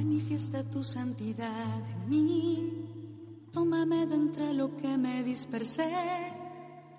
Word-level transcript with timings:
Manifiesta 0.00 0.64
tu 0.64 0.82
santidad 0.82 1.78
en 1.92 2.08
mí. 2.08 2.86
Tómame 3.52 4.06
de 4.06 4.14
entre 4.14 4.54
lo 4.54 4.74
que 4.78 4.96
me 4.96 5.22
dispersé. 5.22 5.92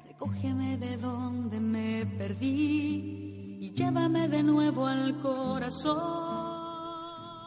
Recógeme 0.07 0.77
de 0.77 0.97
donde 0.97 1.59
me 1.59 2.05
perdí 2.05 3.57
y 3.59 3.71
llévame 3.73 4.27
de 4.27 4.43
nuevo 4.43 4.85
al 4.85 5.19
corazón. 5.19 5.97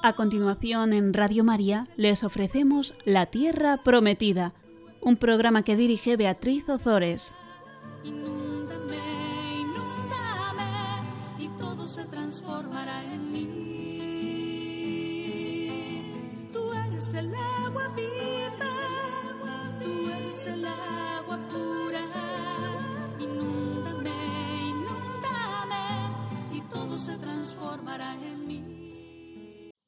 A 0.03 0.13
continuación, 0.17 0.93
en 0.93 1.14
Radio 1.14 1.45
María, 1.45 1.86
les 1.96 2.25
ofrecemos 2.25 2.93
La 3.05 3.27
Tierra 3.27 3.77
Prometida, 3.77 4.55
un 5.00 5.14
programa 5.14 5.63
que 5.63 5.77
dirige 5.77 6.17
Beatriz 6.17 6.68
Ozores. 6.68 7.32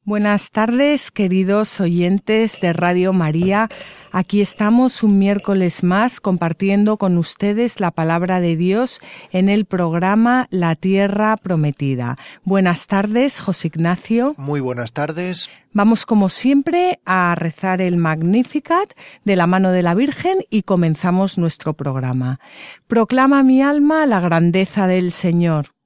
Buenas 0.06 0.52
tardes, 0.52 1.10
queridos 1.10 1.80
oyentes 1.80 2.60
de 2.60 2.72
Radio 2.72 3.12
María. 3.12 3.68
Aquí 4.12 4.40
estamos 4.40 5.02
un 5.02 5.18
miércoles 5.18 5.82
más 5.82 6.20
compartiendo 6.20 6.96
con 6.96 7.18
ustedes 7.18 7.80
la 7.80 7.90
palabra 7.90 8.38
de 8.38 8.54
Dios 8.54 9.00
en 9.32 9.48
el 9.48 9.64
programa 9.64 10.46
La 10.50 10.76
Tierra 10.76 11.36
Prometida. 11.36 12.18
Buenas 12.44 12.86
tardes, 12.86 13.40
José 13.40 13.66
Ignacio. 13.66 14.36
Muy 14.36 14.60
buenas 14.60 14.92
tardes. 14.92 15.50
Vamos 15.72 16.06
como 16.06 16.28
siempre 16.28 17.00
a 17.04 17.34
rezar 17.34 17.80
el 17.80 17.96
Magnificat 17.96 18.88
de 19.24 19.34
la 19.34 19.48
mano 19.48 19.72
de 19.72 19.82
la 19.82 19.96
Virgen 19.96 20.38
y 20.50 20.62
comenzamos 20.62 21.36
nuestro 21.36 21.74
programa. 21.74 22.38
Proclama 22.86 23.42
mi 23.42 23.60
alma 23.60 24.06
la 24.06 24.20
grandeza 24.20 24.86
del 24.86 25.10
Señor 25.10 25.75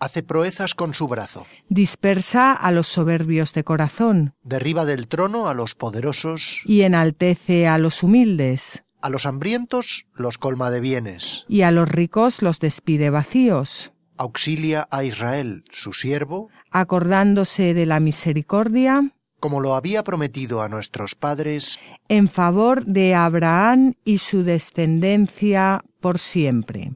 hace 0.00 0.22
proezas 0.22 0.74
con 0.74 0.94
su 0.94 1.06
brazo. 1.06 1.46
Dispersa 1.68 2.52
a 2.52 2.72
los 2.72 2.88
soberbios 2.88 3.52
de 3.52 3.62
corazón. 3.62 4.34
Derriba 4.42 4.84
del 4.84 5.06
trono 5.06 5.48
a 5.48 5.54
los 5.54 5.74
poderosos. 5.74 6.60
Y 6.64 6.82
enaltece 6.82 7.68
a 7.68 7.78
los 7.78 8.02
humildes. 8.02 8.82
A 9.02 9.08
los 9.08 9.24
hambrientos 9.26 10.06
los 10.14 10.38
colma 10.38 10.70
de 10.70 10.80
bienes. 10.80 11.44
Y 11.48 11.62
a 11.62 11.70
los 11.70 11.88
ricos 11.88 12.42
los 12.42 12.58
despide 12.58 13.10
vacíos. 13.10 13.92
Auxilia 14.16 14.86
a 14.90 15.04
Israel, 15.04 15.64
su 15.70 15.92
siervo. 15.92 16.48
Acordándose 16.70 17.72
de 17.72 17.86
la 17.86 18.00
misericordia. 18.00 19.12
Como 19.38 19.60
lo 19.60 19.74
había 19.74 20.04
prometido 20.04 20.60
a 20.60 20.68
nuestros 20.68 21.14
padres. 21.14 21.78
En 22.08 22.28
favor 22.28 22.84
de 22.84 23.14
Abraham 23.14 23.94
y 24.04 24.18
su 24.18 24.42
descendencia 24.42 25.82
por 26.00 26.18
siempre. 26.18 26.92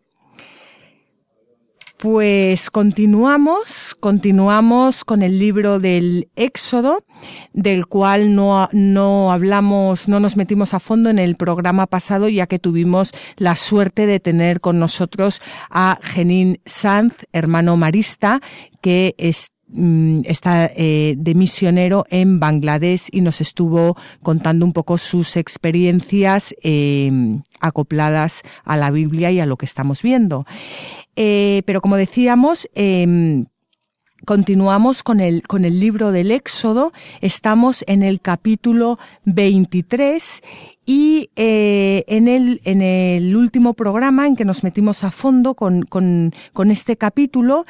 Pues 2.05 2.69
continuamos, 2.69 3.97
continuamos 3.99 5.07
con 5.07 5.23
el 5.23 5.39
libro 5.39 5.81
del 5.81 6.29
Éxodo, 6.37 7.03
del 7.55 7.87
cual 7.87 8.35
no, 8.35 8.69
no 8.73 9.33
hablamos, 9.33 10.07
no 10.07 10.21
nos 10.21 10.37
metimos 10.37 10.75
a 10.75 10.81
fondo 10.81 11.09
en 11.09 11.19
el 11.19 11.37
programa 11.37 11.87
pasado, 11.87 12.29
ya 12.29 12.47
que 12.47 12.59
tuvimos 12.59 13.13
la 13.39 13.57
suerte 13.57 14.05
de 14.05 14.21
tener 14.21 14.61
con 14.61 14.79
nosotros 14.79 15.41
a 15.71 15.99
Genín 16.03 16.61
Sanz, 16.67 17.25
hermano 17.33 17.79
marista, 17.79 18.43
que 18.83 19.15
es 19.17 19.54
está 20.25 20.71
eh, 20.77 21.15
de 21.17 21.35
misionero 21.35 22.07
en 22.11 22.39
Bangladesh 22.39 23.09
y 23.11 23.21
nos 23.21 23.41
estuvo 23.41 23.97
contando 24.23 24.65
un 24.65 24.73
poco 24.73 24.99
sus 24.99 25.37
experiencias 25.37 26.55
eh, 26.63 27.11
acopladas 27.61 28.43
a 28.65 28.77
la 28.77 28.91
Biblia 28.91 29.31
y 29.31 29.41
a 29.41 29.47
lo 29.47 29.57
que 29.57 29.67
estamos 29.67 30.03
viendo. 30.03 30.47
Eh, 31.17 31.63
pero 31.67 31.81
como 31.81 31.97
decíamos, 31.97 32.69
em, 32.75 33.47
continuamos 34.25 35.03
con 35.03 35.21
el, 35.21 35.43
con 35.43 35.65
el 35.65 35.81
libro 35.81 36.13
del 36.13 36.31
Éxodo, 36.31 36.93
estamos 37.21 37.85
en 37.87 38.03
el 38.03 38.21
capítulo 38.21 38.99
23 39.25 40.43
y 40.87 41.31
eh, 41.37 42.05
en, 42.09 42.29
el, 42.29 42.61
en 42.65 42.83
el 42.83 43.37
último 43.37 43.75
programa 43.75 44.27
en 44.27 44.37
que 44.37 44.45
nos 44.45 44.65
metimos 44.65 45.05
a 45.05 45.11
fondo 45.11 45.55
con, 45.55 45.83
con, 45.83 46.33
con 46.53 46.71
este 46.71 46.97
capítulo, 46.97 47.67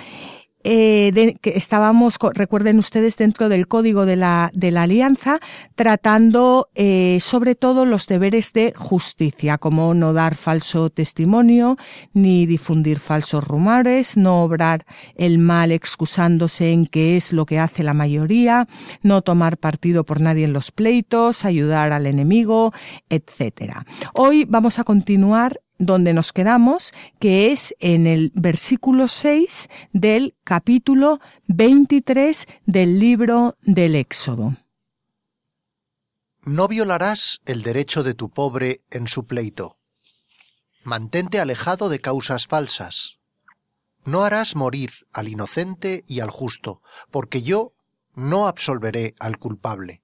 eh, 0.65 1.13
de, 1.13 1.35
que 1.41 1.51
estábamos, 1.51 2.17
recuerden 2.33 2.79
ustedes, 2.79 3.17
dentro 3.17 3.49
del 3.49 3.69
código 3.69 4.07
de 4.07 4.17
la, 4.17 4.51
de 4.55 4.71
la 4.71 4.83
alianza, 4.83 5.39
tratando 5.75 6.69
eh, 6.75 7.19
sobre 7.21 7.55
todo 7.55 7.85
los 7.85 8.07
deberes 8.07 8.53
de 8.53 8.73
justicia, 8.75 9.59
como 9.59 9.95
no 9.95 10.13
dar 10.13 10.35
falso 10.35 10.91
testimonio, 10.91 11.77
ni 12.13 12.47
difundir 12.47 12.99
falsos 12.99 13.45
rumores, 13.45 14.17
no 14.17 14.43
obrar 14.43 14.87
el 15.17 15.39
mal 15.39 15.71
excusándose 15.71 16.73
en 16.73 16.87
que 16.87 17.17
es 17.17 17.33
lo 17.33 17.47
que 17.47 17.59
hace 17.59 17.83
la 17.83 17.95
mayoría, 17.95 18.67
no 19.03 19.23
tomar 19.23 19.59
partido 19.59 20.05
por 20.05 20.21
nadie 20.21 20.45
en 20.45 20.53
los 20.53 20.73
pleitos, 20.73 21.45
ayudar 21.45 21.93
al 21.93 22.07
enemigo, 22.07 22.73
etcétera. 23.11 23.85
Hoy 24.15 24.45
vamos 24.49 24.79
a 24.79 24.85
continuar 24.85 25.61
donde 25.87 26.13
nos 26.13 26.33
quedamos, 26.33 26.93
que 27.19 27.53
es 27.53 27.75
en 27.81 28.07
el 28.07 28.33
versículo 28.35 29.09
6 29.09 29.69
del 29.93 30.35
capítulo 30.45 31.21
23 31.47 32.47
del 32.67 32.99
libro 32.99 33.57
del 33.63 33.95
Éxodo. 33.95 34.57
No 36.43 36.69
violarás 36.69 37.41
el 37.47 37.63
derecho 37.63 38.03
de 38.03 38.15
tu 38.15 38.29
pobre 38.31 38.83
en 38.91 39.09
su 39.09 39.27
pleito. 39.27 39.79
Mantente 40.83 41.41
alejado 41.41 41.89
de 41.89 42.01
causas 42.01 42.47
falsas. 42.47 43.19
No 44.05 44.25
harás 44.25 44.55
morir 44.55 44.91
al 45.15 45.29
inocente 45.29 46.05
y 46.07 46.21
al 46.21 46.29
justo, 46.29 46.83
porque 47.11 47.41
yo 47.41 47.73
no 48.15 48.47
absolveré 48.47 49.15
al 49.19 49.39
culpable. 49.39 50.03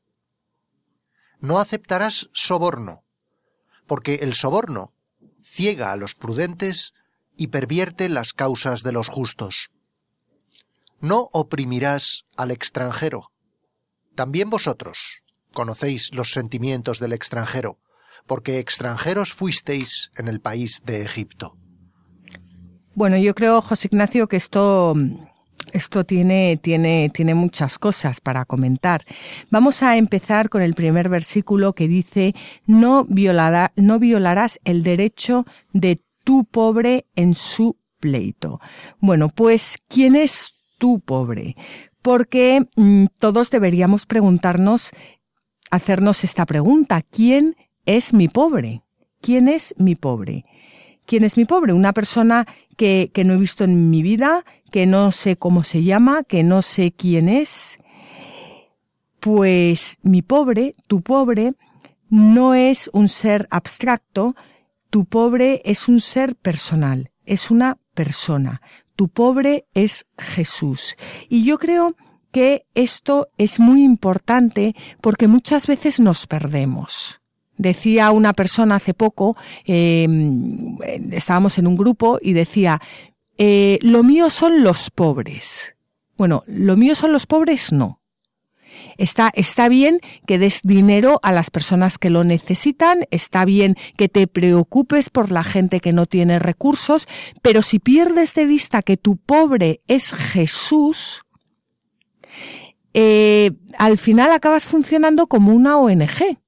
No 1.39 1.59
aceptarás 1.59 2.31
soborno, 2.33 3.05
porque 3.87 4.17
el 4.23 4.35
soborno 4.35 4.95
ciega 5.51 5.91
a 5.93 5.97
los 5.97 6.15
prudentes 6.15 6.95
y 7.37 7.49
pervierte 7.49 8.09
las 8.09 8.33
causas 8.33 8.83
de 8.83 8.93
los 8.93 9.09
justos. 9.09 9.71
No 11.01 11.29
oprimirás 11.33 12.25
al 12.37 12.51
extranjero. 12.51 13.33
También 14.15 14.51
vosotros 14.51 15.23
conocéis 15.53 16.15
los 16.15 16.33
sentimientos 16.33 17.01
del 17.01 17.13
extranjero, 17.13 17.79
porque 18.27 18.59
extranjeros 18.59 19.33
fuisteis 19.33 20.13
en 20.17 20.29
el 20.29 20.41
país 20.41 20.83
de 20.85 21.03
Egipto. 21.03 21.57
Bueno, 22.95 23.17
yo 23.17 23.35
creo, 23.35 23.61
José 23.63 23.89
Ignacio, 23.91 24.29
que 24.29 24.37
esto 24.37 24.95
esto 25.73 26.05
tiene, 26.05 26.59
tiene, 26.61 27.11
tiene 27.13 27.35
muchas 27.35 27.79
cosas 27.79 28.21
para 28.21 28.45
comentar. 28.45 29.05
Vamos 29.51 29.83
a 29.83 29.97
empezar 29.97 30.49
con 30.49 30.63
el 30.63 30.75
primer 30.75 31.09
versículo 31.09 31.75
que 31.75 31.89
dice, 31.89 32.35
no, 32.67 33.05
violará, 33.05 33.73
no 33.77 33.99
violarás 33.99 34.59
el 34.65 34.83
derecho 34.83 35.47
de 35.73 36.03
tu 36.25 36.45
pobre 36.45 37.07
en 37.17 37.35
su 37.35 37.77
pleito. 38.01 38.61
Bueno, 38.99 39.29
pues, 39.29 39.79
¿quién 39.89 40.17
es 40.17 40.55
tu 40.79 41.01
pobre? 41.01 41.57
Porque 42.03 42.67
mm, 42.77 43.07
todos 43.19 43.51
deberíamos 43.51 44.07
preguntarnos, 44.07 44.91
hacernos 45.71 46.25
esta 46.25 46.47
pregunta, 46.47 47.03
¿quién 47.03 47.57
es 47.87 48.13
mi 48.13 48.29
pobre? 48.29 48.83
¿Quién 49.21 49.49
es 49.49 49.75
mi 49.79 49.95
pobre? 49.95 50.45
¿Quién 51.07 51.25
es 51.25 51.37
mi 51.37 51.45
pobre? 51.45 51.73
Una 51.73 51.93
persona 51.93 52.47
que, 52.77 53.11
que 53.13 53.25
no 53.25 53.35
he 53.35 53.39
visto 53.39 53.65
en 53.65 53.91
mi 53.91 54.03
vida, 54.03 54.45
que 54.71 54.87
no 54.87 55.13
sé 55.13 55.37
cómo 55.37 55.65
se 55.65 55.83
llama, 55.83 56.25
que 56.25 56.43
no 56.43 56.63
sé 56.63 56.93
quién 56.93 57.29
es. 57.29 57.79
Pues 59.21 59.99
mi 60.03 60.23
pobre, 60.23 60.75
tu 60.87 61.03
pobre, 61.03 61.53
no 62.09 62.55
es 62.55 62.91
un 62.93 63.09
ser 63.09 63.47
abstracto, 63.51 64.35
tu 64.91 65.05
pobre 65.05 65.63
es 65.65 65.89
un 65.89 66.01
ser 66.01 66.35
personal, 66.35 67.11
es 67.27 67.51
una 67.51 67.79
persona. 67.95 68.63
Tu 68.97 69.09
pobre 69.09 69.67
es 69.75 70.07
Jesús. 70.19 70.97
Y 71.29 71.45
yo 71.45 71.59
creo 71.59 71.97
que 72.33 72.67
esto 72.75 73.29
es 73.39 73.61
muy 73.61 73.85
importante 73.85 74.75
porque 75.01 75.29
muchas 75.29 75.67
veces 75.67 76.01
nos 76.01 76.27
perdemos. 76.27 77.21
Decía 77.57 78.11
una 78.11 78.33
persona 78.33 78.77
hace 78.77 78.95
poco, 78.95 79.37
em, 79.65 80.79
estábamos 81.13 81.59
en 81.59 81.67
un 81.67 81.77
grupo 81.77 82.19
y 82.21 82.33
decía, 82.33 82.81
eh, 83.43 83.79
lo 83.81 84.03
mío 84.03 84.29
son 84.29 84.63
los 84.63 84.91
pobres. 84.91 85.75
Bueno, 86.19 86.45
lo 86.47 86.77
mío 86.77 86.95
son 86.95 87.11
los 87.11 87.27
pobres, 87.27 87.73
no. 87.73 88.03
Está, 88.99 89.33
está 89.35 89.71
bien 89.71 90.01
que 90.27 90.39
des 90.39 90.61
dinero 90.63 91.21
a 91.23 91.33
las 91.33 91.49
personas 91.49 91.97
que 91.97 92.11
lo 92.11 92.23
necesitan, 92.23 93.07
está 93.11 93.47
bien 93.47 93.77
que 93.97 94.11
te 94.11 94.27
preocupes 94.27 95.09
por 95.09 95.33
la 95.33 95.43
gente 95.43 95.81
que 95.81 95.95
no 95.95 96.05
tiene 96.05 96.39
recursos, 96.39 97.09
pero 97.41 97.63
si 97.63 97.79
pierdes 97.79 98.35
de 98.35 98.45
vista 98.45 98.83
que 98.83 98.99
tu 98.99 99.17
pobre 99.17 99.81
es 99.87 100.13
Jesús, 100.13 101.23
eh, 102.93 103.53
al 103.79 103.97
final 103.97 104.33
acabas 104.33 104.65
funcionando 104.65 105.29
como 105.29 105.55
una 105.55 105.79
ONG, 105.79 106.39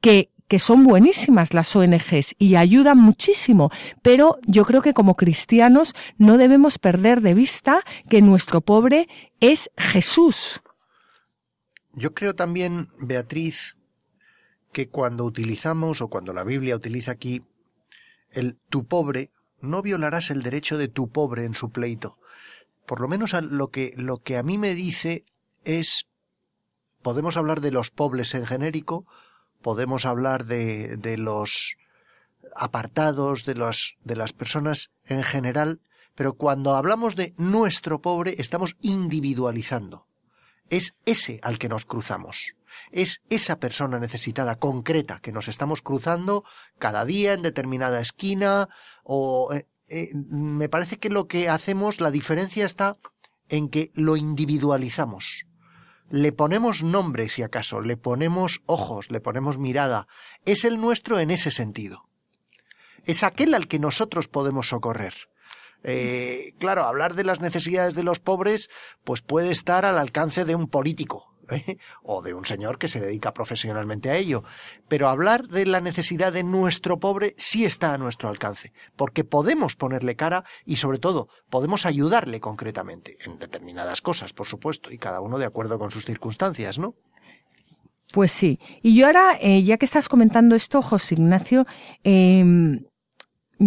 que, 0.00 0.30
que 0.52 0.58
son 0.58 0.84
buenísimas 0.84 1.54
las 1.54 1.74
ONGs 1.74 2.34
y 2.38 2.56
ayudan 2.56 2.98
muchísimo, 2.98 3.70
pero 4.02 4.38
yo 4.46 4.66
creo 4.66 4.82
que 4.82 4.92
como 4.92 5.16
cristianos 5.16 5.94
no 6.18 6.36
debemos 6.36 6.78
perder 6.78 7.22
de 7.22 7.32
vista 7.32 7.82
que 8.10 8.20
nuestro 8.20 8.60
pobre 8.60 9.08
es 9.40 9.70
Jesús. 9.78 10.60
Yo 11.94 12.12
creo 12.12 12.34
también, 12.34 12.90
Beatriz, 12.98 13.78
que 14.72 14.90
cuando 14.90 15.24
utilizamos 15.24 16.02
o 16.02 16.08
cuando 16.08 16.34
la 16.34 16.44
Biblia 16.44 16.76
utiliza 16.76 17.12
aquí 17.12 17.40
el 18.30 18.58
tu 18.68 18.84
pobre, 18.84 19.30
no 19.62 19.80
violarás 19.80 20.30
el 20.30 20.42
derecho 20.42 20.76
de 20.76 20.88
tu 20.88 21.08
pobre 21.08 21.44
en 21.44 21.54
su 21.54 21.70
pleito. 21.70 22.18
Por 22.86 23.00
lo 23.00 23.08
menos 23.08 23.32
lo 23.32 23.68
que, 23.68 23.94
lo 23.96 24.18
que 24.18 24.36
a 24.36 24.42
mí 24.42 24.58
me 24.58 24.74
dice 24.74 25.24
es 25.64 26.08
podemos 27.00 27.38
hablar 27.38 27.62
de 27.62 27.70
los 27.70 27.90
pobres 27.90 28.34
en 28.34 28.44
genérico, 28.44 29.06
podemos 29.62 30.04
hablar 30.04 30.44
de, 30.44 30.96
de 30.96 31.16
los 31.16 31.76
apartados, 32.56 33.44
de, 33.44 33.54
las 33.54 34.32
personas 34.32 34.90
en 35.06 35.22
general, 35.22 35.80
pero 36.14 36.34
cuando 36.34 36.74
hablamos 36.74 37.16
de 37.16 37.34
nuestro 37.36 38.00
pobre 38.00 38.36
estamos 38.38 38.76
individualizando. 38.80 40.06
Es 40.68 40.94
ese 41.04 41.40
al 41.42 41.58
que 41.58 41.68
nos 41.68 41.84
cruzamos. 41.84 42.54
Es 42.90 43.22
esa 43.28 43.58
persona 43.58 43.98
necesitada 43.98 44.56
concreta 44.56 45.20
que 45.20 45.32
nos 45.32 45.48
estamos 45.48 45.82
cruzando 45.82 46.44
cada 46.78 47.04
día 47.04 47.34
en 47.34 47.42
determinada 47.42 48.00
esquina 48.00 48.68
o 49.04 49.52
eh, 49.52 49.66
eh, 49.88 50.10
me 50.14 50.68
parece 50.68 50.98
que 50.98 51.10
lo 51.10 51.26
que 51.26 51.48
hacemos, 51.48 52.00
la 52.00 52.10
diferencia 52.10 52.64
está 52.64 52.96
en 53.48 53.68
que 53.68 53.90
lo 53.94 54.16
individualizamos. 54.16 55.44
Le 56.12 56.30
ponemos 56.30 56.82
nombre, 56.82 57.30
si 57.30 57.42
acaso, 57.42 57.80
le 57.80 57.96
ponemos 57.96 58.60
ojos, 58.66 59.10
le 59.10 59.22
ponemos 59.22 59.56
mirada. 59.56 60.08
Es 60.44 60.66
el 60.66 60.78
nuestro 60.78 61.18
en 61.18 61.30
ese 61.30 61.50
sentido. 61.50 62.02
Es 63.06 63.22
aquel 63.22 63.54
al 63.54 63.66
que 63.66 63.78
nosotros 63.78 64.28
podemos 64.28 64.68
socorrer. 64.68 65.14
Eh, 65.82 66.52
claro, 66.58 66.82
hablar 66.82 67.14
de 67.14 67.24
las 67.24 67.40
necesidades 67.40 67.94
de 67.94 68.02
los 68.02 68.20
pobres, 68.20 68.68
pues 69.04 69.22
puede 69.22 69.50
estar 69.52 69.86
al 69.86 69.96
alcance 69.96 70.44
de 70.44 70.54
un 70.54 70.68
político, 70.68 71.31
o 72.02 72.22
de 72.22 72.34
un 72.34 72.44
señor 72.44 72.78
que 72.78 72.88
se 72.88 73.00
dedica 73.00 73.34
profesionalmente 73.34 74.10
a 74.10 74.16
ello. 74.16 74.44
Pero 74.88 75.08
hablar 75.08 75.48
de 75.48 75.66
la 75.66 75.80
necesidad 75.80 76.32
de 76.32 76.44
nuestro 76.44 76.98
pobre 76.98 77.34
sí 77.38 77.64
está 77.64 77.94
a 77.94 77.98
nuestro 77.98 78.28
alcance, 78.28 78.72
porque 78.96 79.24
podemos 79.24 79.76
ponerle 79.76 80.16
cara 80.16 80.44
y 80.64 80.76
sobre 80.76 80.98
todo 80.98 81.28
podemos 81.50 81.86
ayudarle 81.86 82.40
concretamente, 82.40 83.16
en 83.24 83.38
determinadas 83.38 84.00
cosas, 84.00 84.32
por 84.32 84.46
supuesto, 84.46 84.92
y 84.92 84.98
cada 84.98 85.20
uno 85.20 85.38
de 85.38 85.46
acuerdo 85.46 85.78
con 85.78 85.90
sus 85.90 86.04
circunstancias, 86.04 86.78
¿no? 86.78 86.94
Pues 88.12 88.30
sí. 88.30 88.60
Y 88.82 88.94
yo 88.94 89.06
ahora, 89.06 89.38
eh, 89.40 89.62
ya 89.62 89.78
que 89.78 89.86
estás 89.86 90.08
comentando 90.08 90.54
esto, 90.54 90.82
José 90.82 91.14
Ignacio, 91.14 91.66
eh, 92.04 92.44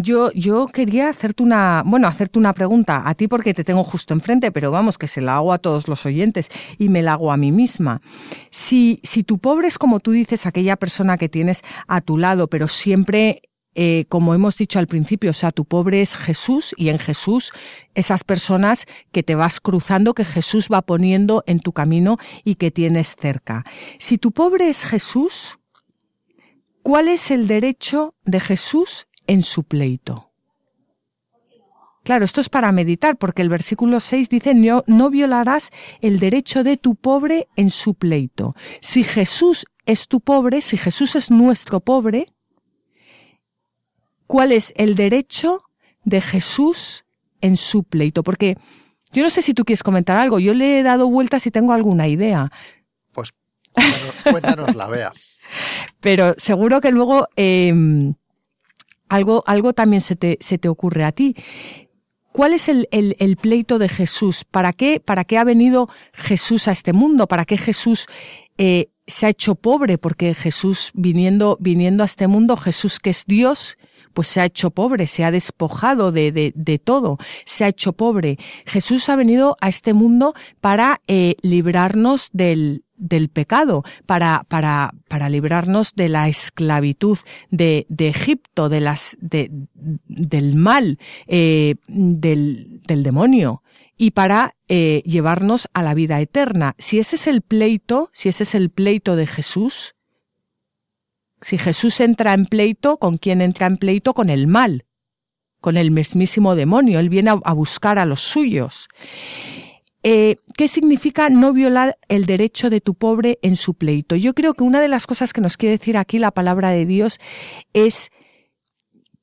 yo, 0.01 0.31
yo 0.33 0.67
quería 0.67 1.09
hacerte 1.09 1.43
una, 1.43 1.83
bueno, 1.85 2.07
hacerte 2.07 2.39
una 2.39 2.53
pregunta 2.53 3.03
a 3.05 3.15
ti 3.15 3.27
porque 3.27 3.53
te 3.53 3.63
tengo 3.63 3.83
justo 3.83 4.13
enfrente, 4.13 4.51
pero 4.51 4.71
vamos, 4.71 4.97
que 4.97 5.07
se 5.07 5.21
la 5.21 5.35
hago 5.37 5.53
a 5.53 5.57
todos 5.57 5.87
los 5.87 6.05
oyentes 6.05 6.49
y 6.77 6.89
me 6.89 7.01
la 7.01 7.13
hago 7.13 7.31
a 7.31 7.37
mí 7.37 7.51
misma. 7.51 8.01
Si, 8.49 8.99
si 9.03 9.23
tu 9.23 9.39
pobre 9.39 9.67
es 9.67 9.77
como 9.77 9.99
tú 9.99 10.11
dices, 10.11 10.45
aquella 10.45 10.75
persona 10.75 11.17
que 11.17 11.29
tienes 11.29 11.61
a 11.87 12.01
tu 12.01 12.17
lado, 12.17 12.47
pero 12.47 12.67
siempre 12.67 13.41
eh, 13.77 14.05
como 14.07 14.33
hemos 14.33 14.57
dicho 14.57 14.79
al 14.79 14.87
principio, 14.87 15.31
o 15.31 15.33
sea, 15.33 15.51
tu 15.51 15.65
pobre 15.65 16.01
es 16.01 16.15
Jesús 16.15 16.73
y 16.77 16.87
en 16.87 16.97
Jesús 16.97 17.51
esas 17.93 18.23
personas 18.23 18.85
que 19.11 19.21
te 19.21 19.35
vas 19.35 19.59
cruzando, 19.59 20.13
que 20.13 20.23
Jesús 20.23 20.69
va 20.71 20.81
poniendo 20.81 21.43
en 21.45 21.59
tu 21.59 21.73
camino 21.73 22.17
y 22.45 22.55
que 22.55 22.71
tienes 22.71 23.17
cerca. 23.19 23.65
Si 23.99 24.17
tu 24.17 24.31
pobre 24.31 24.69
es 24.69 24.85
Jesús, 24.85 25.59
¿cuál 26.83 27.09
es 27.09 27.31
el 27.31 27.47
derecho 27.49 28.15
de 28.23 28.39
Jesús 28.39 29.07
en 29.27 29.43
su 29.43 29.63
pleito. 29.63 30.31
Claro, 32.05 32.23
esto 32.23 32.39
es 32.39 32.49
para 32.49 32.71
meditar, 32.71 33.17
porque 33.17 33.41
el 33.41 33.49
versículo 33.49 33.99
6 33.99 34.29
dice, 34.29 34.53
no, 34.53 34.83
no, 34.85 35.09
violarás 35.09 35.71
el 36.01 36.19
derecho 36.19 36.63
de 36.63 36.77
tu 36.77 36.93
pobre 36.93 37.47
en 37.55 37.71
su 37.71 37.95
pleito. 37.95 38.55
Si 38.79 39.03
Jesús 39.03 39.65
es 39.87 40.07
tu 40.07 40.21
pobre, 40.21 40.61
si 40.61 40.77
Jesús 40.77 41.15
es 41.15 41.31
nuestro 41.31 41.79
pobre, 41.79 42.31
¿cuál 44.27 44.51
es 44.51 44.71
el 44.77 44.93
derecho 44.93 45.63
de 46.03 46.21
Jesús 46.21 47.05
en 47.41 47.57
su 47.57 47.83
pleito? 47.83 48.21
Porque 48.21 48.55
yo 49.11 49.23
no 49.23 49.31
sé 49.31 49.41
si 49.41 49.55
tú 49.55 49.65
quieres 49.65 49.81
comentar 49.81 50.17
algo, 50.17 50.37
yo 50.37 50.53
le 50.53 50.79
he 50.79 50.83
dado 50.83 51.07
vueltas 51.07 51.47
y 51.47 51.51
tengo 51.51 51.73
alguna 51.73 52.07
idea. 52.07 52.51
Pues 53.13 53.33
cuéntanos, 54.29 54.75
la 54.75 54.87
vea. 54.87 55.11
Pero 56.01 56.35
seguro 56.37 56.81
que 56.81 56.91
luego... 56.91 57.27
Eh, 57.35 57.73
algo, 59.09 59.43
algo 59.47 59.73
también 59.73 60.01
se 60.01 60.15
te, 60.15 60.37
se 60.39 60.57
te 60.57 60.69
ocurre 60.69 61.03
a 61.03 61.11
ti. 61.11 61.35
¿Cuál 62.31 62.53
es 62.53 62.67
el, 62.67 62.89
el, 62.91 63.15
el, 63.19 63.37
pleito 63.37 63.79
de 63.79 63.87
Jesús? 63.87 64.43
¿Para 64.43 64.73
qué, 64.73 64.99
¿Para 64.99 65.23
qué 65.23 65.37
ha 65.37 65.45
venido 65.45 65.87
Jesús 66.13 66.67
a 66.67 66.73
este 66.73 66.91
mundo? 66.91 67.27
¿Para 67.27 67.45
qué 67.45 67.57
Jesús 67.57 68.07
eh, 68.57 68.89
se 69.07 69.25
ha 69.25 69.29
hecho 69.29 69.55
pobre? 69.55 69.97
Porque 69.97 70.33
Jesús 70.33 70.91
viniendo, 70.93 71.57
viniendo 71.61 72.03
a 72.03 72.07
este 72.07 72.27
mundo, 72.27 72.57
Jesús 72.57 72.99
que 72.99 73.11
es 73.11 73.25
Dios, 73.25 73.77
pues 74.15 74.29
se 74.29 74.41
ha 74.41 74.45
hecho 74.45 74.71
pobre, 74.71 75.05
se 75.05 75.23
ha 75.23 75.29
despojado 75.29 76.11
de, 76.11 76.31
de, 76.31 76.53
de 76.55 76.79
todo, 76.79 77.19
se 77.45 77.65
ha 77.65 77.67
hecho 77.67 77.93
pobre. 77.93 78.37
Jesús 78.65 79.09
ha 79.09 79.15
venido 79.15 79.57
a 79.61 79.67
este 79.69 79.93
mundo 79.93 80.33
para 80.61 81.01
eh, 81.07 81.35
librarnos 81.43 82.29
del, 82.31 82.85
del 82.95 83.29
pecado, 83.29 83.83
para, 84.05 84.45
para, 84.47 84.93
para 85.09 85.29
librarnos 85.29 85.93
de 85.95 86.09
la 86.09 86.27
esclavitud 86.29 87.19
de, 87.51 87.85
de 87.89 88.07
Egipto, 88.07 88.69
de 88.69 88.79
las, 88.79 89.17
de, 89.19 89.51
del 89.73 90.55
mal, 90.55 90.97
eh, 91.27 91.75
del, 91.87 92.81
del 92.87 93.03
demonio 93.03 93.61
y 93.97 94.11
para 94.11 94.55
eh, 94.67 95.01
llevarnos 95.05 95.69
a 95.73 95.81
la 95.83 95.93
vida 95.93 96.19
eterna. 96.19 96.75
Si 96.77 96.99
ese 96.99 97.15
es 97.15 97.27
el 97.27 97.41
pleito, 97.41 98.09
si 98.13 98.29
ese 98.29 98.43
es 98.43 98.55
el 98.55 98.69
pleito 98.69 99.15
de 99.15 99.27
Jesús, 99.27 99.94
si 101.41 101.57
Jesús 101.57 101.99
entra 101.99 102.33
en 102.33 102.45
pleito, 102.45 102.97
¿con 102.97 103.17
quién 103.17 103.41
entra 103.41 103.67
en 103.67 103.77
pleito? 103.77 104.13
Con 104.13 104.29
el 104.29 104.47
mal, 104.47 104.85
con 105.61 105.77
el 105.77 105.91
mismísimo 105.91 106.55
demonio. 106.55 106.99
Él 106.99 107.09
viene 107.09 107.31
a, 107.43 107.53
buscar 107.53 107.99
a 107.99 108.05
los 108.05 108.21
suyos. 108.21 108.87
Eh, 110.03 110.37
¿Qué 110.57 110.67
significa 110.67 111.29
no 111.29 111.51
violar 111.51 111.97
el 112.07 112.25
derecho 112.25 112.69
de 112.69 112.81
tu 112.81 112.93
pobre 112.93 113.39
en 113.41 113.55
su 113.55 113.73
pleito? 113.73 114.15
Yo 114.15 114.33
creo 114.33 114.53
que 114.53 114.63
una 114.63 114.79
de 114.79 114.87
las 114.87 115.07
cosas 115.07 115.33
que 115.33 115.41
nos 115.41 115.57
quiere 115.57 115.77
decir 115.77 115.97
aquí 115.97 116.19
la 116.19 116.31
palabra 116.31 116.69
de 116.69 116.85
Dios 116.85 117.19
es 117.73 118.11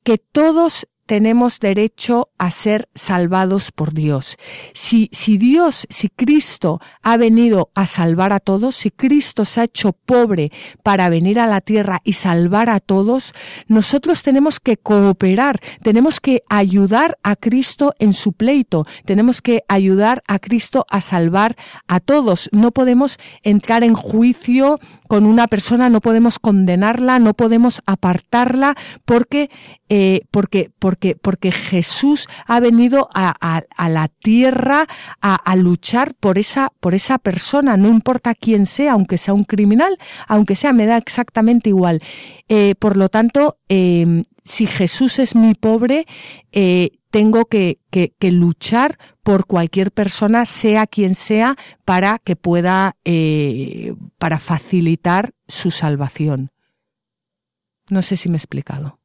que 0.03 0.19
todos 0.19 0.89
tenemos 1.13 1.61
derecho 1.61 2.31
a 2.39 2.51
ser 2.51 2.89
salvados 2.95 3.71
por 3.71 3.93
Dios. 3.93 4.39
Si, 4.73 5.11
si 5.13 5.37
Dios, 5.37 5.87
si 5.91 6.09
Cristo 6.09 6.81
ha 7.03 7.19
venido 7.19 7.69
a 7.75 7.85
salvar 7.85 8.33
a 8.33 8.41
todos, 8.41 8.77
si 8.77 8.91
Cristo 8.91 9.45
se 9.45 9.61
ha 9.61 9.65
hecho 9.65 9.93
pobre 9.93 10.51
para 10.83 11.11
venir 11.11 11.39
a 11.39 11.47
la 11.47 11.61
tierra 11.61 12.01
y 12.03 12.15
salvar 12.15 12.71
a 12.71 12.81
todos, 12.81 13.35
nosotros 13.69 14.23
tenemos 14.23 14.59
que 14.59 14.79
cooperar, 14.79 15.61
tenemos 15.83 16.19
que 16.19 16.45
ayudar 16.49 17.19
a 17.23 17.37
Cristo 17.37 17.93
en 17.99 18.15
su 18.15 18.33
pleito, 18.33 18.87
tenemos 19.05 19.43
que 19.43 19.65
ayudar 19.69 20.23
a 20.27 20.39
Cristo 20.39 20.87
a 20.89 21.03
salvar 21.03 21.57
a 21.89 22.01
todos. 22.01 22.49
No 22.53 22.71
podemos 22.71 23.19
entrar 23.43 23.85
en 23.85 23.93
juicio 23.93 24.81
con 25.09 25.27
una 25.27 25.47
persona, 25.47 25.91
no 25.91 26.01
podemos 26.01 26.39
condenarla, 26.39 27.19
no 27.19 27.35
podemos 27.35 27.83
apartarla, 27.85 28.75
porque, 29.05 29.51
eh, 29.91 30.23
porque, 30.31 30.71
porque, 30.79 31.02
porque 31.21 31.53
Jesús 31.53 32.29
ha 32.47 32.61
venido 32.61 33.09
a, 33.15 33.63
la 33.89 34.09
tierra 34.09 34.87
a, 35.21 35.57
luchar 35.57 36.15
por 36.15 36.39
esa, 36.39 36.73
por 36.81 36.95
esa 36.95 37.19
persona, 37.19 37.77
no 37.77 37.89
importa 37.89 38.35
quién 38.35 38.67
sea, 38.67 38.93
aunque 38.93 39.19
sea 39.19 39.35
un 39.35 39.45
criminal, 39.45 39.99
aunque 40.29 40.57
sea, 40.57 40.73
me 40.73 40.87
da 40.87 40.97
exactamente 40.97 41.71
igual. 41.71 42.01
Eh, 42.49 42.75
por 42.79 42.97
lo 42.97 43.09
tanto, 43.09 43.59
eh, 43.69 44.23
si 44.43 44.67
Jesús 44.67 45.19
es 45.19 45.35
mi 45.35 45.55
pobre, 45.55 46.07
eh, 46.53 46.91
tengo 47.11 47.45
que, 47.45 47.79
que, 47.91 48.15
que, 48.19 48.33
luchar 48.33 48.99
por 49.23 49.47
cualquier 49.47 49.93
persona, 49.93 50.47
sea 50.47 50.87
quien 50.87 51.15
sea, 51.15 51.57
para 51.85 52.19
que 52.19 52.37
pueda, 52.37 52.97
eh, 53.05 53.95
para 54.19 54.39
facilitar 54.39 55.33
su 55.47 55.71
salvación. 55.71 56.51
No 57.91 58.03
sé 58.03 58.17
si 58.17 58.29
me 58.29 58.37
he 58.37 58.39
explicado. 58.39 59.02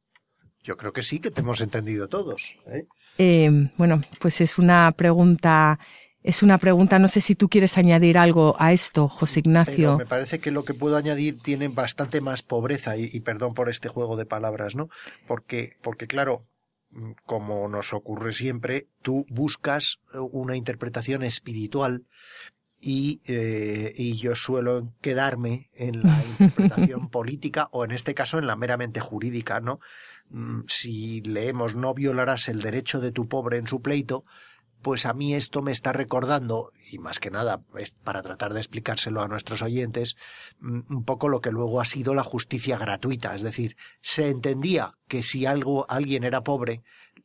Yo 0.68 0.76
creo 0.76 0.92
que 0.92 1.02
sí, 1.02 1.18
que 1.18 1.30
te 1.30 1.40
hemos 1.40 1.62
entendido 1.62 2.08
todos. 2.08 2.54
¿eh? 2.66 2.86
Eh, 3.16 3.70
bueno, 3.78 4.02
pues 4.20 4.42
es 4.42 4.58
una 4.58 4.92
pregunta 4.92 5.78
es 6.22 6.42
una 6.42 6.58
pregunta, 6.58 6.98
no 6.98 7.08
sé 7.08 7.22
si 7.22 7.34
tú 7.34 7.48
quieres 7.48 7.78
añadir 7.78 8.18
algo 8.18 8.54
a 8.58 8.74
esto, 8.74 9.08
José 9.08 9.40
Ignacio. 9.40 9.96
me 9.96 10.04
parece 10.04 10.40
que 10.40 10.50
lo 10.50 10.66
que 10.66 10.74
puedo 10.74 10.98
añadir 10.98 11.38
tiene 11.38 11.68
bastante 11.68 12.20
más 12.20 12.42
pobreza 12.42 12.98
y, 12.98 13.18
perdón 13.20 13.54
por 13.54 13.70
este 13.70 13.88
juego 13.88 14.16
de 14.16 14.26
palabras, 14.26 14.76
¿no? 14.76 14.90
Porque, 15.26 15.78
porque 15.80 16.06
claro, 16.06 16.44
mm, 16.90 17.12
como 17.24 17.66
nos 17.68 17.94
ocurre 17.94 18.32
siempre, 18.32 18.88
tú 19.00 19.24
buscas 19.30 20.00
eh, 20.12 20.18
una 20.18 20.54
interpretación 20.54 21.22
espiritual 21.22 22.04
y, 22.80 23.20
eh, 23.24 23.92
y, 23.96 24.16
yo 24.16 24.36
suelo 24.36 24.92
quedarme 25.00 25.70
en 25.74 26.02
la 26.02 26.22
interpretación 26.30 27.10
política 27.10 27.68
o 27.72 27.84
en 27.84 27.90
este 27.90 28.14
caso 28.14 28.38
en 28.38 28.46
la 28.46 28.56
meramente 28.56 29.00
jurídica, 29.00 29.60
¿no? 29.60 29.80
Mm, 30.30 30.60
si 30.68 31.20
leemos 31.22 31.74
no 31.74 31.94
violarás 31.94 32.48
el 32.48 32.60
derecho 32.60 33.00
de 33.00 33.12
tu 33.12 33.28
pobre 33.28 33.56
en 33.56 33.66
su 33.66 33.80
pleito, 33.80 34.24
pues 34.82 35.06
a 35.06 35.12
mí 35.12 35.34
esto 35.34 35.62
me 35.62 35.72
está 35.72 35.92
recordando, 35.92 36.72
y 36.90 36.98
más 36.98 37.18
que 37.18 37.30
nada 37.30 37.62
es 37.76 37.90
para 37.90 38.22
tratar 38.22 38.54
de 38.54 38.60
explicárselo 38.60 39.22
a 39.22 39.28
nuestros 39.28 39.62
oyentes, 39.62 40.16
mm, 40.60 40.80
un 40.88 41.04
poco 41.04 41.28
lo 41.28 41.40
que 41.40 41.50
luego 41.50 41.80
ha 41.80 41.84
sido 41.84 42.14
la 42.14 42.22
justicia 42.22 42.78
gratuita. 42.78 43.34
Es 43.34 43.42
decir, 43.42 43.76
se 44.00 44.28
entendía 44.28 44.94
que 45.08 45.22
si 45.22 45.46
algo, 45.46 45.86
alguien 45.90 46.24
era 46.24 46.42
pobre, 46.42 46.82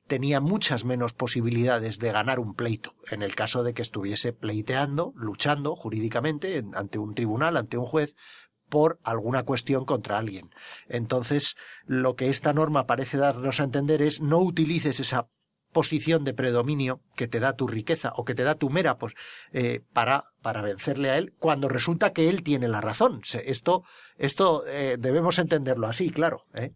tenía 0.07 0.39
muchas 0.39 0.83
menos 0.83 1.13
posibilidades 1.13 1.99
de 1.99 2.11
ganar 2.11 2.39
un 2.39 2.53
pleito, 2.53 2.95
en 3.09 3.21
el 3.21 3.35
caso 3.35 3.63
de 3.63 3.73
que 3.73 3.81
estuviese 3.81 4.33
pleiteando, 4.33 5.13
luchando 5.15 5.75
jurídicamente 5.75 6.63
ante 6.73 6.99
un 6.99 7.15
tribunal, 7.15 7.57
ante 7.57 7.77
un 7.77 7.85
juez, 7.85 8.15
por 8.69 8.99
alguna 9.03 9.43
cuestión 9.43 9.85
contra 9.85 10.17
alguien. 10.17 10.49
Entonces, 10.87 11.55
lo 11.85 12.15
que 12.15 12.29
esta 12.29 12.53
norma 12.53 12.87
parece 12.87 13.17
darnos 13.17 13.59
a 13.59 13.65
entender 13.65 14.01
es 14.01 14.19
no 14.19 14.39
utilices 14.39 14.99
esa 14.99 15.27
posición 15.73 16.23
de 16.23 16.33
predominio 16.33 17.01
que 17.15 17.27
te 17.27 17.39
da 17.39 17.53
tu 17.53 17.67
riqueza 17.67 18.13
o 18.15 18.23
que 18.23 18.35
te 18.35 18.43
da 18.43 18.55
tu 18.55 18.69
mera 18.69 18.97
pues, 18.97 19.13
eh, 19.51 19.81
para, 19.91 20.25
para 20.41 20.61
vencerle 20.61 21.09
a 21.09 21.17
él 21.17 21.33
cuando 21.39 21.67
resulta 21.67 22.13
que 22.13 22.29
él 22.29 22.43
tiene 22.43 22.67
la 22.67 22.79
razón. 22.79 23.21
Esto, 23.45 23.83
esto 24.17 24.65
eh, 24.67 24.97
debemos 24.99 25.39
entenderlo 25.39 25.87
así, 25.87 26.09
claro. 26.09 26.45
¿eh? 26.53 26.71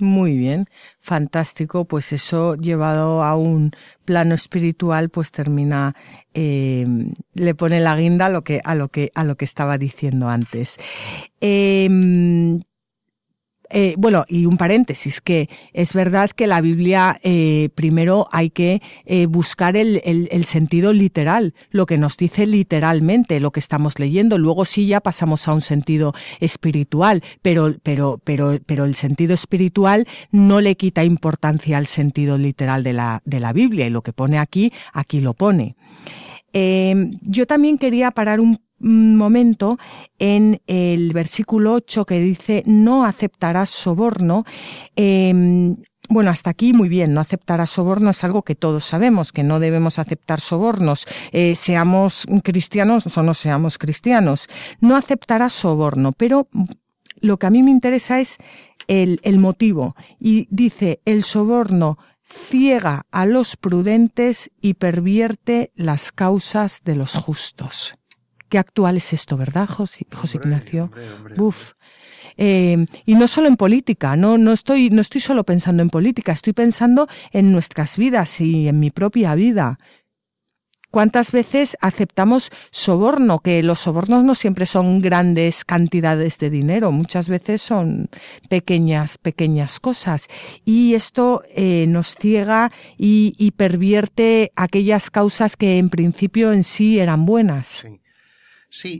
Muy 0.00 0.36
bien, 0.36 0.66
fantástico. 1.00 1.84
Pues 1.84 2.12
eso 2.12 2.56
llevado 2.56 3.22
a 3.22 3.36
un 3.36 3.72
plano 4.04 4.34
espiritual, 4.34 5.08
pues 5.08 5.30
termina, 5.30 5.94
le 6.34 7.54
pone 7.56 7.80
la 7.80 7.96
guinda 7.96 8.26
a 8.26 8.28
lo 8.28 8.42
que, 8.42 8.60
a 8.64 8.74
lo 8.74 8.88
que, 8.88 9.12
a 9.14 9.22
lo 9.22 9.36
que 9.36 9.44
estaba 9.44 9.78
diciendo 9.78 10.28
antes. 10.28 10.78
Eh, 11.40 11.88
bueno, 13.96 14.24
y 14.28 14.46
un 14.46 14.56
paréntesis, 14.56 15.20
que 15.20 15.48
es 15.72 15.92
verdad 15.92 16.30
que 16.30 16.46
la 16.46 16.60
Biblia 16.60 17.18
eh, 17.22 17.70
primero 17.74 18.28
hay 18.30 18.50
que 18.50 18.82
eh, 19.04 19.26
buscar 19.26 19.76
el, 19.76 20.00
el, 20.04 20.44
sentido 20.44 20.92
literal, 20.92 21.54
lo 21.70 21.86
que 21.86 21.98
nos 21.98 22.16
dice 22.16 22.46
literalmente 22.46 23.40
lo 23.40 23.50
que 23.50 23.60
estamos 23.60 23.98
leyendo. 23.98 24.38
Luego 24.38 24.64
sí 24.64 24.86
ya 24.86 25.00
pasamos 25.00 25.48
a 25.48 25.54
un 25.54 25.62
sentido 25.62 26.14
espiritual, 26.40 27.22
pero, 27.42 27.74
pero, 27.82 28.20
pero, 28.22 28.58
pero 28.64 28.84
el 28.84 28.94
sentido 28.94 29.34
espiritual 29.34 30.06
no 30.30 30.60
le 30.60 30.76
quita 30.76 31.04
importancia 31.04 31.78
al 31.78 31.86
sentido 31.86 32.38
literal 32.38 32.82
de 32.82 32.92
la, 32.92 33.22
de 33.24 33.40
la 33.40 33.52
Biblia 33.52 33.86
y 33.86 33.90
lo 33.90 34.02
que 34.02 34.12
pone 34.12 34.38
aquí, 34.38 34.72
aquí 34.92 35.20
lo 35.20 35.34
pone. 35.34 35.76
yo 36.52 37.46
también 37.46 37.78
quería 37.78 38.12
parar 38.12 38.38
un 38.40 38.63
momento 38.84 39.78
en 40.18 40.60
el 40.66 41.12
versículo 41.12 41.72
8 41.74 42.04
que 42.04 42.20
dice 42.20 42.62
no 42.66 43.04
aceptarás 43.04 43.70
soborno. 43.70 44.44
Em, 44.96 45.76
bueno, 46.08 46.30
hasta 46.30 46.50
aquí 46.50 46.74
muy 46.74 46.90
bien, 46.90 47.14
no 47.14 47.20
aceptarás 47.20 47.70
soborno 47.70 48.10
es 48.10 48.22
algo 48.24 48.42
que 48.42 48.54
todos 48.54 48.84
sabemos, 48.84 49.32
que 49.32 49.42
no 49.42 49.58
debemos 49.58 49.98
aceptar 49.98 50.38
sobornos, 50.38 51.06
eh, 51.32 51.56
seamos 51.56 52.26
cristianos 52.42 53.16
o 53.16 53.22
no 53.22 53.32
seamos 53.32 53.78
cristianos. 53.78 54.48
No 54.80 54.96
aceptarás 54.96 55.54
soborno, 55.54 56.12
pero 56.12 56.48
lo 57.20 57.38
que 57.38 57.46
a 57.46 57.50
mí 57.50 57.62
me 57.62 57.70
interesa 57.70 58.20
es 58.20 58.36
el, 58.86 59.18
el 59.22 59.38
motivo. 59.38 59.96
Y 60.20 60.46
dice, 60.50 61.00
el 61.06 61.22
soborno 61.22 61.98
ciega 62.22 63.06
a 63.10 63.26
los 63.26 63.56
prudentes 63.56 64.50
y 64.60 64.74
pervierte 64.74 65.72
las 65.74 66.12
causas 66.12 66.82
de 66.84 66.96
los 66.96 67.14
justos. 67.14 67.94
Qué 68.54 68.58
actual 68.60 68.98
es 68.98 69.12
esto, 69.12 69.36
¿verdad, 69.36 69.68
José, 69.68 70.06
Ignacio? 70.34 70.92
Uf. 71.38 71.72
Eh, 72.36 72.86
y 73.04 73.16
no 73.16 73.26
solo 73.26 73.48
en 73.48 73.56
política, 73.56 74.14
no, 74.14 74.38
no, 74.38 74.52
estoy, 74.52 74.90
no 74.90 75.00
estoy 75.00 75.20
solo 75.20 75.42
pensando 75.42 75.82
en 75.82 75.90
política, 75.90 76.30
estoy 76.30 76.52
pensando 76.52 77.08
en 77.32 77.50
nuestras 77.50 77.98
vidas 77.98 78.40
y 78.40 78.68
en 78.68 78.78
mi 78.78 78.92
propia 78.92 79.34
vida. 79.34 79.80
¿Cuántas 80.92 81.32
veces 81.32 81.76
aceptamos 81.80 82.52
soborno? 82.70 83.40
Que 83.40 83.64
los 83.64 83.80
sobornos 83.80 84.22
no 84.22 84.36
siempre 84.36 84.66
son 84.66 85.00
grandes 85.00 85.64
cantidades 85.64 86.38
de 86.38 86.48
dinero, 86.48 86.92
muchas 86.92 87.28
veces 87.28 87.60
son 87.60 88.08
pequeñas, 88.48 89.18
pequeñas 89.18 89.80
cosas. 89.80 90.28
Y 90.64 90.94
esto 90.94 91.42
eh, 91.56 91.86
nos 91.88 92.14
ciega 92.14 92.70
y, 92.96 93.34
y, 93.36 93.50
pervierte 93.50 94.52
aquellas 94.54 95.10
causas 95.10 95.56
que 95.56 95.78
en 95.78 95.88
principio 95.88 96.52
en 96.52 96.62
sí 96.62 97.00
eran 97.00 97.26
buenas. 97.26 97.82
Sí, 97.82 98.00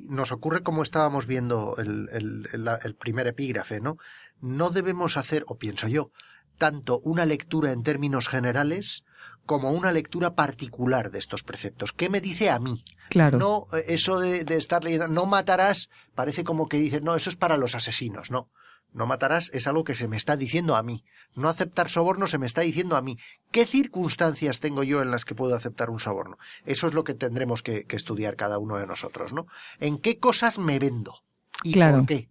nos 0.09 0.33
ocurre 0.33 0.63
como 0.63 0.83
estábamos 0.83 1.27
viendo 1.27 1.77
el, 1.79 2.09
el, 2.13 2.95
primer 2.95 3.27
epígrafe, 3.27 3.81
¿no? 3.81 3.97
No 4.41 4.71
debemos 4.71 5.17
hacer, 5.17 5.45
o 5.49 5.57
pienso 5.57 5.89
yo, 5.89 6.11
tanto 6.59 7.01
una 7.01 7.27
lectura 7.27 7.73
en 7.73 7.83
términos 7.83 8.29
generales 8.29 9.05
como 9.47 9.73
una 9.73 9.93
lectura 9.93 10.35
particular 10.35 11.11
de 11.11 11.19
estos 11.19 11.43
preceptos. 11.43 11.93
¿Qué 11.93 12.09
me 12.09 12.21
dice 12.21 12.51
a 12.51 12.59
mí? 12.59 12.85
Claro. 13.11 13.39
No, 13.39 13.67
eso 13.87 14.21
de, 14.21 14.45
de 14.45 14.57
estar 14.57 14.85
leyendo, 14.85 15.09
no 15.09 15.27
matarás, 15.27 15.91
parece 16.15 16.45
como 16.45 16.69
que 16.69 16.79
dice, 16.79 17.01
no, 17.01 17.15
eso 17.17 17.31
es 17.31 17.37
para 17.37 17.57
los 17.57 17.75
asesinos, 17.75 18.31
no 18.31 18.51
no 18.95 19.07
matarás 19.07 19.51
es 19.53 19.67
algo 19.67 19.85
que 19.85 19.97
se 19.97 20.09
me 20.09 20.17
está 20.17 20.37
diciendo 20.37 20.77
a 20.77 20.83
mí. 20.83 21.05
No 21.35 21.49
aceptar 21.49 21.89
soborno 21.89 22.27
se 22.27 22.39
me 22.39 22.47
está 22.47 22.61
diciendo 22.61 22.97
a 22.97 23.03
mí. 23.03 23.19
¿Qué 23.51 23.67
circunstancias 23.67 24.61
tengo 24.61 24.83
yo 24.83 25.03
en 25.03 25.11
las 25.11 25.25
que 25.25 25.35
puedo 25.35 25.57
aceptar 25.57 25.91
un 25.91 26.01
soborno? 26.01 26.39
Eso 26.65 26.87
es 26.87 26.95
lo 26.95 27.05
que 27.05 27.15
tendremos 27.15 27.63
que, 27.63 27.87
estudiar 27.91 28.37
cada 28.37 28.59
uno 28.59 28.77
de 28.77 28.87
nosotros, 28.87 29.33
¿no? 29.33 29.47
¿En 29.81 29.99
qué 29.99 30.19
cosas 30.19 30.59
me 30.59 30.79
vendo? 30.79 31.23
¿Y 31.63 31.79
por 31.79 32.07
qué? 32.07 32.29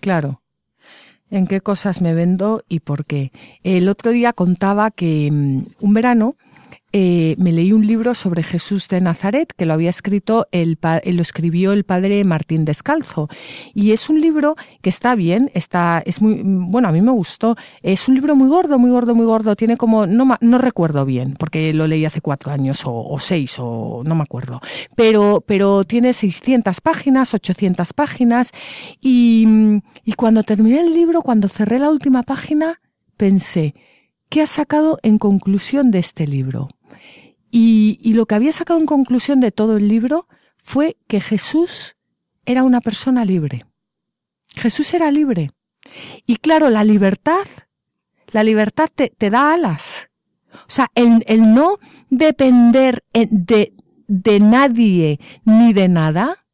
Claro. 0.00 0.42
¿En 1.30 1.46
qué 1.46 1.60
cosas 1.60 2.00
me 2.00 2.12
vendo 2.12 2.64
y 2.68 2.80
por 2.80 3.04
qué? 3.04 3.32
El 3.62 3.88
otro 3.88 4.10
día 4.10 4.32
contaba 4.32 4.90
que 4.90 5.28
mm, 5.30 5.66
un 5.80 5.94
verano 5.94 6.36
eh, 6.92 7.36
me 7.38 7.52
leí 7.52 7.72
un 7.72 7.86
libro 7.86 8.14
sobre 8.14 8.42
Jesús 8.42 8.88
de 8.88 9.00
Nazaret 9.00 9.52
que 9.56 9.64
lo 9.64 9.74
había 9.74 9.90
escrito 9.90 10.48
el 10.50 10.78
lo 10.80 11.22
escribió 11.22 11.72
el 11.72 11.84
padre 11.84 12.24
Martín 12.24 12.64
Descalzo. 12.64 13.28
Y 13.74 13.92
es 13.92 14.10
un 14.10 14.20
libro 14.20 14.56
que 14.82 14.90
está 14.90 15.14
bien 15.14 15.50
está 15.54 16.02
es 16.04 16.20
muy 16.20 16.42
bueno 16.44 16.88
a 16.88 16.92
mí 16.92 17.00
me 17.00 17.12
gustó. 17.12 17.56
Es 17.82 18.08
un 18.08 18.14
libro 18.14 18.34
muy 18.34 18.48
gordo 18.48 18.78
muy 18.78 18.90
gordo 18.90 19.14
muy 19.14 19.24
gordo. 19.26 19.54
Tiene 19.54 19.76
como 19.76 20.06
no 20.06 20.36
no 20.40 20.58
recuerdo 20.58 21.04
bien 21.04 21.34
porque 21.38 21.72
lo 21.72 21.86
leí 21.86 22.04
hace 22.04 22.20
cuatro 22.20 22.50
años 22.50 22.82
o, 22.84 23.16
seis 23.20 23.54
o 23.58 24.02
no 24.04 24.16
me 24.16 24.22
acuerdo. 24.22 24.60
Pero 24.96 25.44
pero 25.46 25.84
tiene 25.84 26.12
600 26.12 26.80
páginas 26.80 27.34
800 27.34 27.92
páginas. 27.92 28.50
Y 29.00 29.46
y 30.04 30.14
cuando 30.14 30.42
terminé 30.42 30.80
el 30.80 30.92
libro 30.92 31.22
cuando 31.22 31.48
cerré 31.48 31.78
la 31.78 31.90
última 31.90 32.24
página 32.24 32.80
pensé 33.16 33.74
¿Qué 34.30 34.42
ha 34.42 34.46
sacado 34.46 34.98
en 35.02 35.18
conclusión 35.18 35.90
de 35.90 35.98
este 35.98 36.24
libro? 36.24 36.68
Y, 37.50 38.12
lo 38.14 38.26
que 38.26 38.34
había 38.34 38.52
sacado 38.52 38.78
en 38.78 38.86
conclusión 38.86 39.40
de 39.40 39.50
todo 39.50 39.76
el 39.76 39.88
libro 39.88 40.28
fue 40.62 40.96
que 41.08 41.20
Jesús 41.20 41.96
era 42.46 42.62
una 42.62 42.80
persona 42.80 43.24
libre. 43.24 43.66
Jesús 44.54 44.94
era 44.94 45.10
libre. 45.10 45.50
Y 46.26 46.36
claro, 46.36 46.70
la 46.70 46.84
libertad, 46.84 47.46
la 48.28 48.44
libertad 48.44 48.88
te, 48.94 49.30
da 49.30 49.52
alas. 49.52 50.08
O 50.52 50.70
sea, 50.70 50.90
el, 50.94 51.24
el 51.26 51.54
no 51.54 51.78
depender 52.08 53.02
de, 53.12 53.72
de 54.06 54.40
nadie 54.40 55.18
ni 55.44 55.72
de 55.72 55.88
nada, 55.88 56.46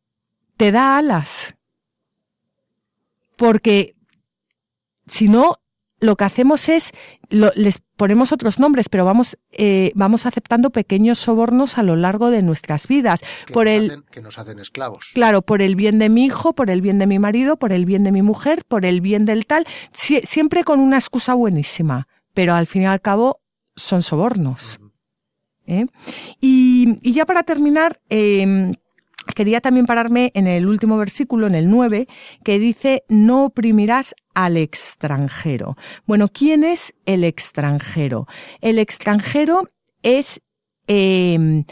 te 0.57 0.73
da 0.73 0.97
alas. 0.97 1.55
Porque 3.37 3.97
si 5.07 5.29
no, 5.29 5.57
lo 5.99 6.17
que 6.17 6.25
hacemos 6.25 6.69
es, 6.69 6.93
les 7.31 7.79
ponemos 7.97 8.33
otros 8.33 8.59
nombres, 8.59 8.89
pero 8.89 9.05
vamos, 9.05 9.39
eh, 9.51 9.93
vamos 9.95 10.27
aceptando 10.27 10.71
pequeños 10.71 11.19
sobornos 11.19 11.79
a 11.79 11.83
lo 11.83 11.97
largo 11.97 12.31
de 12.31 12.43
nuestras 12.43 12.87
vidas. 12.87 13.23
Que, 13.47 13.53
por 13.55 13.67
nos 13.67 13.75
el, 13.75 13.91
hacen, 13.91 14.05
que 14.11 14.21
nos 14.21 14.39
hacen 14.39 14.59
esclavos. 14.59 15.11
Claro, 15.15 15.43
por 15.43 15.63
el 15.63 15.75
bien 15.75 15.99
de 15.99 16.09
mi 16.09 16.27
hijo, 16.27 16.55
por 16.55 16.71
el 16.71 16.83
bien 16.83 16.99
de 16.99 17.07
mi 17.07 17.19
marido, 17.19 17.57
por 17.57 17.73
el 17.73 17.87
bien 17.87 18.05
de 18.05 18.13
mi 18.13 18.23
mujer, 18.23 18.65
por 18.67 18.85
el 18.85 19.01
bien 19.01 19.25
del 19.25 19.47
tal, 19.47 19.67
siempre 19.93 20.65
con 20.65 20.81
una 20.81 20.99
excusa 20.99 21.35
buenísima, 21.35 22.09
pero 22.35 22.55
al 22.55 22.67
fin 22.67 22.83
y 22.83 22.87
al 22.87 23.01
cabo 23.01 23.41
son 23.75 24.03
sobornos. 24.03 24.79
¿eh? 25.67 25.87
y, 26.41 26.97
y, 27.03 27.13
ya 27.13 27.27
para 27.27 27.43
terminar, 27.43 28.01
eh, 28.09 28.73
quería 29.35 29.61
también 29.61 29.87
pararme 29.87 30.31
en 30.35 30.47
el 30.47 30.67
último 30.67 30.97
versículo, 30.97 31.47
en 31.47 31.55
el 31.55 31.71
9, 31.71 32.07
que 32.45 32.59
dice, 32.59 33.05
no 33.09 33.45
oprimirás 33.47 34.15
al 34.35 34.57
extranjero. 34.57 35.77
Bueno, 36.07 36.29
¿quién 36.29 36.65
es 36.65 36.95
el 37.07 37.25
extranjero? 37.25 38.27
El 38.61 38.79
extranjero 38.79 39.69
es 40.03 40.41
eh, 40.89 41.65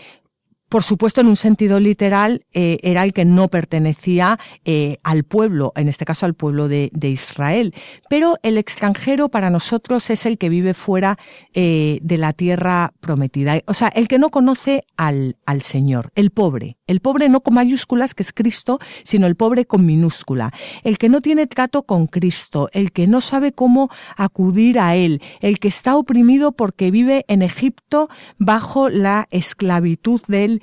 por 0.75 0.83
supuesto, 0.83 1.21
en 1.21 1.29
un 1.29 1.37
sentido 1.37 1.79
literal, 1.79 2.47
eh, 2.53 2.79
era 2.83 3.05
el 3.05 3.13
que 3.13 3.25
no 3.25 3.47
pertenecía 3.47 4.41
eh, 4.65 4.99
al 5.05 5.23
pueblo, 5.23 5.73
en 5.77 5.87
este 5.87 6.05
caso 6.05 6.27
al 6.27 6.35
pueblo 6.35 6.67
de, 6.67 6.91
Israel. 7.01 7.73
Pero 8.11 8.39
el 8.43 8.59
extranjero 8.59 9.29
para 9.29 9.51
nosotros 9.51 10.11
es 10.11 10.27
el 10.27 10.37
que 10.37 10.49
vive 10.49 10.75
fuera 10.75 11.17
eh, 11.53 12.01
de 12.03 12.19
la 12.19 12.33
tierra 12.33 12.93
prometida. 12.99 13.61
O 13.67 13.75
sea, 13.75 13.87
el 13.87 14.09
que 14.09 14.19
no 14.19 14.31
conoce 14.31 14.83
al, 14.97 15.37
al 15.47 15.63
Señor, 15.63 16.11
el 16.17 16.33
pobre. 16.33 16.77
El 16.89 16.99
pobre 16.99 17.29
no 17.29 17.41
con 17.41 17.55
mayúsculas, 17.55 18.13
que 18.13 18.25
es 18.25 18.33
Cristo, 18.33 18.81
sino 19.05 19.29
el 19.29 19.37
pobre 19.37 19.67
con 19.67 19.87
minúscula. 19.87 20.53
El 20.83 20.99
que 20.99 21.09
no 21.09 21.21
tiene 21.21 21.47
trato 21.47 21.85
con 21.85 22.09
Cristo, 22.09 22.69
el 22.73 22.91
que 22.91 23.07
no 23.07 23.21
sabe 23.21 23.53
cómo 23.53 23.91
acudir 24.17 24.81
a 24.81 24.97
Él, 24.97 25.23
el 25.41 25.61
que 25.61 25.69
está 25.69 25.97
oprimido 25.97 26.51
porque 26.51 26.91
vive 26.91 27.25
en 27.29 27.43
Egipto 27.43 28.09
bajo 28.39 28.89
la 28.89 29.29
esclavitud 29.31 30.21
del 30.27 30.63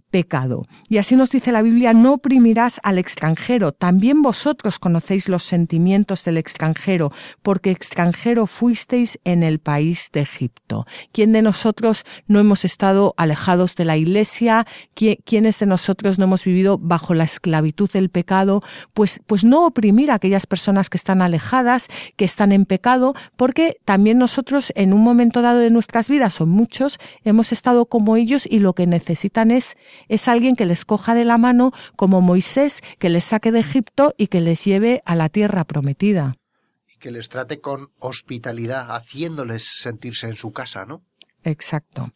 pecado. 0.11 0.67
Y 0.89 0.97
así 0.97 1.15
nos 1.15 1.31
dice 1.31 1.51
la 1.51 1.61
Biblia, 1.61 1.93
no 1.93 2.13
oprimirás 2.13 2.79
al 2.83 2.97
extranjero. 2.97 3.71
También 3.71 4.21
vosotros 4.21 4.77
conocéis 4.77 5.29
los 5.29 5.43
sentimientos 5.43 6.23
del 6.23 6.37
extranjero, 6.37 7.11
porque 7.41 7.71
extranjero 7.71 8.45
fuisteis 8.45 9.19
en 9.23 9.41
el 9.41 9.59
país 9.59 10.09
de 10.13 10.21
Egipto. 10.21 10.85
¿Quién 11.13 11.31
de 11.31 11.41
nosotros 11.41 12.03
no 12.27 12.39
hemos 12.39 12.65
estado 12.65 13.13
alejados 13.17 13.75
de 13.75 13.85
la 13.85 13.97
iglesia? 13.97 14.67
¿Quiénes 14.93 15.59
de 15.59 15.65
nosotros 15.65 16.19
no 16.19 16.25
hemos 16.25 16.43
vivido 16.43 16.77
bajo 16.77 17.13
la 17.13 17.23
esclavitud 17.23 17.89
del 17.91 18.09
pecado? 18.09 18.61
Pues, 18.93 19.21
pues 19.25 19.43
no 19.43 19.65
oprimir 19.65 20.11
a 20.11 20.15
aquellas 20.15 20.45
personas 20.45 20.89
que 20.89 20.97
están 20.97 21.21
alejadas, 21.21 21.87
que 22.17 22.25
están 22.25 22.51
en 22.51 22.65
pecado, 22.65 23.15
porque 23.37 23.77
también 23.85 24.17
nosotros 24.17 24.73
en 24.75 24.93
un 24.93 25.01
momento 25.01 25.41
dado 25.41 25.59
de 25.59 25.69
nuestras 25.69 26.09
vidas, 26.09 26.33
son 26.33 26.49
muchos, 26.49 26.99
hemos 27.23 27.51
estado 27.51 27.85
como 27.85 28.17
ellos 28.17 28.45
y 28.49 28.59
lo 28.59 28.73
que 28.73 28.87
necesitan 28.87 29.51
es 29.51 29.77
es 30.07 30.27
alguien 30.27 30.55
que 30.55 30.65
les 30.65 30.85
coja 30.85 31.13
de 31.13 31.25
la 31.25 31.37
mano 31.37 31.71
como 31.95 32.21
Moisés, 32.21 32.81
que 32.99 33.09
les 33.09 33.23
saque 33.23 33.51
de 33.51 33.59
Egipto 33.59 34.13
y 34.17 34.27
que 34.27 34.41
les 34.41 34.63
lleve 34.63 35.01
a 35.05 35.15
la 35.15 35.29
tierra 35.29 35.63
prometida. 35.65 36.35
Y 36.87 36.97
que 36.97 37.11
les 37.11 37.29
trate 37.29 37.61
con 37.61 37.91
hospitalidad, 37.99 38.95
haciéndoles 38.95 39.63
sentirse 39.63 40.27
en 40.27 40.35
su 40.35 40.51
casa, 40.51 40.85
¿no? 40.85 41.03
Exacto. 41.43 42.11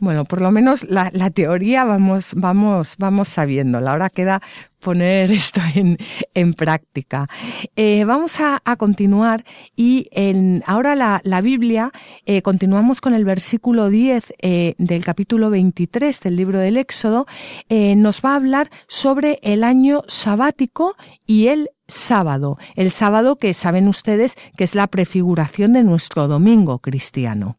Bueno, 0.00 0.24
por 0.24 0.40
lo 0.40 0.52
menos 0.52 0.84
la, 0.88 1.10
teoría 1.30 1.84
vamos, 1.84 2.32
vamos, 2.36 2.94
vamos 2.98 3.28
sabiéndola. 3.28 3.90
Ahora 3.90 4.10
queda 4.10 4.40
poner 4.78 5.32
esto 5.32 5.60
en, 5.74 5.98
en 6.34 6.54
práctica. 6.54 7.28
Eh, 7.74 8.04
vamos 8.04 8.38
a, 8.40 8.60
continuar 8.76 9.44
y 9.74 10.06
en, 10.12 10.62
ahora 10.66 10.94
la, 10.94 11.20
la 11.24 11.40
Biblia, 11.40 11.90
eh, 12.26 12.42
continuamos 12.42 13.00
con 13.00 13.12
el 13.12 13.24
versículo 13.24 13.88
10 13.88 14.34
eh, 14.40 14.74
del 14.78 15.04
capítulo 15.04 15.50
23 15.50 16.20
del 16.20 16.36
libro 16.36 16.60
del 16.60 16.76
Éxodo, 16.76 17.26
nos 17.68 18.20
va 18.20 18.32
a 18.32 18.36
hablar 18.36 18.70
sobre 18.86 19.40
el 19.42 19.64
año 19.64 20.02
sabático 20.06 20.94
y 21.26 21.48
el 21.48 21.70
sábado. 21.88 22.56
El 22.76 22.92
sábado 22.92 23.36
que 23.36 23.52
saben 23.52 23.88
ustedes 23.88 24.36
que 24.56 24.64
es 24.64 24.74
la 24.74 24.86
prefiguración 24.86 25.72
de 25.72 25.82
nuestro 25.82 26.28
domingo 26.28 26.78
cristiano. 26.78 27.58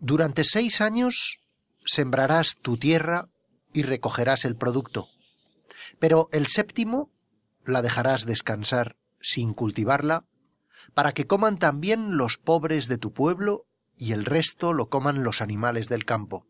Durante 0.00 0.44
seis 0.44 0.80
años 0.80 1.38
sembrarás 1.84 2.58
tu 2.58 2.76
tierra 2.76 3.28
y 3.72 3.82
recogerás 3.82 4.44
el 4.44 4.54
producto. 4.54 5.08
Pero 5.98 6.28
el 6.30 6.46
séptimo 6.46 7.10
la 7.64 7.82
dejarás 7.82 8.24
descansar 8.24 8.96
sin 9.20 9.54
cultivarla, 9.54 10.24
para 10.94 11.12
que 11.12 11.26
coman 11.26 11.58
también 11.58 12.16
los 12.16 12.38
pobres 12.38 12.86
de 12.86 12.96
tu 12.96 13.12
pueblo 13.12 13.66
y 13.96 14.12
el 14.12 14.24
resto 14.24 14.72
lo 14.72 14.88
coman 14.88 15.24
los 15.24 15.40
animales 15.40 15.88
del 15.88 16.04
campo. 16.04 16.46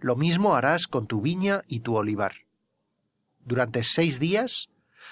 Lo 0.00 0.16
mismo 0.16 0.56
harás 0.56 0.88
con 0.88 1.06
tu 1.06 1.20
viña 1.20 1.62
y 1.68 1.80
tu 1.80 1.94
olivar. 1.94 2.46
Durante 3.40 3.82
seis 3.82 4.18
días 4.18 4.68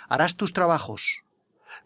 harás 0.09 0.37
tus 0.37 0.54
trabajos, 0.54 1.04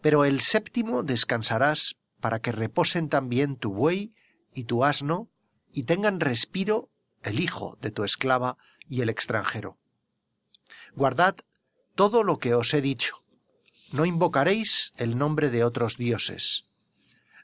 pero 0.01 0.23
el 0.23 0.39
séptimo 0.39 1.03
descansarás 1.03 1.97
para 2.21 2.39
que 2.39 2.53
reposen 2.53 3.09
también 3.09 3.57
tu 3.57 3.73
buey 3.73 4.15
y 4.53 4.63
tu 4.63 4.85
asno 4.85 5.29
y 5.71 5.83
tengan 5.83 6.19
respiro 6.19 6.89
el 7.23 7.39
hijo 7.39 7.77
de 7.81 7.91
tu 7.91 8.03
esclava 8.03 8.57
y 8.87 9.01
el 9.01 9.09
extranjero. 9.09 9.77
Guardad 10.95 11.35
todo 11.95 12.23
lo 12.23 12.39
que 12.39 12.53
os 12.53 12.73
he 12.73 12.81
dicho. 12.81 13.23
No 13.91 14.05
invocaréis 14.05 14.93
el 14.97 15.17
nombre 15.17 15.49
de 15.49 15.63
otros 15.63 15.97
dioses, 15.97 16.65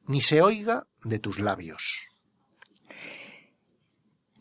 ni 0.08 0.22
se 0.22 0.42
oiga 0.42 0.88
de 1.04 1.20
tus 1.20 1.40
labios. 1.40 2.15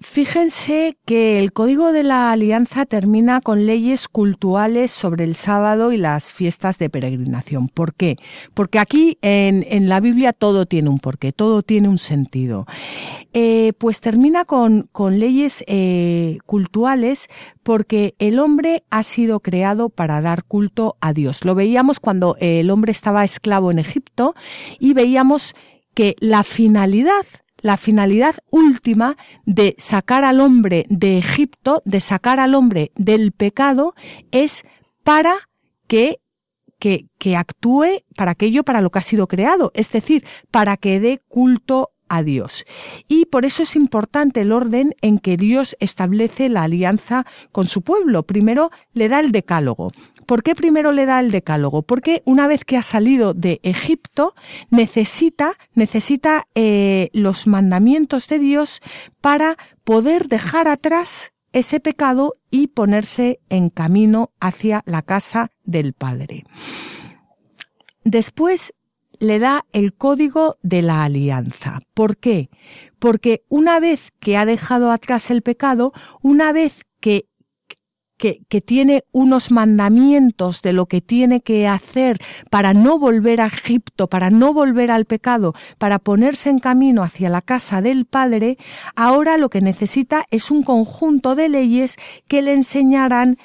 Fíjense 0.05 0.97
que 1.07 1.41
el 1.41 1.53
Código 1.53 1.91
de 1.91 2.05
la 2.05 2.31
Alianza 2.31 2.87
termina 2.87 3.41
con 3.41 3.67
leyes 3.67 4.07
cultuales 4.07 4.93
sobre 4.93 5.25
el 5.25 5.35
sábado 5.35 5.93
y 5.93 5.97
las 5.97 6.33
fiestas 6.33 6.79
de 6.79 6.89
peregrinación. 6.89 7.69
¿Por 7.69 7.95
qué? 7.95 8.17
Porque 8.53 8.79
aquí 8.79 9.19
en, 9.23 9.65
en 9.69 9.89
la 9.89 9.99
Biblia 9.99 10.33
todo 10.33 10.67
tiene 10.67 10.89
un 10.89 10.99
porqué, 10.99 11.33
todo 11.33 11.63
tiene 11.63 11.89
un 11.89 11.99
sentido. 11.99 12.67
Eh, 13.33 13.73
pues 13.79 14.01
termina 14.01 14.45
con, 14.45 14.89
con 14.93 15.19
leyes 15.19 15.65
eh, 15.67 16.39
cultuales 16.47 17.27
porque 17.65 18.15
el 18.21 18.39
hombre 18.39 18.85
ha 18.91 19.03
sido 19.03 19.41
creado 19.41 19.89
para 19.89 20.21
dar 20.21 20.45
culto 20.45 20.97
a 21.01 21.13
Dios. 21.13 21.45
Lo 21.45 21.57
veíamos 21.57 21.99
cuando 21.99 22.37
el 22.39 22.71
hombre 22.71 22.93
estaba 22.93 23.25
esclavo 23.25 23.73
en 23.73 23.81
Egipto 23.81 24.35
y 24.79 24.93
veíamos 24.93 25.55
que 25.95 26.15
la 26.21 26.45
finalidad 26.45 27.27
la 27.65 27.79
finalidad 27.79 28.37
última 28.51 29.17
de 29.47 29.75
sacar 29.79 30.23
al 30.23 30.41
hombre 30.41 30.85
de 30.91 31.17
Egipto, 31.17 31.81
de 31.87 32.03
sacar 32.03 32.39
al 32.39 32.55
hombre 32.55 32.93
del 32.95 33.33
pecado, 33.33 33.95
es 34.33 34.65
para 35.03 35.49
que, 35.87 36.21
que, 36.79 37.07
que 37.17 37.37
actúe 37.37 38.05
para 38.17 38.33
aquello 38.33 38.65
para 38.65 38.83
lo 38.83 38.91
que 38.91 38.99
ha 38.99 39.03
sido 39.03 39.29
creado, 39.29 39.73
es 39.75 39.91
decir, 39.91 40.27
para 40.51 40.77
que 40.77 41.01
dé 41.01 41.23
culto 41.27 41.93
a 42.09 42.23
Dios. 42.23 42.67
Y 43.09 43.25
por 43.27 43.47
eso 43.47 43.63
es 43.63 43.77
importante 43.77 44.43
el 44.43 44.53
orden 44.53 44.95
en 45.01 45.19
que 45.19 45.39
Dios 45.39 45.75
establece 45.81 46.51
la 46.51 46.65
alianza 46.65 47.25
con 47.51 47.67
su 47.67 47.81
pueblo. 47.81 48.25
Primero 48.25 48.71
le 48.93 49.09
da 49.09 49.21
el 49.21 49.33
decálogo. 49.33 49.91
¿Por 50.25 50.43
qué 50.43 50.55
primero 50.55 50.93
le 50.93 51.07
da 51.07 51.21
el 51.21 51.31
decálogo? 51.31 51.83
Porque 51.83 52.23
una 52.25 52.47
vez 52.47 52.65
que 52.65 52.77
ha 52.77 52.83
salido 52.83 53.35
de 53.35 53.61
Egipto, 53.63 54.35
necesita, 54.71 55.55
necesita 55.75 56.47
eh, 56.55 57.11
los 57.13 57.47
mandamientos 57.47 58.29
de 58.29 58.39
Dios 58.39 58.81
para 59.21 59.57
poder 59.85 60.29
dejar 60.29 60.69
atrás 60.69 61.33
ese 61.53 61.79
pecado 61.81 62.37
y 62.51 62.69
ponerse 62.69 63.41
en 63.49 63.69
camino 63.69 64.31
hacia 64.41 64.83
la 64.87 65.03
casa 65.03 65.51
del 65.65 65.93
Padre. 65.93 66.45
Después 68.03 68.75
le 69.19 69.39
da 69.39 69.65
el 69.73 69.95
código 69.95 70.59
de 70.63 70.83
la 70.83 71.05
alianza. 71.05 71.81
¿Por 71.95 72.17
qué? 72.17 72.51
Porque 72.99 73.45
una 73.49 73.81
vez 73.81 74.13
que 74.21 74.37
ha 74.37 74.45
dejado 74.45 74.91
atrás 74.91 75.31
el 75.31 75.43
pecado, 75.43 75.93
una 76.23 76.53
vez 76.53 76.83
que 77.01 77.29
que, 78.49 78.61
tiene 78.61 79.05
unos 79.13 79.51
mandamientos 79.51 80.63
de 80.63 80.73
lo 80.73 80.87
que 80.87 81.03
tiene 81.03 81.43
que 81.43 81.69
hacer 81.69 82.19
para 82.51 82.73
no 82.73 82.99
volver 82.99 83.41
a 83.41 83.47
Egipto, 83.47 84.09
para 84.09 84.31
no 84.31 84.55
volver 84.55 84.91
al 84.91 85.05
pecado, 85.05 85.55
para 85.77 85.99
ponerse 85.99 86.49
en 86.49 86.59
camino 86.59 87.03
hacia 87.03 87.29
la 87.29 87.43
casa 87.43 87.83
del 87.83 88.07
Padre, 88.07 88.57
ahora 88.97 89.37
lo 89.37 89.51
que 89.51 89.61
necesita 89.61 90.25
es 90.31 90.51
un 90.51 90.63
conjunto 90.63 91.35
de 91.35 91.51
leyes 91.51 91.97
que 92.27 92.41
le 92.41 92.55
enseñarán 92.55 93.37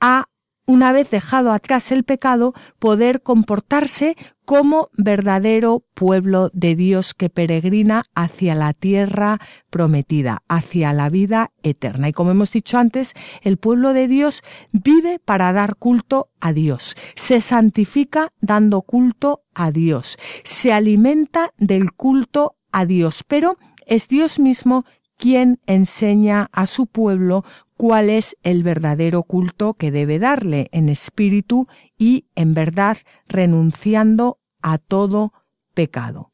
a 0.00 0.26
una 0.66 0.92
vez 0.92 1.10
dejado 1.10 1.52
atrás 1.52 1.92
el 1.92 2.04
pecado, 2.04 2.54
poder 2.78 3.22
comportarse 3.22 4.16
como 4.44 4.90
verdadero 4.92 5.84
pueblo 5.94 6.50
de 6.52 6.76
Dios 6.76 7.14
que 7.14 7.30
peregrina 7.30 8.04
hacia 8.14 8.54
la 8.54 8.72
tierra 8.72 9.38
prometida, 9.70 10.42
hacia 10.48 10.92
la 10.92 11.08
vida 11.08 11.50
eterna. 11.62 12.08
Y 12.08 12.12
como 12.12 12.30
hemos 12.30 12.52
dicho 12.52 12.78
antes, 12.78 13.14
el 13.42 13.56
pueblo 13.56 13.92
de 13.92 14.08
Dios 14.08 14.42
vive 14.72 15.18
para 15.18 15.52
dar 15.52 15.76
culto 15.76 16.28
a 16.40 16.52
Dios, 16.52 16.96
se 17.14 17.40
santifica 17.40 18.32
dando 18.40 18.82
culto 18.82 19.42
a 19.54 19.70
Dios, 19.70 20.18
se 20.44 20.72
alimenta 20.72 21.50
del 21.58 21.92
culto 21.92 22.56
a 22.70 22.86
Dios, 22.86 23.24
pero 23.26 23.56
es 23.86 24.08
Dios 24.08 24.38
mismo 24.38 24.84
quien 25.16 25.60
enseña 25.66 26.48
a 26.52 26.66
su 26.66 26.86
pueblo 26.86 27.44
cuál 27.76 28.10
es 28.10 28.36
el 28.42 28.62
verdadero 28.62 29.22
culto 29.22 29.74
que 29.74 29.90
debe 29.90 30.18
darle 30.18 30.68
en 30.72 30.88
espíritu 30.88 31.66
y 31.98 32.26
en 32.34 32.54
verdad 32.54 32.98
renunciando 33.28 34.38
a 34.62 34.78
todo 34.78 35.32
pecado. 35.74 36.32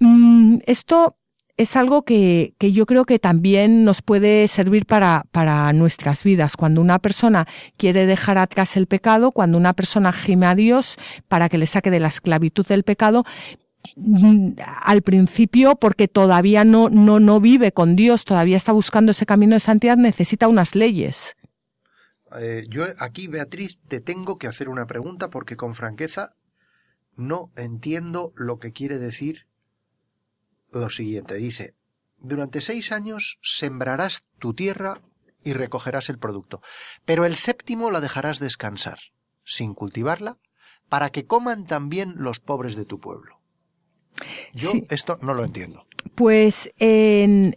Mm, 0.00 0.58
esto 0.66 1.16
es 1.56 1.76
algo 1.76 2.02
que, 2.02 2.54
que, 2.58 2.72
yo 2.72 2.84
creo 2.84 3.04
que 3.04 3.20
también 3.20 3.84
nos 3.84 4.02
puede 4.02 4.48
servir 4.48 4.86
para, 4.86 5.24
para 5.30 5.72
nuestras 5.72 6.24
vidas. 6.24 6.56
Cuando 6.56 6.80
una 6.80 6.98
persona 6.98 7.46
quiere 7.76 8.06
dejar 8.06 8.38
atrás 8.38 8.76
el 8.76 8.86
pecado, 8.86 9.30
cuando 9.30 9.56
una 9.56 9.72
persona 9.72 10.12
gime 10.12 10.46
a 10.46 10.56
Dios 10.56 10.96
para 11.28 11.48
que 11.48 11.58
le 11.58 11.66
saque 11.66 11.92
de 11.92 12.00
la 12.00 12.08
esclavitud 12.08 12.66
del 12.66 12.82
pecado, 12.82 13.24
al 14.82 15.02
principio, 15.02 15.76
porque 15.76 16.08
todavía 16.08 16.64
no, 16.64 16.88
no, 16.90 17.20
no 17.20 17.40
vive 17.40 17.72
con 17.72 17.96
Dios, 17.96 18.24
todavía 18.24 18.56
está 18.56 18.72
buscando 18.72 19.12
ese 19.12 19.26
camino 19.26 19.54
de 19.54 19.60
santidad, 19.60 19.96
necesita 19.96 20.48
unas 20.48 20.74
leyes. 20.74 21.36
Eh, 22.36 22.64
yo 22.68 22.84
aquí, 22.98 23.28
Beatriz, 23.28 23.78
te 23.88 24.00
tengo 24.00 24.38
que 24.38 24.46
hacer 24.46 24.68
una 24.68 24.86
pregunta 24.86 25.30
porque 25.30 25.56
con 25.56 25.74
franqueza 25.74 26.34
no 27.16 27.52
entiendo 27.56 28.32
lo 28.36 28.58
que 28.58 28.72
quiere 28.72 28.98
decir 28.98 29.46
lo 30.72 30.90
siguiente. 30.90 31.34
Dice, 31.36 31.74
durante 32.18 32.60
seis 32.60 32.90
años 32.90 33.38
sembrarás 33.42 34.24
tu 34.38 34.54
tierra 34.54 35.02
y 35.44 35.52
recogerás 35.52 36.08
el 36.08 36.18
producto, 36.18 36.62
pero 37.04 37.24
el 37.24 37.36
séptimo 37.36 37.90
la 37.90 38.00
dejarás 38.00 38.40
descansar, 38.40 38.98
sin 39.44 39.74
cultivarla, 39.74 40.38
para 40.88 41.10
que 41.10 41.26
coman 41.26 41.66
también 41.66 42.14
los 42.16 42.40
pobres 42.40 42.76
de 42.76 42.86
tu 42.86 42.98
pueblo. 42.98 43.40
Yo 44.52 44.72
esto 44.90 45.18
no 45.22 45.34
lo 45.34 45.44
entiendo. 45.44 45.86
Pues 46.14 46.70
en, 46.78 47.54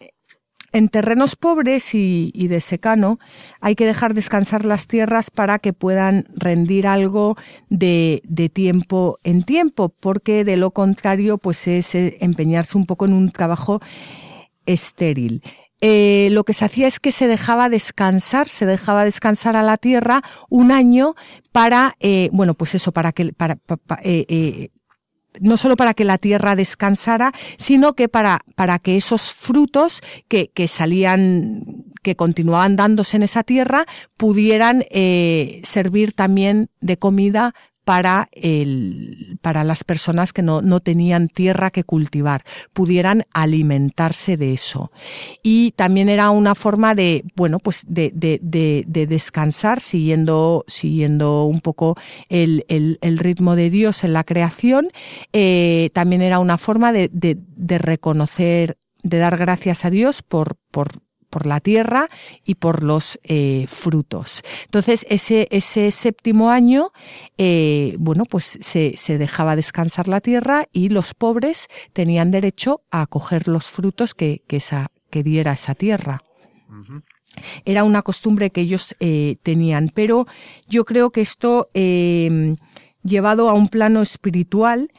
en 0.78 0.89
terrenos 0.89 1.36
pobres 1.36 1.93
y, 1.93 2.48
de 2.48 2.62
secano 2.62 3.20
hay 3.62 3.76
que 3.76 3.86
dejar 3.86 4.13
descansar 4.13 4.65
las 4.65 4.88
tierras 4.88 5.32
para 5.32 5.60
que 5.60 5.74
puedan 5.74 6.26
rendir 6.36 6.88
algo 6.88 7.36
de, 7.70 8.22
tiempo 8.54 9.20
en 9.24 9.43
tiempo, 9.43 9.89
porque 9.89 10.43
de 10.43 10.58
lo 10.58 10.72
contrario 10.72 11.38
pues 11.38 11.67
es 11.67 11.96
eh, 11.96 12.17
empeñarse 12.22 12.78
un 12.78 12.86
poco 12.86 13.06
en 13.06 13.13
un 13.13 13.32
trabajo 13.32 13.80
estéril. 14.65 15.41
Eh, 15.80 16.30
lo 16.32 16.43
que 16.43 16.54
se 16.54 16.65
hacía 16.65 16.88
es 16.88 17.00
que 17.00 17.12
se 17.12 17.28
dejaba 17.28 17.70
descansar, 17.70 18.50
se 18.50 18.65
dejaba 18.65 19.06
descansar 19.06 19.56
a 19.56 19.63
la 19.63 19.78
tierra 19.78 20.24
un 20.50 20.72
año 20.72 21.15
para, 21.52 21.96
eh, 22.00 22.30
bueno, 22.34 22.56
pues 22.56 22.76
eso, 22.76 22.91
para 22.91 23.12
que, 23.12 23.32
para, 23.32 23.60
no 25.39 25.57
solo 25.57 25.75
para 25.75 25.93
que 25.93 26.05
la 26.05 26.17
tierra 26.17 26.55
descansara, 26.55 27.31
sino 27.57 27.93
que 27.93 28.09
para, 28.09 28.41
para 28.55 28.79
que 28.79 28.97
esos 28.97 29.33
frutos 29.33 30.01
que, 30.27 30.49
que 30.53 30.67
salían 30.67 31.85
que 32.03 32.15
continuaban 32.15 32.75
dándose 32.75 33.17
en 33.17 33.23
esa 33.23 33.43
tierra 33.43 33.85
pudieran 34.15 34.85
eh, 34.91 35.59
servir 35.63 36.13
también 36.13 36.69
de 36.79 36.97
comida 36.97 37.53
para, 37.88 38.28
el, 38.34 39.39
para 39.41 39.63
las 39.63 39.86
personas 39.86 40.34
que 40.34 40.41
no, 40.41 40.62
no 40.62 40.82
tenían 40.82 41.30
tierra 41.30 41.71
que 41.71 41.86
cultivar, 41.86 42.43
pudieran 42.73 43.23
alimentarse 43.32 44.36
de 44.36 44.52
eso. 44.52 44.91
Y 45.41 45.71
también 45.78 46.10
era 46.10 46.30
una 46.32 46.54
forma 46.54 46.95
de, 46.95 47.23
bueno, 47.38 47.60
pues 47.60 47.86
de, 47.88 48.12
de, 48.13 48.41
de, 48.43 48.84
de 48.86 49.08
descansar 49.08 49.80
siguiendo, 49.80 50.65
siguiendo 50.67 51.45
un 51.45 51.62
poco 51.62 51.95
el, 52.28 52.65
el, 52.67 53.00
el, 53.00 53.19
ritmo 53.19 53.56
de 53.56 53.69
Dios 53.69 54.04
en 54.04 54.12
la 54.12 54.26
creación. 54.26 54.89
Eh, 55.32 55.89
también 55.93 56.21
era 56.21 56.39
una 56.39 56.58
forma 56.58 56.91
de, 56.91 57.10
de, 57.10 57.78
reconocer 57.78 58.78
de 59.02 59.17
dar 59.17 59.38
gracias 59.38 59.86
a 59.86 59.89
Dios 59.89 60.23
por, 60.23 60.58
por, 60.71 61.07
por 61.29 61.45
la 61.45 61.59
tierra 61.59 62.09
y 62.45 62.55
por 62.55 62.83
los 62.83 63.19
eh, 63.23 63.65
frutos. 63.67 64.43
Entonces, 64.65 65.05
ese, 65.09 65.47
ese 65.51 65.91
séptimo 65.91 66.49
año, 66.51 66.91
eh, 67.37 67.95
bueno, 67.99 68.25
pues 68.25 68.57
se, 68.61 68.95
se, 68.97 69.17
dejaba 69.17 69.55
descansar 69.55 70.07
la 70.07 70.21
tierra 70.21 70.67
y 70.71 70.89
los 70.89 71.13
pobres 71.13 71.67
tenían 71.93 72.31
derecho 72.31 72.81
a 72.91 73.05
coger 73.07 73.47
los 73.47 73.67
frutos 73.67 74.13
que, 74.13 74.43
que, 74.47 74.57
esa, 74.57 74.91
que 75.09 75.23
diera 75.23 75.53
esa 75.53 75.75
tierra. 75.75 76.23
Era 77.65 77.83
una 77.83 78.01
costumbre 78.01 78.49
que 78.49 78.61
ellos 78.61 78.95
eh, 78.99 79.37
tenían, 79.43 79.91
pero 79.93 80.27
yo 80.67 80.85
creo 80.85 81.11
que 81.11 81.21
esto, 81.21 81.69
llevado 81.73 83.49
a 83.49 83.53
un 83.53 83.69
plano 83.69 84.01
espiritual, 84.01 84.89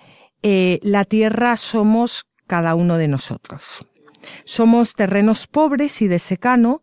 la 0.43 1.05
tierra 1.05 1.57
somos 1.57 2.27
cada 2.47 2.75
uno 2.75 2.97
de 2.97 3.09
nosotros. 3.09 3.87
Somos 4.45 4.95
terrenos 4.95 5.47
pobres 5.47 6.03
y 6.03 6.09
de 6.09 6.19
secano, 6.19 6.83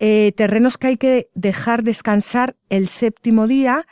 eh, 0.00 0.32
terrenos 0.36 0.76
que 0.76 0.88
hay 0.88 0.96
que 0.96 1.28
dejar 1.34 1.82
descansar 1.82 2.56
el 2.68 2.88
séptimo 2.88 3.46
día 3.46 3.86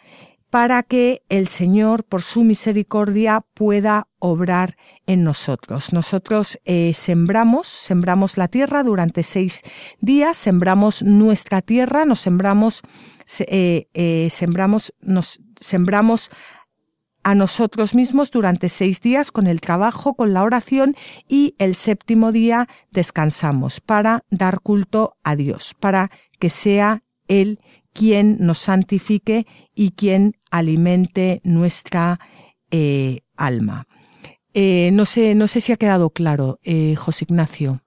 para 0.50 0.82
que 0.82 1.22
el 1.30 1.48
Señor, 1.48 2.04
por 2.04 2.20
su 2.20 2.44
misericordia, 2.44 3.42
pueda 3.54 4.08
obrar 4.18 4.76
en 5.06 5.24
nosotros. 5.24 5.94
Nosotros 5.94 6.58
eh, 6.64 6.92
sembramos, 6.92 7.68
sembramos 7.68 8.37
la 8.37 8.48
tierra 8.48 8.82
durante 8.82 9.22
seis 9.22 9.62
días, 10.00 10.37
sembramos 10.37 11.02
nuestra 11.02 11.62
tierra, 11.62 12.04
nos 12.04 12.20
sembramos, 12.20 12.82
eh, 13.38 14.28
sembramos, 14.30 14.92
nos 15.00 15.40
sembramos 15.58 16.30
a 17.22 17.35
nosotros 17.35 17.94
mismos 17.94 18.30
durante 18.30 18.68
seis 18.68 19.00
días 19.00 19.30
con 19.30 19.46
el 19.46 19.61
trabajo, 19.61 20.14
con 20.14 20.32
la 20.32 20.42
oración 20.42 20.96
y 21.28 21.54
el 21.58 21.74
séptimo 21.74 22.32
día 22.32 22.68
descansamos 22.90 23.80
para 23.80 24.24
dar 24.30 24.61
culto 24.61 25.16
a 25.22 25.37
Dios, 25.37 25.74
para 25.78 26.11
que 26.38 26.50
sea 26.50 27.02
Él 27.28 27.61
quien 27.92 28.38
nos 28.40 28.58
santifique 28.58 29.46
y 29.74 29.90
quien 29.90 30.37
alimente 30.50 31.40
nuestra 31.44 32.20
eh, 32.70 33.20
alma. 33.37 33.87
Eh, 34.54 34.90
no 34.92 35.06
sé, 35.06 35.35
no 35.35 35.46
sé 35.46 35.61
si 35.61 35.72
ha 35.72 35.76
quedado 35.76 36.11
claro, 36.11 36.58
eh, 36.62 36.94
José 36.96 37.24
Ignacio 37.28 37.81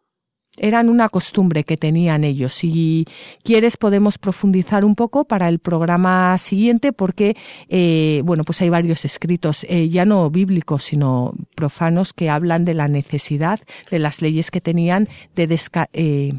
eran 0.57 0.89
una 0.89 1.09
costumbre 1.09 1.63
que 1.63 1.77
tenían 1.77 2.23
ellos. 2.23 2.53
Si 2.53 3.05
quieres 3.43 3.77
podemos 3.77 4.17
profundizar 4.17 4.85
un 4.85 4.95
poco 4.95 5.25
para 5.25 5.49
el 5.49 5.59
programa 5.59 6.37
siguiente 6.37 6.93
porque, 6.93 7.35
eh, 7.69 8.21
bueno, 8.23 8.43
pues 8.43 8.61
hay 8.61 8.69
varios 8.69 9.05
escritos, 9.05 9.65
eh, 9.69 9.89
ya 9.89 10.05
no 10.05 10.29
bíblicos, 10.29 10.83
sino 10.83 11.33
profanos, 11.55 12.13
que 12.13 12.29
hablan 12.29 12.65
de 12.65 12.73
la 12.73 12.87
necesidad 12.87 13.59
de 13.91 13.99
las 13.99 14.21
leyes 14.21 14.51
que 14.51 14.61
tenían 14.61 15.09
de 15.35 15.59
eh, 15.93 16.33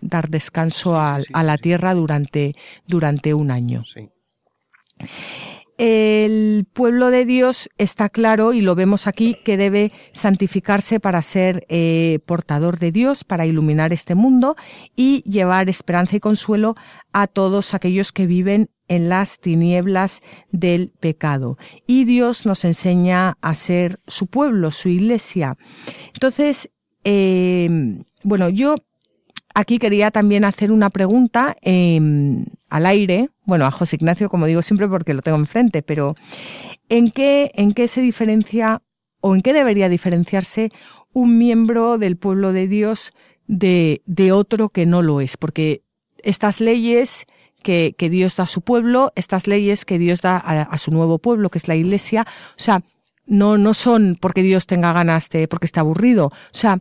dar 0.00 0.28
descanso 0.28 0.96
a, 0.96 1.18
a, 1.32 1.42
la 1.42 1.58
tierra 1.58 1.94
durante, 1.94 2.54
durante 2.86 3.34
un 3.34 3.50
año 3.50 3.84
el 5.76 6.66
pueblo 6.72 7.10
de 7.10 7.24
Dios 7.24 7.68
está 7.78 8.08
claro 8.08 8.52
y 8.52 8.60
lo 8.60 8.74
vemos 8.74 9.06
aquí 9.06 9.36
que 9.44 9.56
debe 9.56 9.92
santificarse 10.12 11.00
para 11.00 11.20
ser 11.22 11.66
eh, 11.68 12.20
portador 12.26 12.78
de 12.78 12.92
Dios, 12.92 13.24
para 13.24 13.46
iluminar 13.46 13.92
este 13.92 14.14
mundo 14.14 14.56
y 14.94 15.22
llevar 15.22 15.68
esperanza 15.68 16.16
y 16.16 16.20
consuelo 16.20 16.76
a 17.12 17.26
todos 17.26 17.74
aquellos 17.74 18.12
que 18.12 18.26
viven 18.26 18.70
en 18.86 19.08
las 19.08 19.40
tinieblas 19.40 20.22
del 20.50 20.90
pecado. 20.90 21.58
Y 21.86 22.04
Dios 22.04 22.46
nos 22.46 22.64
enseña 22.64 23.36
a 23.40 23.54
ser 23.54 24.00
su 24.06 24.26
pueblo, 24.26 24.70
su 24.70 24.88
iglesia. 24.88 25.56
Entonces, 26.12 26.70
eh, 27.02 27.68
bueno, 28.22 28.48
yo 28.48 28.76
aquí 29.54 29.78
quería 29.78 30.10
también 30.10 30.44
hacer 30.44 30.72
una 30.72 30.90
pregunta 30.90 31.56
eh, 31.62 32.00
al 32.68 32.86
aire, 32.86 33.30
bueno, 33.44 33.64
a 33.64 33.70
José 33.70 33.96
Ignacio, 33.96 34.28
como 34.28 34.46
digo 34.46 34.62
siempre 34.62 34.88
porque 34.88 35.14
lo 35.14 35.22
tengo 35.22 35.38
enfrente, 35.38 35.82
pero 35.82 36.16
¿en 36.88 37.10
qué, 37.10 37.52
en 37.54 37.72
qué 37.72 37.88
se 37.88 38.00
diferencia 38.00 38.82
o 39.20 39.34
en 39.34 39.42
qué 39.42 39.52
debería 39.52 39.88
diferenciarse 39.88 40.70
un 41.12 41.38
miembro 41.38 41.98
del 41.98 42.16
pueblo 42.16 42.52
de 42.52 42.66
Dios 42.66 43.12
de, 43.46 44.02
de 44.06 44.32
otro 44.32 44.68
que 44.68 44.86
no 44.86 45.02
lo 45.02 45.20
es? 45.20 45.36
Porque 45.36 45.82
estas 46.22 46.60
leyes 46.60 47.26
que, 47.62 47.94
que, 47.96 48.10
Dios 48.10 48.36
da 48.36 48.44
a 48.44 48.48
su 48.48 48.60
pueblo, 48.60 49.12
estas 49.14 49.46
leyes 49.46 49.84
que 49.84 49.98
Dios 49.98 50.20
da 50.20 50.36
a, 50.36 50.62
a, 50.62 50.78
su 50.78 50.90
nuevo 50.90 51.18
pueblo, 51.18 51.48
que 51.48 51.58
es 51.58 51.68
la 51.68 51.76
iglesia, 51.76 52.26
o 52.50 52.60
sea, 52.60 52.82
no, 53.26 53.56
no 53.56 53.72
son 53.72 54.18
porque 54.20 54.42
Dios 54.42 54.66
tenga 54.66 54.92
ganas 54.92 55.30
de, 55.30 55.48
porque 55.48 55.66
está 55.66 55.80
aburrido, 55.80 56.26
o 56.26 56.32
sea, 56.52 56.80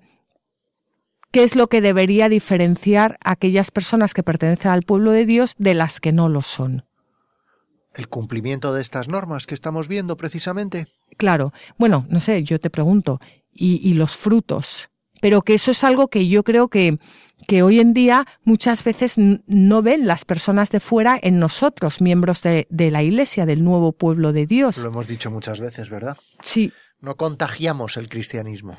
qué 1.34 1.44
es 1.44 1.56
lo 1.56 1.68
que 1.68 1.82
debería 1.82 2.30
diferenciar 2.30 3.18
a 3.24 3.32
aquellas 3.32 3.72
personas 3.72 4.14
que 4.14 4.22
pertenecen 4.22 4.72
al 4.72 4.84
pueblo 4.84 5.12
de 5.12 5.26
Dios 5.26 5.56
de 5.58 5.74
las 5.74 6.00
que 6.00 6.14
no 6.14 6.30
lo 6.30 6.44
son. 6.44 6.86
¿El 7.96 8.08
cumplimiento 8.08 8.72
de 8.72 8.82
estas 8.82 9.08
normas 9.08 9.48
que 9.48 9.56
estamos 9.56 9.88
viendo 9.88 10.16
precisamente? 10.16 10.88
Claro. 11.18 11.52
Bueno, 11.78 12.06
no 12.08 12.20
sé, 12.20 12.44
yo 12.44 12.60
te 12.60 12.70
pregunto, 12.70 13.20
¿y, 13.52 13.94
los 13.96 14.16
frutos? 14.16 14.90
Pero 15.22 15.42
que 15.42 15.56
eso 15.56 15.72
es 15.72 15.84
algo 15.84 16.08
que 16.08 16.28
yo 16.28 16.44
creo 16.44 16.68
que, 16.68 17.00
que 17.48 17.64
hoy 17.64 17.80
en 17.80 17.94
día 17.94 18.28
muchas 18.44 18.84
veces 18.84 19.16
no 19.18 19.82
ven 19.82 20.06
las 20.06 20.26
personas 20.26 20.70
de 20.70 20.80
fuera 20.80 21.20
en 21.22 21.40
nosotros, 21.40 22.00
miembros 22.00 22.44
de, 22.44 22.68
de 22.70 22.92
la 22.92 23.02
Iglesia, 23.02 23.48
del 23.48 23.64
nuevo 23.64 23.92
pueblo 23.92 24.34
de 24.34 24.46
Dios. 24.46 24.78
Lo 24.78 24.90
hemos 24.90 25.08
dicho 25.08 25.32
muchas 25.32 25.60
veces, 25.60 25.90
¿verdad? 25.90 26.18
Sí. 26.42 26.72
No 27.00 27.16
contagiamos 27.16 27.98
el 27.98 28.08
cristianismo. 28.08 28.78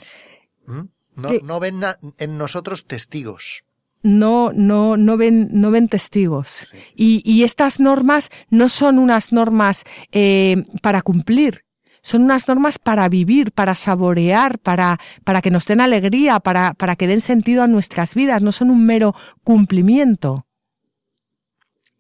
¿Mm? 0.67 0.83
No, 1.17 1.31
no 1.43 1.61
ven 1.61 1.81
en 2.19 2.39
nosotros 2.39 2.87
testigos. 2.87 3.65
No, 4.03 4.53
no, 4.53 4.97
no 4.97 5.17
ven, 5.17 5.49
no 5.53 5.71
ven 5.71 5.89
testigos. 5.89 6.67
Y, 6.95 7.23
y, 7.25 7.43
estas 7.43 7.81
normas 7.81 8.31
no 8.51 8.69
son 8.69 8.99
unas 8.99 9.33
normas 9.33 9.85
eh, 10.13 10.65
para 10.83 11.01
cumplir, 11.01 11.65
son 12.05 12.25
unas 12.25 12.47
normas 12.47 12.79
para 12.79 13.09
vivir, 13.09 13.51
para 13.51 13.75
saborear, 13.75 14.59
para, 14.59 15.01
para 15.25 15.41
que 15.41 15.51
nos 15.51 15.67
den 15.67 15.81
alegría, 15.81 16.39
para, 16.39 16.75
para 16.75 16.97
que 16.97 17.07
den 17.07 17.23
sentido 17.23 17.63
a 17.63 17.67
nuestras 17.67 18.15
vidas, 18.15 18.43
no 18.43 18.53
son 18.53 18.71
un 18.71 18.85
mero 18.85 19.15
cumplimiento. 19.43 20.47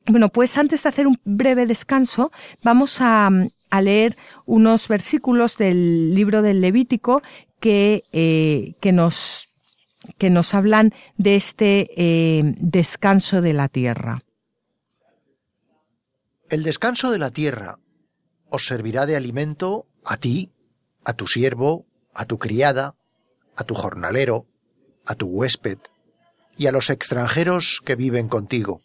Bueno, 0.07 0.29
pues 0.29 0.59
antes 0.59 0.83
de 0.83 0.91
hacer 0.91 1.07
un 1.07 1.19
breve 1.25 1.65
descanso, 1.65 2.31
vamos 2.63 2.99
a, 3.01 3.31
leer 3.83 4.17
unos 4.45 4.87
versículos 4.87 5.57
del 5.57 6.15
libro 6.15 6.43
del 6.43 6.61
Levítico 6.61 7.23
que, 7.65 8.05
eh, 8.13 8.75
que, 8.81 8.93
nos, 8.93 9.49
que 10.19 10.29
nos 10.29 10.53
hablan 10.53 10.93
de 11.17 11.37
este 11.37 11.89
eh, 11.97 12.43
descanso 12.59 13.41
de 13.41 13.55
la 13.55 13.71
tierra. 13.71 14.21
El 16.51 16.63
descanso 16.63 17.11
de 17.11 17.19
la 17.19 17.31
tierra 17.31 17.79
os 18.51 18.67
servirá 18.67 19.07
de 19.07 19.17
alimento 19.17 19.87
a 20.05 20.19
ti, 20.19 20.53
a 21.07 21.15
tu 21.15 21.27
siervo, 21.27 21.87
a 22.13 22.27
tu 22.27 22.39
criada, 22.39 22.97
a 23.57 23.65
tu 23.65 23.75
jornalero, 23.75 24.47
a 25.07 25.15
tu 25.15 25.29
huésped 25.29 25.79
y 26.59 26.67
a 26.67 26.73
los 26.73 26.91
extranjeros 26.91 27.81
que 27.83 27.97
viven 27.97 28.29
contigo 28.29 28.83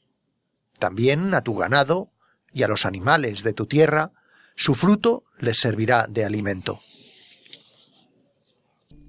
también 0.79 1.33
a 1.33 1.41
tu 1.41 1.55
ganado 1.55 2.09
y 2.53 2.63
a 2.63 2.69
los 2.69 2.85
animales 2.85 3.43
de 3.43 3.51
tu 3.51 3.67
tierra, 3.67 4.11
su 4.55 4.73
fruto 4.73 5.25
les 5.37 5.59
servirá 5.59 6.07
de 6.09 6.23
alimento. 6.23 6.79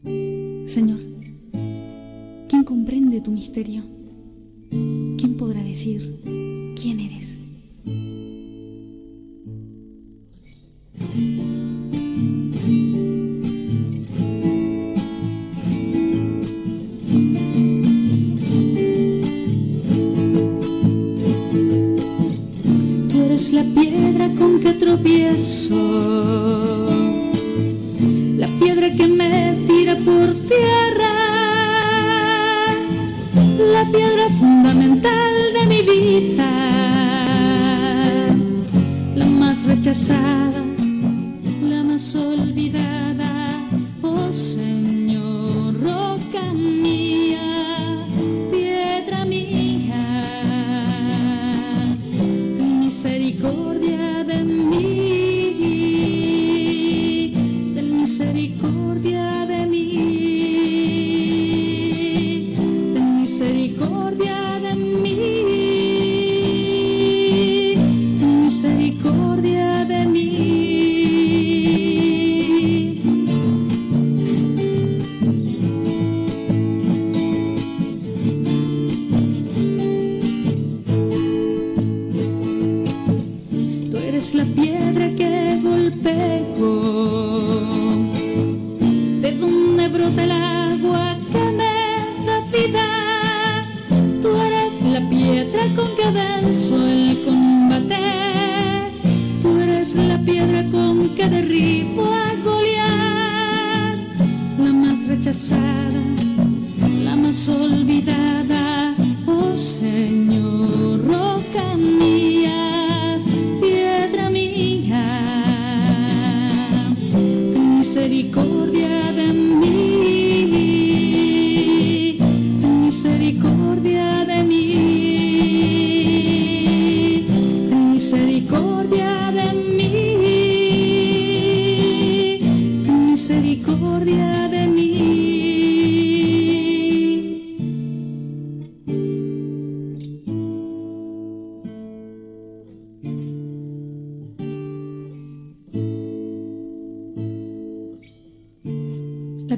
Señor, 0.04 1.00
¿quién 2.48 2.64
comprende 2.64 3.20
tu 3.20 3.30
misterio? 3.30 3.82
¿Quién 4.70 5.36
podrá 5.36 5.62
decir 5.62 6.20
quién 6.80 7.00
eres? 7.00 7.20
la 23.52 23.62
piedra 23.64 24.28
con 24.38 24.60
que 24.60 24.72
tropiezo, 24.74 25.74
piedra 28.60 28.94
que 28.94 29.06
me 29.06 29.56
tira 29.66 29.96
por 29.96 30.34
tierra, 30.46 31.12
la 33.74 33.84
piedra 33.90 34.28
fundamental 34.38 35.32
de 35.54 35.66
mi 35.66 35.82
vida, 35.82 36.50
la 39.16 39.26
más 39.26 39.64
rechazada, 39.66 40.62
la 41.70 41.82
más 41.82 42.14
olvidada, 42.14 42.69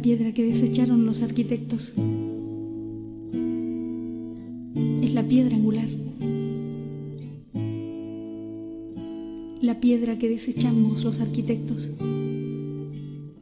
piedra 0.02 0.32
que 0.34 0.42
desecharon 0.44 1.06
los 1.06 1.22
arquitectos 1.22 1.94
es 5.00 5.14
la 5.14 5.22
piedra 5.22 5.54
angular. 5.54 5.86
La 9.60 9.78
piedra 9.78 10.18
que 10.18 10.28
desechamos 10.28 11.04
los 11.04 11.20
arquitectos 11.20 11.90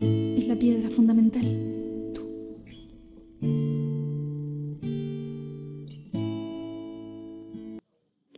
es 0.00 0.46
la 0.46 0.56
piedra 0.56 0.90
fundamental. 0.90 1.46
Tú. 2.14 2.28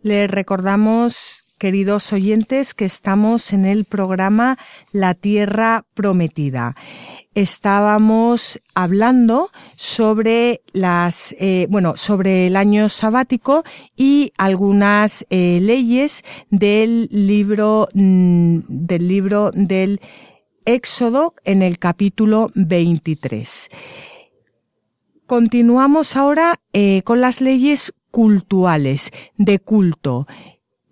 Les 0.02 0.30
recordamos, 0.30 1.44
queridos 1.58 2.12
oyentes, 2.12 2.72
que 2.72 2.84
estamos 2.84 3.52
en 3.52 3.64
el 3.64 3.84
programa 3.84 4.58
La 4.92 5.14
Tierra 5.14 5.84
Prometida. 5.94 6.76
Estábamos 7.34 8.60
hablando 8.74 9.50
sobre 9.76 10.60
las, 10.74 11.34
eh, 11.38 11.66
bueno, 11.70 11.96
sobre 11.96 12.46
el 12.46 12.56
año 12.56 12.90
sabático 12.90 13.64
y 13.96 14.32
algunas 14.36 15.24
eh, 15.30 15.58
leyes 15.62 16.24
del 16.50 17.08
libro, 17.10 17.88
mm, 17.94 18.58
del 18.68 19.08
libro 19.08 19.50
del 19.54 20.00
Éxodo 20.66 21.34
en 21.44 21.62
el 21.62 21.78
capítulo 21.78 22.50
23. 22.54 23.70
Continuamos 25.24 26.16
ahora 26.16 26.60
eh, 26.74 27.00
con 27.02 27.22
las 27.22 27.40
leyes 27.40 27.94
cultuales, 28.10 29.10
de 29.38 29.58
culto. 29.58 30.26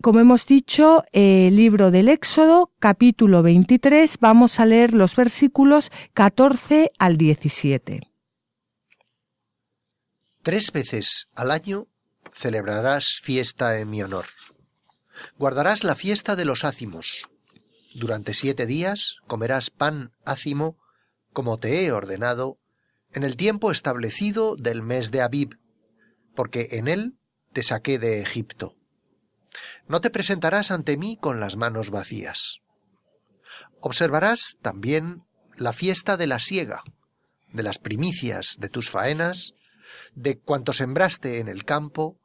Como 0.03 0.19
hemos 0.19 0.47
dicho, 0.47 1.05
el 1.13 1.57
libro 1.57 1.91
del 1.91 2.09
Éxodo, 2.09 2.73
capítulo 2.79 3.43
23, 3.43 4.17
vamos 4.19 4.59
a 4.59 4.65
leer 4.65 4.95
los 4.95 5.15
versículos 5.15 5.91
14 6.15 6.91
al 6.99 7.19
17. 7.19 8.01
Tres 10.43 10.73
veces 10.73 11.29
al 11.35 11.51
año 11.51 11.87
celebrarás 12.33 13.21
fiesta 13.23 13.79
en 13.79 13.91
mi 13.91 14.03
honor. 14.03 14.25
Guardarás 15.39 15.85
la 15.85 15.95
fiesta 15.95 16.35
de 16.35 16.47
los 16.47 16.65
ácimos. 16.65 17.29
Durante 17.95 18.33
siete 18.33 18.65
días 18.65 19.17
comerás 19.27 19.69
pan 19.69 20.13
ácimo, 20.25 20.79
como 21.35 21.59
te 21.59 21.85
he 21.85 21.93
ordenado, 21.93 22.59
en 23.13 23.23
el 23.23 23.37
tiempo 23.37 23.71
establecido 23.71 24.57
del 24.57 24.81
mes 24.81 25.11
de 25.11 25.21
Abib, 25.21 25.59
porque 26.35 26.69
en 26.71 26.89
él 26.89 27.19
te 27.53 27.63
saqué 27.63 27.99
de 27.99 28.23
Egipto. 28.23 28.80
No 29.87 30.01
te 30.01 30.11
presentarás 30.11 30.71
ante 30.71 30.97
mí 30.97 31.17
con 31.21 31.41
las 31.41 31.57
manos 31.57 31.91
vacías. 31.91 32.61
Observarás 33.81 34.57
también 34.63 35.25
la 35.57 35.73
fiesta 35.73 36.17
de 36.17 36.27
la 36.27 36.39
siega, 36.39 36.83
de 37.53 37.63
las 37.63 37.79
primicias 37.79 38.57
de 38.59 38.69
tus 38.69 38.91
faenas, 38.91 39.55
de 40.15 40.39
cuanto 40.39 40.73
sembraste 40.73 41.39
en 41.39 41.49
el 41.49 41.65
campo, 41.65 42.19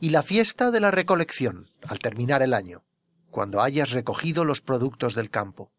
y 0.00 0.10
la 0.10 0.22
fiesta 0.22 0.70
de 0.70 0.80
la 0.80 0.90
recolección, 0.90 1.70
al 1.86 1.98
terminar 1.98 2.42
el 2.42 2.54
año, 2.54 2.84
cuando 3.30 3.62
hayas 3.62 3.90
recogido 3.90 4.44
los 4.44 4.60
productos 4.60 5.14
del 5.14 5.30
campo. 5.30 5.72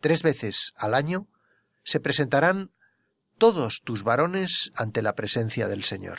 tres 0.00 0.22
veces 0.22 0.72
al 0.76 0.94
año, 0.94 1.26
se 1.82 2.00
presentarán 2.00 2.70
todos 3.38 3.82
tus 3.82 4.02
varones 4.02 4.70
ante 4.76 5.02
la 5.02 5.14
presencia 5.14 5.68
del 5.68 5.82
Señor. 5.82 6.18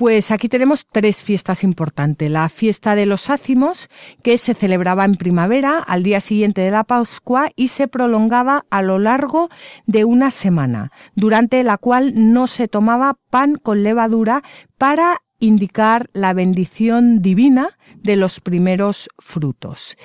Pues 0.00 0.30
aquí 0.30 0.48
tenemos 0.48 0.86
tres 0.86 1.22
fiestas 1.22 1.62
importantes. 1.62 2.30
La 2.30 2.48
fiesta 2.48 2.94
de 2.94 3.04
los 3.04 3.28
ácimos, 3.28 3.90
que 4.22 4.38
se 4.38 4.54
celebraba 4.54 5.04
en 5.04 5.16
primavera, 5.16 5.78
al 5.78 6.02
día 6.02 6.22
siguiente 6.22 6.62
de 6.62 6.70
la 6.70 6.84
Pascua, 6.84 7.50
y 7.54 7.68
se 7.68 7.86
prolongaba 7.86 8.64
a 8.70 8.80
lo 8.80 8.98
largo 8.98 9.50
de 9.84 10.06
una 10.06 10.30
semana, 10.30 10.90
durante 11.16 11.62
la 11.64 11.76
cual 11.76 12.14
no 12.14 12.46
se 12.46 12.66
tomaba 12.66 13.18
pan 13.28 13.56
con 13.56 13.82
levadura 13.82 14.42
para 14.78 15.20
indicar 15.38 16.08
la 16.14 16.32
bendición 16.32 17.20
divina 17.20 17.76
de 17.96 18.16
los 18.16 18.40
primeros 18.40 19.10
frutos. 19.18 19.98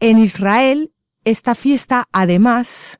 En 0.00 0.16
Israel, 0.16 0.94
esta 1.24 1.54
fiesta, 1.54 2.08
además, 2.12 2.98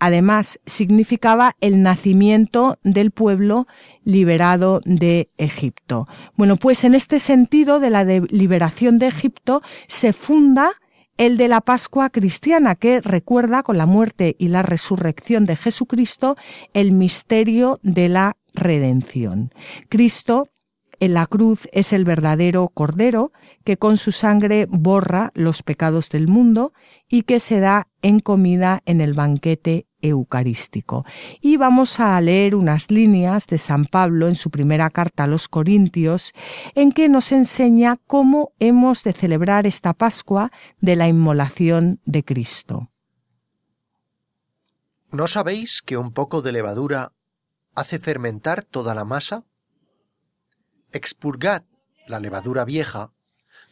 además 0.00 0.58
significaba 0.66 1.54
el 1.60 1.82
nacimiento 1.82 2.78
del 2.82 3.12
pueblo 3.12 3.68
liberado 4.02 4.80
de 4.84 5.30
Egipto. 5.36 6.08
Bueno, 6.34 6.56
pues 6.56 6.82
en 6.84 6.94
este 6.94 7.20
sentido 7.20 7.78
de 7.78 7.90
la 7.90 8.04
liberación 8.04 8.98
de 8.98 9.06
Egipto 9.06 9.62
se 9.86 10.12
funda 10.12 10.72
el 11.18 11.36
de 11.36 11.48
la 11.48 11.60
Pascua 11.60 12.08
cristiana, 12.08 12.76
que 12.76 13.02
recuerda 13.02 13.62
con 13.62 13.76
la 13.76 13.84
muerte 13.84 14.36
y 14.38 14.48
la 14.48 14.62
resurrección 14.62 15.44
de 15.44 15.56
Jesucristo 15.56 16.36
el 16.72 16.92
misterio 16.92 17.78
de 17.82 18.08
la 18.08 18.36
redención. 18.54 19.52
Cristo 19.90 20.48
en 20.98 21.14
la 21.14 21.26
cruz 21.26 21.68
es 21.72 21.92
el 21.92 22.04
verdadero 22.04 22.68
Cordero 22.68 23.32
que 23.64 23.76
con 23.76 23.98
su 23.98 24.12
sangre 24.12 24.66
borra 24.66 25.30
los 25.34 25.62
pecados 25.62 26.08
del 26.08 26.26
mundo 26.26 26.72
y 27.08 27.22
que 27.22 27.40
se 27.40 27.60
da 27.60 27.88
en 28.00 28.20
comida 28.20 28.82
en 28.86 29.00
el 29.00 29.12
banquete 29.12 29.86
eucarístico. 30.02 31.04
Y 31.40 31.56
vamos 31.56 32.00
a 32.00 32.20
leer 32.20 32.54
unas 32.54 32.90
líneas 32.90 33.46
de 33.46 33.58
San 33.58 33.84
Pablo 33.84 34.28
en 34.28 34.34
su 34.34 34.50
primera 34.50 34.90
carta 34.90 35.24
a 35.24 35.26
los 35.26 35.48
Corintios, 35.48 36.32
en 36.74 36.92
que 36.92 37.08
nos 37.08 37.32
enseña 37.32 37.98
cómo 38.06 38.52
hemos 38.58 39.02
de 39.02 39.12
celebrar 39.12 39.66
esta 39.66 39.92
Pascua 39.92 40.52
de 40.80 40.96
la 40.96 41.08
inmolación 41.08 42.00
de 42.04 42.24
Cristo. 42.24 42.90
¿No 45.10 45.26
sabéis 45.26 45.82
que 45.82 45.96
un 45.96 46.12
poco 46.12 46.40
de 46.40 46.52
levadura 46.52 47.12
hace 47.74 47.98
fermentar 47.98 48.62
toda 48.62 48.94
la 48.94 49.04
masa? 49.04 49.44
Expurgad 50.92 51.64
la 52.06 52.20
levadura 52.20 52.64
vieja 52.64 53.12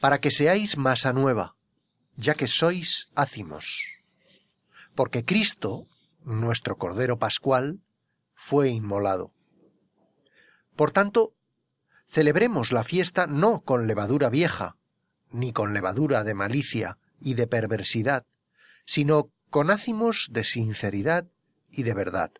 para 0.00 0.20
que 0.20 0.30
seáis 0.30 0.76
masa 0.76 1.12
nueva, 1.12 1.56
ya 2.16 2.34
que 2.34 2.46
sois 2.46 3.08
ácimos. 3.14 3.82
Porque 4.94 5.24
Cristo, 5.24 5.86
nuestro 6.28 6.76
Cordero 6.76 7.18
Pascual, 7.18 7.80
fue 8.34 8.68
inmolado. 8.68 9.32
Por 10.76 10.92
tanto, 10.92 11.34
celebremos 12.08 12.72
la 12.72 12.84
fiesta 12.84 13.26
no 13.26 13.62
con 13.62 13.86
levadura 13.86 14.28
vieja, 14.28 14.76
ni 15.30 15.52
con 15.52 15.74
levadura 15.74 16.24
de 16.24 16.34
malicia 16.34 16.98
y 17.20 17.34
de 17.34 17.46
perversidad, 17.46 18.24
sino 18.84 19.30
con 19.50 19.70
ácimos 19.70 20.28
de 20.30 20.44
sinceridad 20.44 21.26
y 21.70 21.82
de 21.82 21.94
verdad 21.94 22.32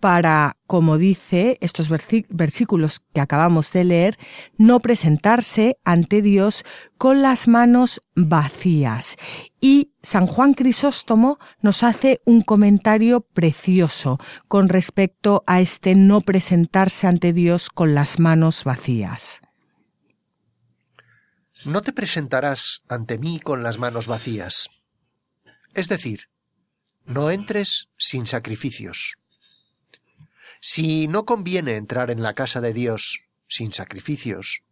para, 0.00 0.56
como 0.66 0.98
dice 0.98 1.58
estos 1.60 1.88
versículos 1.88 3.00
que 3.12 3.20
acabamos 3.20 3.72
de 3.72 3.84
leer, 3.84 4.18
no 4.56 4.80
presentarse 4.80 5.78
ante 5.84 6.22
Dios 6.22 6.64
con 6.96 7.22
las 7.22 7.48
manos 7.48 8.00
vacías. 8.14 9.16
Y 9.60 9.92
San 10.02 10.26
Juan 10.26 10.54
Crisóstomo 10.54 11.38
nos 11.60 11.82
hace 11.82 12.20
un 12.24 12.42
comentario 12.42 13.20
precioso 13.20 14.18
con 14.46 14.68
respecto 14.68 15.42
a 15.46 15.60
este 15.60 15.94
no 15.94 16.20
presentarse 16.20 17.06
ante 17.06 17.32
Dios 17.32 17.68
con 17.68 17.94
las 17.94 18.18
manos 18.18 18.64
vacías. 18.64 19.40
No 21.64 21.82
te 21.82 21.92
presentarás 21.92 22.82
ante 22.88 23.18
mí 23.18 23.40
con 23.40 23.64
las 23.64 23.78
manos 23.78 24.06
vacías. 24.06 24.68
Es 25.74 25.88
decir, 25.88 26.28
no 27.04 27.30
entres 27.30 27.88
sin 27.96 28.26
sacrificios. 28.26 29.14
Si 30.60 31.08
no 31.08 31.24
conviene 31.24 31.76
entrar 31.76 32.10
en 32.10 32.22
la 32.22 32.34
casa 32.34 32.60
de 32.60 32.72
Dios 32.72 33.20
sin 33.46 33.72
sacrificios, 33.72 34.62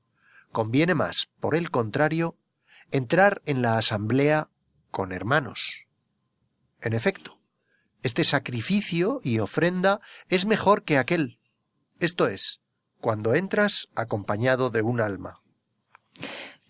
conviene 0.53 0.95
más, 0.95 1.29
por 1.41 1.55
el 1.55 1.71
contrario, 1.71 2.37
entrar 2.91 3.43
en 3.47 3.63
la 3.63 3.79
asamblea 3.79 4.49
con 4.91 5.13
hermanos. 5.13 5.87
En 6.81 6.93
efecto, 6.93 7.39
este 8.03 8.25
sacrificio 8.25 9.21
y 9.23 9.39
ofrenda 9.39 10.01
es 10.29 10.47
mejor 10.47 10.85
que 10.85 10.99
aquel, 10.99 11.39
esto 11.99 12.29
es, 12.29 12.61
cuando 13.01 13.35
entras 13.35 13.89
acompañado 13.95 14.71
de 14.71 14.83
un 14.83 15.01
alma. 15.01 15.43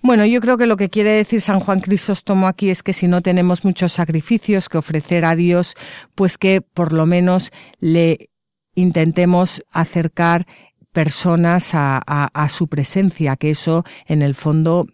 Bueno, 0.03 0.25
yo 0.27 0.41
creo 0.41 0.57
que 0.59 0.67
lo 0.67 0.77
que 0.77 0.91
quiere 0.91 1.11
decir 1.11 1.41
San 1.41 1.61
Juan 1.61 1.81
Crisóstomo 1.81 2.47
aquí 2.47 2.71
es 2.71 2.83
que 2.83 2.93
si 2.93 3.09
no 3.09 3.23
tenemos 3.23 3.65
muchos 3.65 3.93
sacrificios 3.93 4.69
que 4.69 4.79
ofrecer 4.79 5.25
a 5.25 5.35
Dios, 5.35 5.75
pues 6.15 6.39
que 6.39 6.61
por 6.61 6.93
lo 6.93 7.07
menos 7.07 7.51
le 7.81 8.31
intentemos 8.77 9.65
acercar 9.73 10.47
personas 10.93 11.73
a, 11.75 12.49
su 12.49 12.69
presencia, 12.69 13.37
que 13.37 13.51
eso 13.51 13.85
en 14.07 14.23
el 14.23 14.35
fondo 14.35 14.87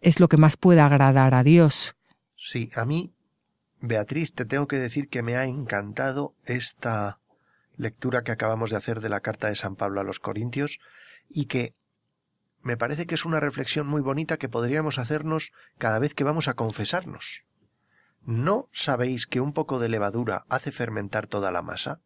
es 0.00 0.20
lo 0.20 0.28
que 0.28 0.36
más 0.36 0.56
puede 0.56 0.80
agradar 0.80 1.34
a 1.34 1.42
Dios. 1.42 1.96
Sí, 2.36 2.70
a 2.76 2.84
mí, 2.84 3.14
Beatriz, 3.80 4.34
te 4.34 4.44
tengo 4.44 4.68
que 4.68 4.76
decir 4.76 5.08
que 5.08 5.22
me 5.22 5.36
ha 5.36 5.46
encantado 5.46 6.34
esta 6.44 7.18
lectura 7.76 8.22
que 8.22 8.32
acabamos 8.32 8.70
de 8.70 8.76
hacer 8.76 9.00
de 9.00 9.08
la 9.08 9.20
carta 9.20 9.48
de 9.48 9.56
San 9.56 9.76
Pablo 9.76 10.00
a 10.00 10.04
los 10.04 10.20
Corintios 10.20 10.78
y 11.28 11.46
que 11.46 11.74
me 12.62 12.76
parece 12.76 13.06
que 13.06 13.14
es 13.14 13.24
una 13.24 13.40
reflexión 13.40 13.86
muy 13.86 14.02
bonita 14.02 14.36
que 14.36 14.48
podríamos 14.48 14.98
hacernos 14.98 15.52
cada 15.78 15.98
vez 15.98 16.14
que 16.14 16.24
vamos 16.24 16.48
a 16.48 16.54
confesarnos. 16.54 17.44
¿No 18.22 18.68
sabéis 18.72 19.26
que 19.26 19.40
un 19.40 19.52
poco 19.52 19.78
de 19.78 19.88
levadura 19.88 20.44
hace 20.48 20.72
fermentar 20.72 21.26
toda 21.26 21.50
la 21.50 21.62
masa? 21.62 22.00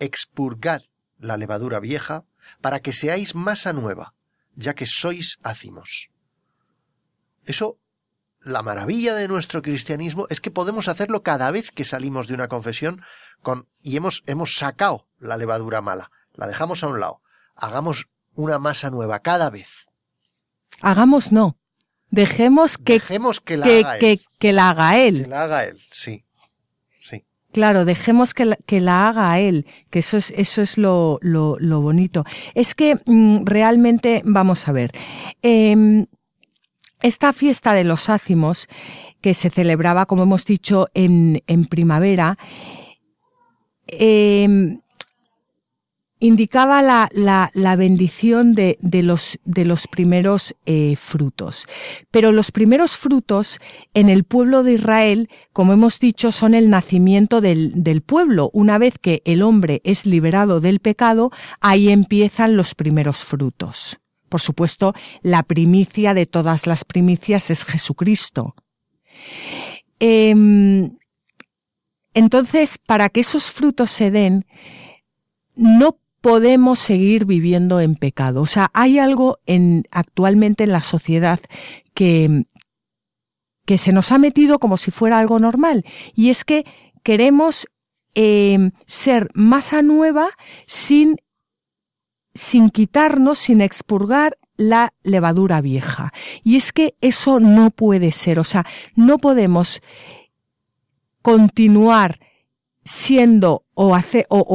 Expurgad 0.00 0.82
la 1.18 1.36
levadura 1.36 1.80
vieja, 1.80 2.24
para 2.60 2.80
que 2.80 2.92
seáis 2.92 3.34
masa 3.34 3.72
nueva, 3.72 4.14
ya 4.54 4.74
que 4.74 4.86
sois 4.86 5.38
ácimos. 5.42 6.10
Eso, 7.44 7.78
la 8.40 8.62
maravilla 8.62 9.14
de 9.14 9.28
nuestro 9.28 9.62
cristianismo 9.62 10.26
es 10.30 10.40
que 10.40 10.50
podemos 10.50 10.88
hacerlo 10.88 11.22
cada 11.22 11.50
vez 11.50 11.70
que 11.70 11.84
salimos 11.84 12.28
de 12.28 12.34
una 12.34 12.48
confesión 12.48 13.02
con, 13.42 13.68
y 13.82 13.96
hemos, 13.96 14.22
hemos 14.26 14.56
sacado 14.56 15.08
la 15.18 15.36
levadura 15.36 15.80
mala, 15.80 16.10
la 16.34 16.46
dejamos 16.46 16.82
a 16.82 16.88
un 16.88 17.00
lado. 17.00 17.22
Hagamos 17.54 18.08
una 18.34 18.58
masa 18.58 18.90
nueva 18.90 19.20
cada 19.20 19.50
vez. 19.50 19.86
Hagamos 20.82 21.32
no. 21.32 21.58
Dejemos 22.10 22.78
que, 22.78 22.94
Dejemos 22.94 23.40
que, 23.40 23.56
la, 23.56 23.66
haga 23.66 23.98
él. 23.98 24.22
que 24.38 24.52
la 24.52 24.70
haga 24.70 24.98
él. 24.98 25.22
Que 25.24 25.28
la 25.28 25.42
haga 25.42 25.64
él, 25.64 25.80
sí. 25.90 26.25
Claro, 27.56 27.86
dejemos 27.86 28.34
que 28.34 28.44
la, 28.44 28.56
que 28.66 28.82
la 28.82 29.08
haga 29.08 29.40
él, 29.40 29.64
que 29.88 30.00
eso 30.00 30.18
es, 30.18 30.30
eso 30.36 30.60
es 30.60 30.76
lo, 30.76 31.18
lo, 31.22 31.56
lo 31.58 31.80
bonito. 31.80 32.22
Es 32.54 32.74
que 32.74 32.96
mm, 33.06 33.46
realmente, 33.46 34.20
vamos 34.26 34.68
a 34.68 34.72
ver, 34.72 34.90
em, 35.40 36.04
esta 37.00 37.32
fiesta 37.32 37.72
de 37.72 37.84
los 37.84 38.10
ácimos, 38.10 38.68
que 39.22 39.32
se 39.32 39.48
celebraba, 39.48 40.04
como 40.04 40.24
hemos 40.24 40.44
dicho, 40.44 40.88
en, 40.92 41.42
en 41.46 41.64
primavera, 41.64 42.36
eh, 43.86 44.76
indicaba 46.18 46.80
la, 46.80 47.10
la, 47.12 47.50
la 47.54 47.76
bendición 47.76 48.54
de, 48.54 48.78
de, 48.80 49.02
los, 49.02 49.38
de 49.44 49.64
los 49.64 49.86
primeros 49.86 50.54
eh, 50.64 50.96
frutos. 50.96 51.66
Pero 52.10 52.32
los 52.32 52.50
primeros 52.52 52.96
frutos 52.96 53.58
en 53.92 54.08
el 54.08 54.24
pueblo 54.24 54.62
de 54.62 54.74
Israel, 54.74 55.28
como 55.52 55.72
hemos 55.74 55.98
dicho, 55.98 56.32
son 56.32 56.54
el 56.54 56.70
nacimiento 56.70 57.40
del, 57.40 57.82
del 57.82 58.00
pueblo. 58.00 58.50
Una 58.54 58.78
vez 58.78 58.94
que 58.98 59.22
el 59.24 59.42
hombre 59.42 59.82
es 59.84 60.06
liberado 60.06 60.60
del 60.60 60.80
pecado, 60.80 61.30
ahí 61.60 61.90
empiezan 61.90 62.56
los 62.56 62.74
primeros 62.74 63.18
frutos. 63.18 64.00
Por 64.28 64.40
supuesto, 64.40 64.94
la 65.22 65.42
primicia 65.42 66.14
de 66.14 66.26
todas 66.26 66.66
las 66.66 66.84
primicias 66.84 67.50
es 67.50 67.64
Jesucristo. 67.64 68.54
Eh, 70.00 70.90
entonces, 72.14 72.78
para 72.78 73.10
que 73.10 73.20
esos 73.20 73.50
frutos 73.50 73.90
se 73.90 74.10
den, 74.10 74.46
no 75.54 75.98
podemos 76.20 76.78
seguir 76.78 77.24
viviendo 77.24 77.80
en 77.80 77.94
pecado. 77.94 78.42
O 78.42 78.46
sea, 78.46 78.70
hay 78.72 78.98
algo 78.98 79.38
en, 79.46 79.84
actualmente 79.90 80.64
en 80.64 80.72
la 80.72 80.80
sociedad 80.80 81.40
que, 81.94 82.46
que 83.64 83.78
se 83.78 83.92
nos 83.92 84.12
ha 84.12 84.18
metido 84.18 84.58
como 84.58 84.76
si 84.76 84.90
fuera 84.90 85.18
algo 85.18 85.38
normal. 85.38 85.84
Y 86.14 86.30
es 86.30 86.44
que 86.44 86.64
queremos 87.02 87.66
eh, 88.14 88.70
ser 88.86 89.30
masa 89.34 89.82
nueva 89.82 90.30
sin, 90.66 91.16
sin 92.34 92.70
quitarnos, 92.70 93.38
sin 93.38 93.60
expurgar 93.60 94.38
la 94.56 94.94
levadura 95.02 95.60
vieja. 95.60 96.12
Y 96.42 96.56
es 96.56 96.72
que 96.72 96.96
eso 97.00 97.40
no 97.40 97.70
puede 97.70 98.12
ser. 98.12 98.38
O 98.38 98.44
sea, 98.44 98.64
no 98.94 99.18
podemos 99.18 99.82
continuar 101.22 102.20
siendo 102.86 103.64
o, 103.74 103.94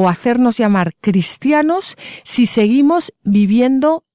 hacernos 0.09 0.57
llamar 0.57 0.93
cristianos 1.01 1.97
si 2.23 2.47
seguimos 2.47 3.13
viviendo 3.23 4.05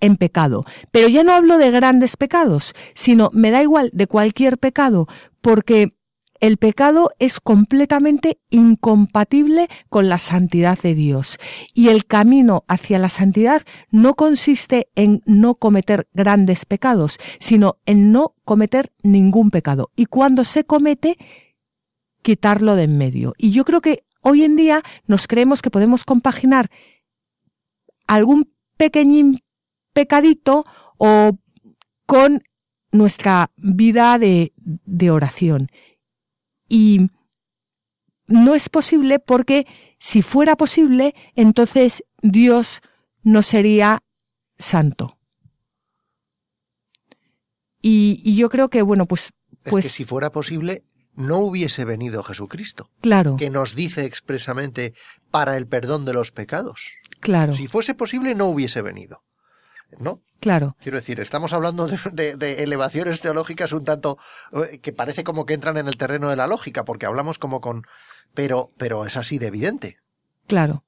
en 0.00 0.16
pecado. 0.16 0.64
Pero 0.92 1.08
ya 1.08 1.24
no 1.24 1.32
hablo 1.32 1.58
de 1.58 1.70
grandes 1.70 2.16
pecados, 2.16 2.72
sino 2.94 3.30
me 3.32 3.50
da 3.50 3.62
igual 3.62 3.90
de 3.92 4.06
cualquier 4.06 4.58
pecado, 4.58 5.08
porque 5.40 5.92
el 6.38 6.58
pecado 6.58 7.10
es 7.18 7.40
completamente 7.40 8.38
incompatible 8.50 9.68
con 9.88 10.08
la 10.08 10.18
santidad 10.18 10.78
de 10.78 10.94
Dios. 10.94 11.38
Y 11.74 11.88
el 11.88 12.04
camino 12.04 12.64
hacia 12.68 12.98
la 12.98 13.08
santidad 13.08 13.62
no 13.90 14.14
consiste 14.14 14.88
en 14.94 15.22
no 15.24 15.56
cometer 15.56 16.06
grandes 16.12 16.64
pecados, 16.64 17.18
sino 17.40 17.78
en 17.86 18.12
no 18.12 18.34
cometer 18.44 18.92
ningún 19.02 19.50
pecado. 19.50 19.90
Y 19.96 20.06
cuando 20.06 20.44
se 20.44 20.64
comete, 20.64 21.16
quitarlo 22.26 22.74
de 22.74 22.82
en 22.82 22.98
medio. 22.98 23.34
Y 23.38 23.52
yo 23.52 23.64
creo 23.64 23.80
que 23.80 24.02
hoy 24.20 24.42
en 24.42 24.56
día 24.56 24.82
nos 25.06 25.28
creemos 25.28 25.62
que 25.62 25.70
podemos 25.70 26.04
compaginar 26.04 26.72
algún 28.08 28.52
pequeñín 28.76 29.44
pecadito 29.92 30.64
o 30.98 31.38
con 32.04 32.42
nuestra 32.90 33.52
vida 33.56 34.18
de, 34.18 34.52
de 34.56 35.10
oración. 35.12 35.68
Y 36.68 37.10
no 38.26 38.56
es 38.56 38.68
posible 38.68 39.20
porque 39.20 39.68
si 40.00 40.22
fuera 40.22 40.56
posible, 40.56 41.14
entonces 41.36 42.02
Dios 42.22 42.80
no 43.22 43.42
sería 43.42 44.02
santo. 44.58 45.16
Y, 47.80 48.34
yo 48.34 48.48
creo 48.48 48.68
que, 48.68 48.82
bueno, 48.82 49.06
pues... 49.06 49.32
pues 49.70 49.84
que 49.84 49.88
si 49.90 50.04
fuera 50.04 50.32
posible, 50.32 50.82
no 51.16 51.38
hubiese 51.38 51.84
venido 51.84 52.22
Jesucristo. 52.22 52.90
Claro. 53.00 53.36
Que 53.36 53.50
nos 53.50 53.74
dice 53.74 54.04
expresamente 54.04 54.94
para 55.30 55.56
el 55.56 55.66
perdón 55.66 56.04
de 56.04 56.12
los 56.12 56.30
pecados. 56.30 56.82
Claro. 57.20 57.54
Si 57.54 57.66
fuese 57.66 57.94
posible, 57.94 58.34
no 58.34 58.46
hubiese 58.46 58.82
venido. 58.82 59.22
¿No? 59.98 60.20
Claro. 60.40 60.76
Quiero 60.80 60.98
decir, 60.98 61.20
estamos 61.20 61.52
hablando 61.52 61.86
de, 62.12 62.62
elevaciones 62.62 63.20
teológicas 63.20 63.72
un 63.72 63.84
tanto 63.84 64.18
eh, 64.52 64.80
que 64.80 64.92
parece 64.92 65.24
como 65.24 65.46
que 65.46 65.54
entran 65.54 65.76
en 65.76 65.88
el 65.88 65.96
terreno 65.96 66.28
de 66.28 66.36
la 66.36 66.46
lógica, 66.46 66.84
porque 66.84 67.06
hablamos 67.06 67.38
como 67.38 67.60
con. 67.60 67.82
Pero, 68.34 68.72
pero 68.76 69.06
es 69.06 69.16
así 69.16 69.38
de 69.38 69.46
evidente. 69.46 69.98
Claro. 70.46 70.84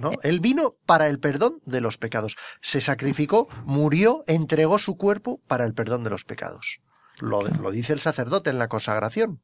¿no? 0.00 0.10
Él 0.22 0.40
vino 0.40 0.76
para 0.86 1.08
el 1.08 1.18
perdón 1.18 1.60
de 1.64 1.80
los 1.80 1.98
pecados. 1.98 2.36
Se 2.60 2.80
sacrificó, 2.80 3.48
murió, 3.64 4.24
entregó 4.26 4.78
su 4.78 4.96
cuerpo 4.96 5.40
para 5.46 5.64
el 5.64 5.74
perdón 5.74 6.04
de 6.04 6.10
los 6.10 6.24
pecados. 6.24 6.80
Lo, 7.20 7.42
lo 7.42 7.70
dice 7.70 7.92
el 7.92 8.00
sacerdote 8.00 8.50
en 8.50 8.58
la 8.58 8.68
consagración. 8.68 9.40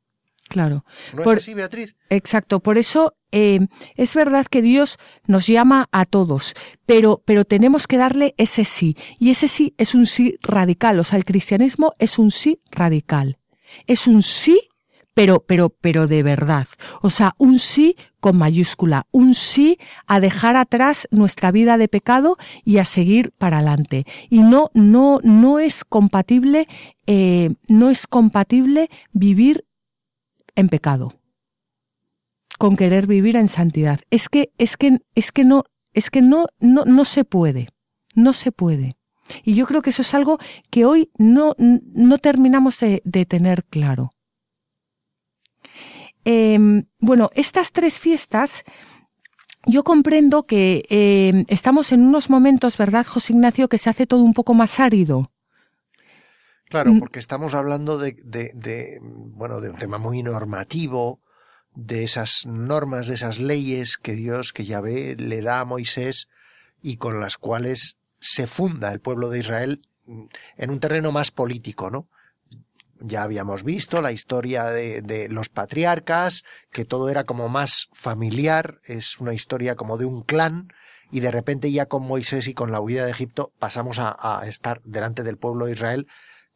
Claro. 0.48 0.84
¿No 1.14 1.22
Por, 1.22 1.38
es 1.38 1.44
así, 1.44 1.54
Beatriz? 1.54 1.94
Exacto. 2.10 2.60
Por 2.60 2.78
eso 2.78 3.14
eh, 3.32 3.60
es 3.96 4.14
verdad 4.14 4.46
que 4.46 4.62
Dios 4.62 4.98
nos 5.26 5.46
llama 5.46 5.88
a 5.92 6.06
todos, 6.06 6.54
pero, 6.86 7.22
pero 7.24 7.44
tenemos 7.44 7.86
que 7.86 7.98
darle 7.98 8.34
ese 8.38 8.64
sí. 8.64 8.96
Y 9.18 9.30
ese 9.30 9.48
sí 9.48 9.74
es 9.76 9.94
un 9.94 10.06
sí 10.06 10.38
radical. 10.42 10.98
O 10.98 11.04
sea, 11.04 11.18
el 11.18 11.24
cristianismo 11.24 11.94
es 11.98 12.18
un 12.18 12.30
sí 12.30 12.60
radical. 12.70 13.38
Es 13.86 14.06
un 14.06 14.22
sí, 14.22 14.68
pero, 15.12 15.40
pero, 15.40 15.68
pero 15.68 16.06
de 16.06 16.22
verdad. 16.22 16.68
O 17.02 17.10
sea, 17.10 17.34
un 17.38 17.58
sí 17.58 17.96
con 18.20 18.36
mayúscula. 18.36 19.06
Un 19.10 19.34
sí 19.34 19.78
a 20.06 20.20
dejar 20.20 20.56
atrás 20.56 21.08
nuestra 21.10 21.50
vida 21.50 21.76
de 21.76 21.88
pecado 21.88 22.38
y 22.64 22.78
a 22.78 22.84
seguir 22.84 23.32
para 23.36 23.58
adelante. 23.58 24.06
Y 24.30 24.40
no, 24.40 24.70
no, 24.74 25.20
no 25.22 25.58
es 25.58 25.84
compatible, 25.84 26.68
eh, 27.06 27.50
no 27.68 27.90
es 27.90 28.06
compatible 28.06 28.90
vivir 29.12 29.64
en 30.58 30.68
pecado, 30.68 31.14
con 32.58 32.76
querer 32.76 33.06
vivir 33.06 33.36
en 33.36 33.48
santidad. 33.48 34.00
Es 34.10 34.28
que, 34.28 34.52
es 34.58 34.76
que, 34.76 34.98
es 35.14 35.30
que 35.30 35.44
no, 35.44 35.64
es 35.94 36.10
que 36.10 36.20
no, 36.20 36.46
no, 36.58 36.84
no 36.84 37.04
se 37.04 37.24
puede, 37.24 37.68
no 38.14 38.32
se 38.32 38.50
puede. 38.50 38.96
Y 39.44 39.54
yo 39.54 39.66
creo 39.66 39.82
que 39.82 39.90
eso 39.90 40.02
es 40.02 40.14
algo 40.14 40.38
que 40.70 40.84
hoy 40.84 41.10
no, 41.16 41.54
no 41.58 42.18
terminamos 42.18 42.78
de, 42.78 43.00
tener 43.26 43.64
claro. 43.64 44.14
Em, 46.24 46.86
bueno, 46.98 47.30
estas 47.34 47.72
tres 47.72 48.00
fiestas, 48.00 48.64
yo 49.66 49.84
comprendo 49.84 50.46
que 50.46 50.84
em, 50.88 51.44
estamos 51.48 51.92
en 51.92 52.04
unos 52.04 52.30
momentos, 52.30 52.76
¿verdad, 52.76 53.06
José 53.06 53.32
Ignacio, 53.32 53.68
que 53.68 53.78
se 53.78 53.90
hace 53.90 54.06
todo 54.06 54.24
un 54.24 54.34
poco 54.34 54.54
más 54.54 54.80
árido. 54.80 55.30
Claro, 56.68 56.92
mm. 56.92 56.98
porque 56.98 57.18
estamos 57.18 57.54
hablando 57.54 57.98
de, 57.98 58.16
de, 58.22 58.52
de, 58.54 58.98
bueno, 59.02 59.60
de 59.60 59.70
un 59.70 59.76
tema 59.76 59.98
muy 59.98 60.22
normativo, 60.22 61.20
de 61.74 62.04
esas 62.04 62.44
normas, 62.46 63.08
de 63.08 63.14
esas 63.14 63.38
leyes 63.38 63.98
que 63.98 64.12
Dios, 64.12 64.52
que 64.52 64.64
Yahvé 64.64 65.16
le 65.16 65.42
da 65.42 65.60
a 65.60 65.64
Moisés 65.64 66.28
y 66.82 66.96
con 66.96 67.20
las 67.20 67.38
cuales 67.38 67.96
se 68.20 68.46
funda 68.46 68.92
el 68.92 69.00
pueblo 69.00 69.30
de 69.30 69.38
Israel 69.38 69.82
en 70.56 70.70
un 70.70 70.80
terreno 70.80 71.12
más 71.12 71.30
político, 71.30 71.90
¿no? 71.90 72.08
Ya 73.00 73.22
habíamos 73.22 73.62
visto 73.62 74.02
la 74.02 74.10
historia 74.10 74.64
de, 74.64 75.02
de, 75.02 75.28
los 75.28 75.50
patriarcas, 75.50 76.42
que 76.72 76.84
todo 76.84 77.10
era 77.10 77.24
como 77.24 77.48
más 77.48 77.88
familiar, 77.92 78.80
es 78.84 79.18
una 79.20 79.34
historia 79.34 79.76
como 79.76 79.98
de 79.98 80.04
un 80.04 80.22
clan, 80.22 80.72
y 81.12 81.20
de 81.20 81.30
repente 81.30 81.70
ya 81.70 81.86
con 81.86 82.02
Moisés 82.02 82.48
y 82.48 82.54
con 82.54 82.72
la 82.72 82.80
huida 82.80 83.04
de 83.04 83.12
Egipto 83.12 83.52
pasamos 83.60 84.00
a, 84.00 84.16
a 84.18 84.48
estar 84.48 84.82
delante 84.82 85.22
del 85.22 85.38
pueblo 85.38 85.66
de 85.66 85.72
Israel 85.72 86.08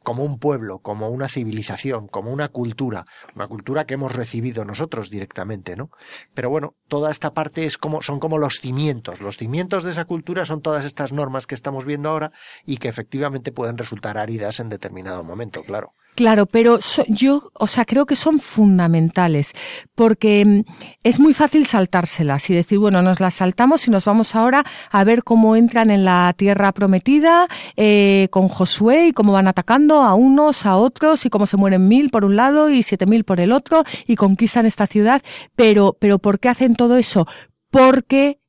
como 0.03 0.25
un 0.25 0.39
pueblo, 0.39 0.79
como 0.79 1.09
una 1.09 1.29
civilización, 1.29 2.09
como 2.09 2.31
una 2.31 2.49
cultura, 2.49 3.07
una 3.35 3.47
cultura 3.47 3.85
que 3.85 3.95
hemos 3.95 4.13
recibido 4.13 4.65
nosotros 4.65 5.11
directamente, 5.11 5.77
¿no? 5.77 5.91
Pero 6.35 6.51
bueno, 6.51 6.75
toda 6.89 7.11
esta 7.11 7.35
parte 7.35 7.65
es 7.65 7.79
como, 7.79 8.03
son 8.03 8.21
como 8.21 8.39
los 8.39 8.61
cimientos. 8.61 9.21
Los 9.21 9.37
cimientos 9.37 9.85
de 9.85 9.91
esa 9.91 10.05
cultura 10.05 10.45
son 10.47 10.63
todas 10.63 10.85
estas 10.85 11.13
normas 11.13 11.47
que 11.47 11.55
estamos 11.55 11.85
viendo 11.85 12.09
ahora 12.09 12.33
y 12.65 12.79
que 12.79 12.89
efectivamente 12.89 13.53
pueden 13.53 13.79
resultar 13.79 14.19
áridas 14.19 14.61
en 14.61 14.69
determinado 14.69 15.25
momento, 15.25 15.63
claro. 15.63 15.95
Claro, 16.15 16.45
pero 16.45 16.79
yo, 17.09 17.51
o 17.55 17.67
sea, 17.67 17.87
creo 17.87 18.05
que 18.05 18.17
son 18.17 18.39
fundamentales, 18.39 19.55
porque 19.95 20.45
mm, 20.45 20.61
es 21.03 21.19
muy 21.19 21.33
fácil 21.33 21.65
saltárselas 21.65 22.51
y 22.51 22.55
decir, 22.55 22.79
bueno, 22.79 23.01
nos 23.01 23.19
las 23.19 23.35
saltamos 23.35 23.89
y 23.89 23.91
nos 23.91 24.05
vamos 24.05 24.35
ahora 24.35 24.63
a 24.91 25.05
ver 25.05 25.25
cómo 25.25 25.57
entran 25.57 25.91
en 25.91 26.05
la 26.05 26.35
tierra 26.37 26.73
prometida 26.73 27.49
eh, 27.77 28.29
con 28.31 28.49
Josué 28.49 29.07
y 29.09 29.13
cómo 29.13 29.33
van 29.33 29.49
atacando 29.49 30.03
a 30.03 30.13
unos, 30.13 30.67
a 30.67 30.77
otros 30.77 31.25
y 31.25 31.31
cómo 31.31 31.47
se 31.47 31.57
mueren 31.57 31.89
mil 31.89 32.11
por 32.11 32.27
un 32.27 32.37
lado 32.37 32.69
y 32.69 32.83
siete 32.83 33.07
mil 33.07 33.25
por 33.25 33.41
el 33.41 33.51
otro 33.51 33.85
y 34.07 34.17
conquistan 34.17 34.67
esta 34.67 34.87
ciudad. 34.87 35.23
Pero, 35.57 35.97
pero 35.99 36.19
¿por 36.19 36.41
qué 36.41 36.51
hacen 36.51 36.75
todo 36.75 36.99
eso? 36.99 37.27
Porque 37.71 38.42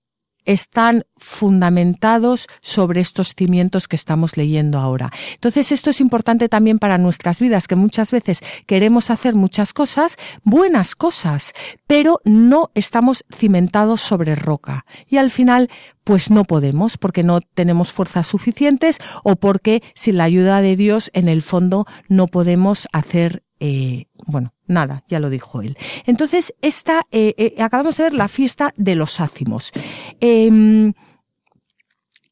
están 0.45 1.05
fundamentados 1.17 2.47
sobre 2.61 3.01
estos 3.01 3.33
cimientos 3.35 3.87
que 3.87 3.95
estamos 3.95 4.37
leyendo 4.37 4.79
ahora. 4.79 5.11
Entonces, 5.33 5.71
esto 5.71 5.89
es 5.89 6.01
importante 6.01 6.49
también 6.49 6.79
para 6.79 6.97
nuestras 6.97 7.39
vidas, 7.39 7.67
que 7.67 7.75
muchas 7.75 8.11
veces 8.11 8.41
queremos 8.65 9.09
hacer 9.09 9.35
muchas 9.35 9.73
cosas, 9.73 10.17
buenas 10.43 10.95
cosas, 10.95 11.53
pero 11.87 12.19
no 12.23 12.71
estamos 12.75 13.25
cimentados 13.33 14.01
sobre 14.01 14.35
roca. 14.35 14.85
Y 15.07 15.17
al 15.17 15.31
final, 15.31 15.69
pues 16.03 16.29
no 16.29 16.43
podemos, 16.43 16.97
porque 16.97 17.23
no 17.23 17.41
tenemos 17.41 17.91
fuerzas 17.91 18.27
suficientes 18.27 18.99
o 19.23 19.35
porque 19.35 19.81
sin 19.95 20.17
la 20.17 20.25
ayuda 20.25 20.61
de 20.61 20.75
Dios, 20.75 21.09
en 21.13 21.29
el 21.29 21.41
fondo, 21.41 21.85
no 22.09 22.27
podemos 22.27 22.87
hacer 22.91 23.43
eh, 23.59 24.07
bueno, 24.25 24.52
nada, 24.67 25.03
ya 25.07 25.19
lo 25.19 25.29
dijo 25.29 25.61
él. 25.61 25.77
Entonces, 26.05 26.53
esta, 26.61 27.03
eh, 27.11 27.33
eh, 27.37 27.61
acabamos 27.61 27.97
de 27.97 28.03
ver 28.03 28.13
la 28.13 28.27
fiesta 28.27 28.73
de 28.77 28.95
los 28.95 29.19
ácimos. 29.19 29.71
Em, 30.19 30.93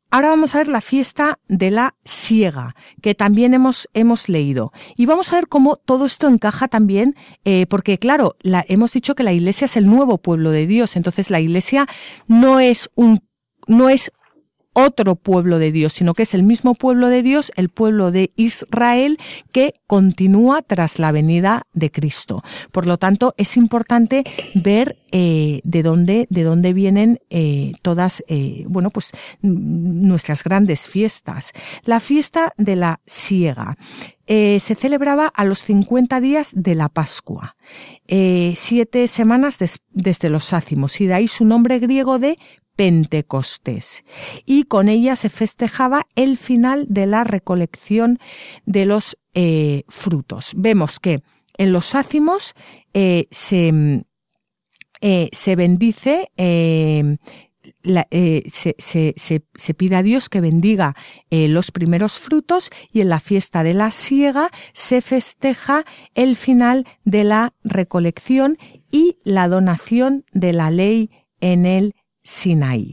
ahora 0.09 0.29
vamos 0.29 0.53
a 0.55 0.59
ver 0.59 0.67
la 0.67 0.81
fiesta 0.81 1.39
de 1.47 1.71
la 1.71 1.95
siega, 2.03 2.75
que 3.01 3.15
también 3.15 3.53
hemos, 3.53 3.89
hemos 3.93 4.29
leído. 4.29 4.71
Y 4.95 5.05
vamos 5.05 5.31
a 5.31 5.35
ver 5.35 5.47
cómo 5.47 5.77
todo 5.77 6.05
esto 6.05 6.27
encaja 6.27 6.67
también, 6.67 7.15
eh, 7.45 7.65
porque 7.67 7.97
claro, 7.97 8.35
la, 8.41 8.63
hemos 8.67 8.93
dicho 8.93 9.15
que 9.15 9.23
la 9.23 9.33
iglesia 9.33 9.65
es 9.65 9.77
el 9.77 9.87
nuevo 9.87 10.17
pueblo 10.17 10.51
de 10.51 10.67
Dios, 10.67 10.95
entonces 10.95 11.29
la 11.29 11.39
iglesia 11.39 11.87
no 12.27 12.59
es 12.59 12.89
un, 12.95 13.23
no 13.67 13.89
es 13.89 14.11
otro 14.73 15.15
pueblo 15.15 15.59
de 15.59 15.71
Dios, 15.71 15.93
sino 15.93 16.13
que 16.13 16.23
es 16.23 16.33
el 16.33 16.43
mismo 16.43 16.75
pueblo 16.75 17.07
de 17.07 17.23
Dios, 17.23 17.51
el 17.55 17.69
pueblo 17.69 18.11
de 18.11 18.31
Israel, 18.35 19.17
que 19.51 19.73
continúa 19.87 20.61
tras 20.61 20.99
la 20.99 21.11
venida 21.11 21.67
de 21.73 21.91
Cristo. 21.91 22.43
Por 22.71 22.87
lo 22.87 22.97
tanto, 22.97 23.33
es 23.37 23.57
importante 23.57 24.23
ver 24.55 24.97
eh, 25.11 25.59
de 25.65 25.83
dónde 25.83 26.27
de 26.29 26.43
dónde 26.43 26.73
vienen 26.73 27.19
eh, 27.29 27.73
todas, 27.81 28.23
eh, 28.27 28.63
bueno, 28.67 28.91
pues 28.91 29.11
nuestras 29.41 30.43
grandes 30.43 30.87
fiestas. 30.87 31.51
La 31.83 31.99
fiesta 31.99 32.53
de 32.57 32.75
la 32.75 33.01
siega. 33.05 33.77
se 34.27 34.75
celebraba 34.79 35.27
a 35.27 35.43
los 35.43 35.61
50 35.63 36.21
días 36.21 36.51
de 36.55 36.73
la 36.73 36.87
Pascua, 36.87 37.57
siete 38.07 39.09
semanas 39.09 39.57
desde 39.89 40.29
los 40.29 40.53
ácimos, 40.53 41.01
y 41.01 41.07
de 41.07 41.15
ahí 41.15 41.27
su 41.27 41.43
nombre 41.43 41.79
griego 41.79 42.17
de 42.17 42.37
Pentecostés. 42.75 44.03
Y 44.45 44.63
con 44.63 44.89
ella 44.89 45.15
se 45.15 45.29
festejaba 45.29 46.07
el 46.15 46.37
final 46.37 46.85
de 46.89 47.05
la 47.05 47.23
recolección 47.23 48.19
de 48.65 48.85
los 48.85 49.17
eh, 49.33 49.83
frutos. 49.87 50.53
Vemos 50.55 50.99
que 50.99 51.21
en 51.57 51.73
los 51.73 51.95
ácimos 51.95 52.53
eh, 52.93 53.27
se, 53.31 54.03
eh, 55.01 55.29
se 55.31 55.55
bendice 55.55 56.31
eh, 56.37 57.17
eh, 57.83 58.43
se, 58.47 58.75
se, 58.77 59.13
se, 59.53 59.73
pide 59.73 59.95
a 59.95 60.03
Dios 60.03 60.29
que 60.29 60.41
bendiga 60.41 60.95
eh, 61.29 61.47
los 61.47 61.71
primeros 61.71 62.19
frutos 62.19 62.69
y 62.91 63.01
en 63.01 63.09
la 63.09 63.19
fiesta 63.19 63.63
de 63.63 63.73
la 63.73 63.91
siega 63.91 64.49
se 64.73 65.01
festeja 65.01 65.85
el 66.15 66.35
final 66.35 66.87
de 67.05 67.23
la 67.23 67.53
recolección 67.63 68.57
y 68.91 69.17
la 69.23 69.47
donación 69.47 70.25
de 70.31 70.53
la 70.53 70.71
ley 70.71 71.11
en 71.39 71.65
el 71.65 71.95
Sinaí. 72.23 72.91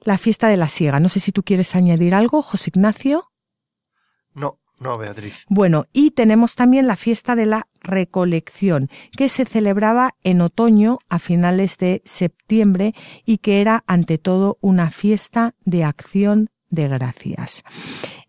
La 0.00 0.18
fiesta 0.18 0.48
de 0.48 0.56
la 0.56 0.68
siega. 0.68 1.00
No 1.00 1.08
sé 1.08 1.20
si 1.20 1.32
tú 1.32 1.42
quieres 1.42 1.74
añadir 1.74 2.14
algo, 2.14 2.42
José 2.42 2.70
Ignacio. 2.74 3.30
No, 4.32 4.60
no, 4.78 4.96
Beatriz. 4.96 5.44
Bueno, 5.48 5.84
y 5.92 6.12
tenemos 6.12 6.54
también 6.54 6.86
la 6.86 6.96
fiesta 6.96 7.36
de 7.36 7.44
la 7.44 7.66
recolección, 7.82 8.88
que 9.16 9.28
se 9.28 9.44
celebraba 9.44 10.14
en 10.22 10.40
otoño 10.40 10.98
a 11.08 11.18
finales 11.18 11.76
de 11.76 12.00
septiembre 12.06 12.94
y 13.26 13.38
que 13.38 13.60
era 13.60 13.84
ante 13.86 14.16
todo 14.16 14.56
una 14.62 14.90
fiesta 14.90 15.54
de 15.64 15.84
acción 15.84 16.48
de 16.70 16.88
gracias. 16.88 17.62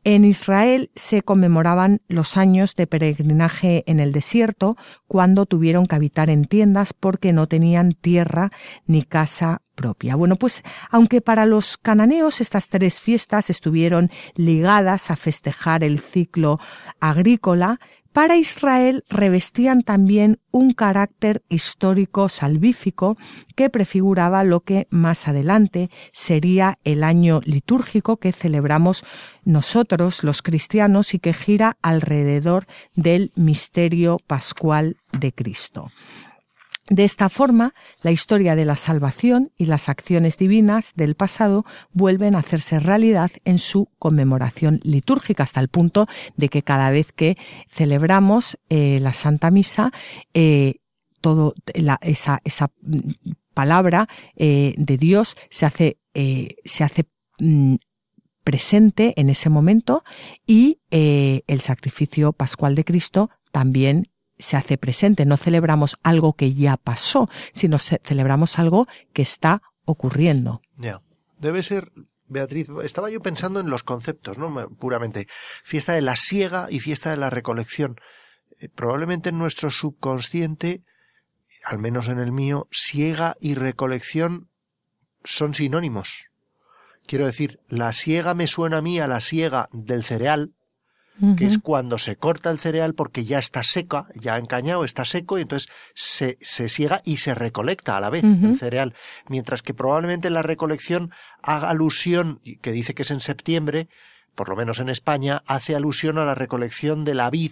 En 0.04 0.26
Israel 0.26 0.90
se 0.96 1.22
conmemoraban 1.22 2.02
los 2.08 2.36
años 2.36 2.76
de 2.76 2.88
peregrinaje 2.88 3.84
en 3.86 4.00
el 4.00 4.12
desierto 4.12 4.76
cuando 5.08 5.46
tuvieron 5.46 5.86
que 5.86 5.96
habitar 5.96 6.32
en 6.32 6.46
tiendas 6.46 6.94
porque 6.94 7.34
no 7.34 7.48
tenían 7.48 7.92
tierra 7.92 8.52
ni 8.88 9.04
casa 9.04 9.62
propia. 9.76 10.16
Bueno, 10.16 10.38
pues 10.38 10.64
aunque 10.90 11.22
para 11.22 11.46
los 11.46 11.78
cananeos 11.78 12.42
estas 12.42 12.70
tres 12.70 13.00
fiestas 13.00 13.52
estuvieron 13.52 14.10
ligadas 14.36 15.12
a 15.12 15.16
festejar 15.16 15.84
el 15.84 16.00
ciclo 16.00 16.60
agrícola, 17.00 17.80
para 18.14 18.36
Israel 18.38 19.04
revestían 19.10 19.84
también 19.84 20.40
un 20.52 20.74
carácter 20.74 21.44
histórico 21.50 22.28
salvífico 22.30 23.18
que 23.56 23.70
prefiguraba 23.70 24.44
lo 24.44 24.62
que 24.62 24.88
más 24.90 25.28
adelante 25.28 25.90
sería 26.12 26.78
el 26.84 27.04
año 27.04 27.42
litúrgico 27.46 28.18
que 28.18 28.34
celebramos 28.34 29.06
nosotros 29.46 30.24
los 30.24 30.42
cristianos 30.42 31.14
y 31.14 31.20
que 31.20 31.34
gira 31.34 31.78
alrededor 31.82 32.68
del 32.96 33.32
misterio 33.36 34.18
pascual 34.28 34.98
de 35.18 35.32
Cristo. 35.32 35.90
De 36.92 37.06
esta 37.06 37.30
forma, 37.30 37.74
la 38.02 38.12
historia 38.12 38.54
de 38.54 38.66
la 38.66 38.76
salvación 38.76 39.54
y 39.58 39.66
las 39.68 39.88
acciones 39.88 40.38
divinas 40.38 40.92
del 40.94 41.16
pasado 41.16 41.64
vuelven 41.94 42.36
a 42.36 42.40
hacerse 42.40 42.82
realidad 42.82 43.32
en 43.46 43.60
su 43.60 43.88
conmemoración 43.98 44.82
litúrgica, 44.84 45.44
hasta 45.44 45.62
el 45.62 45.70
punto 45.70 46.08
de 46.36 46.50
que 46.50 46.64
cada 46.64 46.90
vez 46.90 47.14
que 47.14 47.38
celebramos 47.70 48.58
eh, 48.68 49.00
la 49.00 49.14
Santa 49.14 49.52
Misa, 49.52 49.94
eh, 50.34 50.82
todo 51.22 51.54
esa, 52.04 52.42
palabra 53.54 54.10
eh, 54.36 54.74
de 54.76 54.98
Dios 54.98 55.38
se 55.50 55.66
hace, 55.66 55.98
hace 56.14 57.06
mm, 57.40 57.76
presente 58.44 59.14
en 59.16 59.30
ese 59.30 59.50
momento 59.50 60.04
y 60.46 60.80
el 60.90 61.62
sacrificio 61.62 62.34
pascual 62.34 62.76
de 62.76 62.84
Cristo 62.84 63.30
también 63.54 64.11
se 64.42 64.58
hace 64.58 64.78
presente. 64.78 65.26
No 65.26 65.38
celebramos 65.38 65.98
algo 66.04 66.34
que 66.34 66.54
ya 66.54 66.78
pasó, 66.78 67.30
sino 67.54 67.78
celebramos 67.80 68.60
algo 68.60 68.88
que 69.14 69.22
está 69.22 69.62
ocurriendo. 69.86 70.62
Ya. 70.78 71.02
Debe 71.40 71.64
ser, 71.64 71.92
Beatriz, 72.28 72.68
estaba 72.84 73.10
yo 73.10 73.22
pensando 73.22 73.60
en 73.60 73.70
los 73.70 73.84
conceptos, 73.84 74.38
¿no? 74.38 74.70
Puramente. 74.70 75.28
Fiesta 75.64 75.94
de 75.94 76.02
la 76.02 76.16
siega 76.16 76.68
y 76.70 76.80
fiesta 76.80 77.10
de 77.10 77.18
la 77.18 77.30
recolección. 77.30 78.00
Eh, 78.60 78.70
probablemente 78.70 79.30
en 79.30 79.40
nuestro 79.40 79.72
subconsciente, 79.72 80.84
al 81.64 81.80
menos 81.80 82.10
en 82.10 82.20
el 82.20 82.32
mío, 82.32 82.68
siega 82.72 83.38
y 83.40 83.56
recolección 83.56 84.50
son 85.24 85.54
sinónimos. 85.54 86.32
Quiero 87.06 87.26
decir, 87.26 87.60
la 87.68 87.94
siega 87.94 88.34
me 88.34 88.48
suena 88.48 88.78
a 88.78 88.82
mí 88.82 89.00
a 89.00 89.08
la 89.08 89.20
siega 89.20 89.70
del 89.72 90.04
cereal, 90.04 90.54
que 91.38 91.46
es 91.46 91.58
cuando 91.58 91.98
se 91.98 92.16
corta 92.16 92.50
el 92.50 92.58
cereal 92.58 92.94
porque 92.94 93.24
ya 93.24 93.40
está 93.40 93.64
seca, 93.64 94.08
ya 94.16 94.38
encañado, 94.38 94.84
está 94.84 95.06
seco, 95.06 95.38
y 95.38 95.44
entonces 95.44 95.70
se, 95.94 96.38
se 96.42 96.70
siega 96.70 97.02
y 97.04 97.18
se 97.18 97.34
recolecta 97.34 97.98
a 97.98 98.02
la 98.02 98.10
vez 98.10 98.24
el 98.24 98.58
cereal. 98.58 98.94
Mientras 99.28 99.62
que 99.62 99.74
probablemente 99.74 100.30
la 100.30 100.42
recolección 100.42 101.12
haga 101.42 101.70
alusión, 101.70 102.42
que 102.62 102.72
dice 102.72 102.94
que 102.94 103.04
es 103.04 103.12
en 103.12 103.22
septiembre, 103.22 103.88
por 104.36 104.50
lo 104.50 104.56
menos 104.56 104.80
en 104.80 104.90
España, 104.90 105.44
hace 105.46 105.76
alusión 105.76 106.18
a 106.18 106.26
la 106.26 106.36
recolección 106.36 107.04
de 107.06 107.16
la 107.16 107.30
vid 107.30 107.52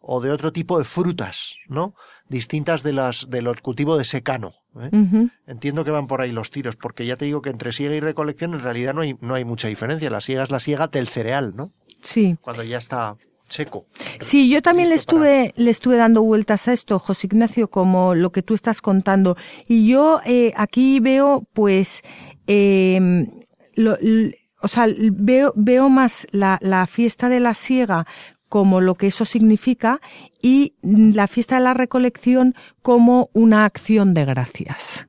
o 0.00 0.20
de 0.20 0.30
otro 0.30 0.52
tipo 0.52 0.78
de 0.78 0.84
frutas, 0.84 1.56
¿no? 1.68 1.94
Distintas 2.28 2.82
de 2.82 2.92
las 2.92 3.30
del 3.30 3.60
cultivo 3.60 3.96
de 3.96 4.04
secano. 4.04 4.54
¿eh? 4.80 5.28
Entiendo 5.46 5.84
que 5.84 5.90
van 5.90 6.06
por 6.06 6.20
ahí 6.20 6.32
los 6.32 6.50
tiros, 6.50 6.76
porque 6.76 7.06
ya 7.06 7.16
te 7.16 7.26
digo 7.26 7.42
que 7.42 7.50
entre 7.50 7.72
siega 7.72 7.94
y 7.94 8.00
recolección 8.00 8.54
en 8.54 8.60
realidad 8.60 8.94
no 8.94 9.02
hay, 9.02 9.16
no 9.20 9.34
hay 9.34 9.44
mucha 9.44 9.68
diferencia. 9.68 10.10
La 10.10 10.20
siega 10.20 10.42
es 10.42 10.50
la 10.50 10.60
siega 10.60 10.88
del 10.88 11.08
cereal, 11.08 11.54
¿no? 11.54 11.72
Sí. 12.02 12.36
Cuando 12.40 12.62
ya 12.62 12.78
está 12.78 13.16
seco. 13.48 13.86
Sí, 14.20 14.48
yo 14.48 14.62
también 14.62 14.88
le 14.88 14.94
estuve, 14.94 15.52
le 15.56 15.70
estuve 15.70 15.96
dando 15.96 16.22
vueltas 16.22 16.68
a 16.68 16.72
esto, 16.72 16.98
José 16.98 17.26
Ignacio, 17.26 17.68
como 17.68 18.14
lo 18.14 18.32
que 18.32 18.42
tú 18.42 18.54
estás 18.54 18.80
contando. 18.80 19.36
Y 19.68 19.88
yo 19.88 20.20
eh, 20.24 20.52
aquí 20.56 21.00
veo, 21.00 21.46
pues, 21.52 22.02
eh, 22.46 23.26
o 24.60 24.68
sea, 24.68 24.86
veo, 25.12 25.52
veo 25.54 25.88
más 25.88 26.26
la, 26.30 26.58
la 26.62 26.86
fiesta 26.86 27.28
de 27.28 27.40
la 27.40 27.54
siega 27.54 28.06
como 28.52 28.82
lo 28.82 28.96
que 28.96 29.06
eso 29.06 29.24
significa 29.24 29.98
y 30.42 30.74
la 30.82 31.26
fiesta 31.26 31.56
de 31.56 31.62
la 31.62 31.72
recolección 31.72 32.54
como 32.82 33.30
una 33.32 33.64
acción 33.64 34.12
de 34.12 34.26
gracias. 34.26 35.08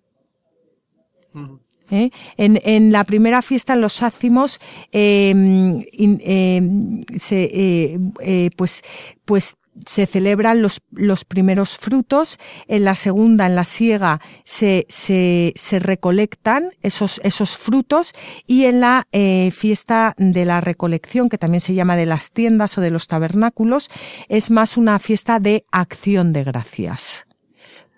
¿Eh? 1.91 2.09
En, 2.37 2.59
en, 2.63 2.91
la 2.91 3.03
primera 3.03 3.41
fiesta, 3.41 3.73
en 3.73 3.81
los 3.81 4.01
ácimos, 4.01 4.59
em, 4.91 5.81
em, 5.91 7.03
se, 7.17 7.43
eh, 7.43 7.99
eh, 8.21 8.49
pues, 8.55 8.83
pues 9.25 9.55
se 9.85 10.05
celebran 10.05 10.61
los, 10.61 10.81
los 10.91 11.25
primeros 11.25 11.77
frutos, 11.77 12.37
en 12.67 12.85
la 12.85 12.95
segunda, 12.95 13.47
en 13.47 13.55
la 13.55 13.63
siega, 13.63 14.21
se, 14.43 14.85
se, 14.87 15.53
se 15.55 15.79
recolectan 15.79 16.71
esos, 16.81 17.19
esos 17.23 17.57
frutos. 17.57 18.13
Y 18.45 18.65
en 18.65 18.81
la 18.81 19.07
eh, 19.11 19.51
fiesta 19.51 20.13
de 20.17 20.45
la 20.45 20.61
recolección, 20.61 21.29
que 21.29 21.37
también 21.37 21.61
se 21.61 21.73
llama 21.73 21.95
de 21.95 22.05
las 22.05 22.31
tiendas 22.31 22.77
o 22.77 22.81
de 22.81 22.91
los 22.91 23.07
tabernáculos, 23.07 23.89
es 24.29 24.51
más 24.51 24.77
una 24.77 24.99
fiesta 24.99 25.39
de 25.39 25.65
acción 25.71 26.33
de 26.33 26.43
gracias. 26.43 27.25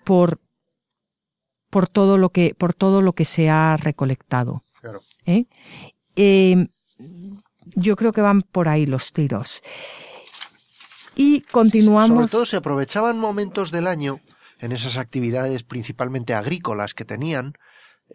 Por, 0.04 0.40
por 1.76 1.88
todo 1.88 2.16
lo 2.16 2.30
que, 2.30 2.54
por 2.56 2.72
todo 2.72 3.02
lo 3.02 3.12
que 3.12 3.26
se 3.26 3.50
ha 3.50 3.76
recolectado. 3.76 4.62
¿Eh? 5.26 5.44
Em, 6.14 6.68
yo 7.74 7.96
creo 7.96 8.14
que 8.14 8.22
van 8.22 8.40
por 8.40 8.70
ahí 8.70 8.86
los 8.86 9.12
tiros. 9.12 9.60
Y 11.14 11.42
continuamos. 11.42 12.16
Sobre 12.16 12.28
todo 12.28 12.46
se 12.46 12.56
aprovechaban 12.56 13.18
momentos 13.18 13.72
del 13.72 13.88
año 13.88 14.20
en 14.58 14.72
esas 14.72 14.96
actividades 14.96 15.64
principalmente 15.64 16.32
agrícolas 16.32 16.94
que 16.94 17.04
tenían, 17.04 17.52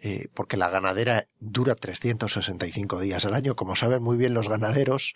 eh, 0.00 0.26
porque 0.34 0.56
la 0.56 0.68
ganadera 0.68 1.28
dura 1.38 1.76
365 1.76 2.98
días 2.98 3.24
al 3.26 3.34
año, 3.34 3.54
como 3.54 3.76
saben 3.76 4.02
muy 4.02 4.16
bien 4.16 4.34
los 4.34 4.48
ganaderos, 4.48 5.14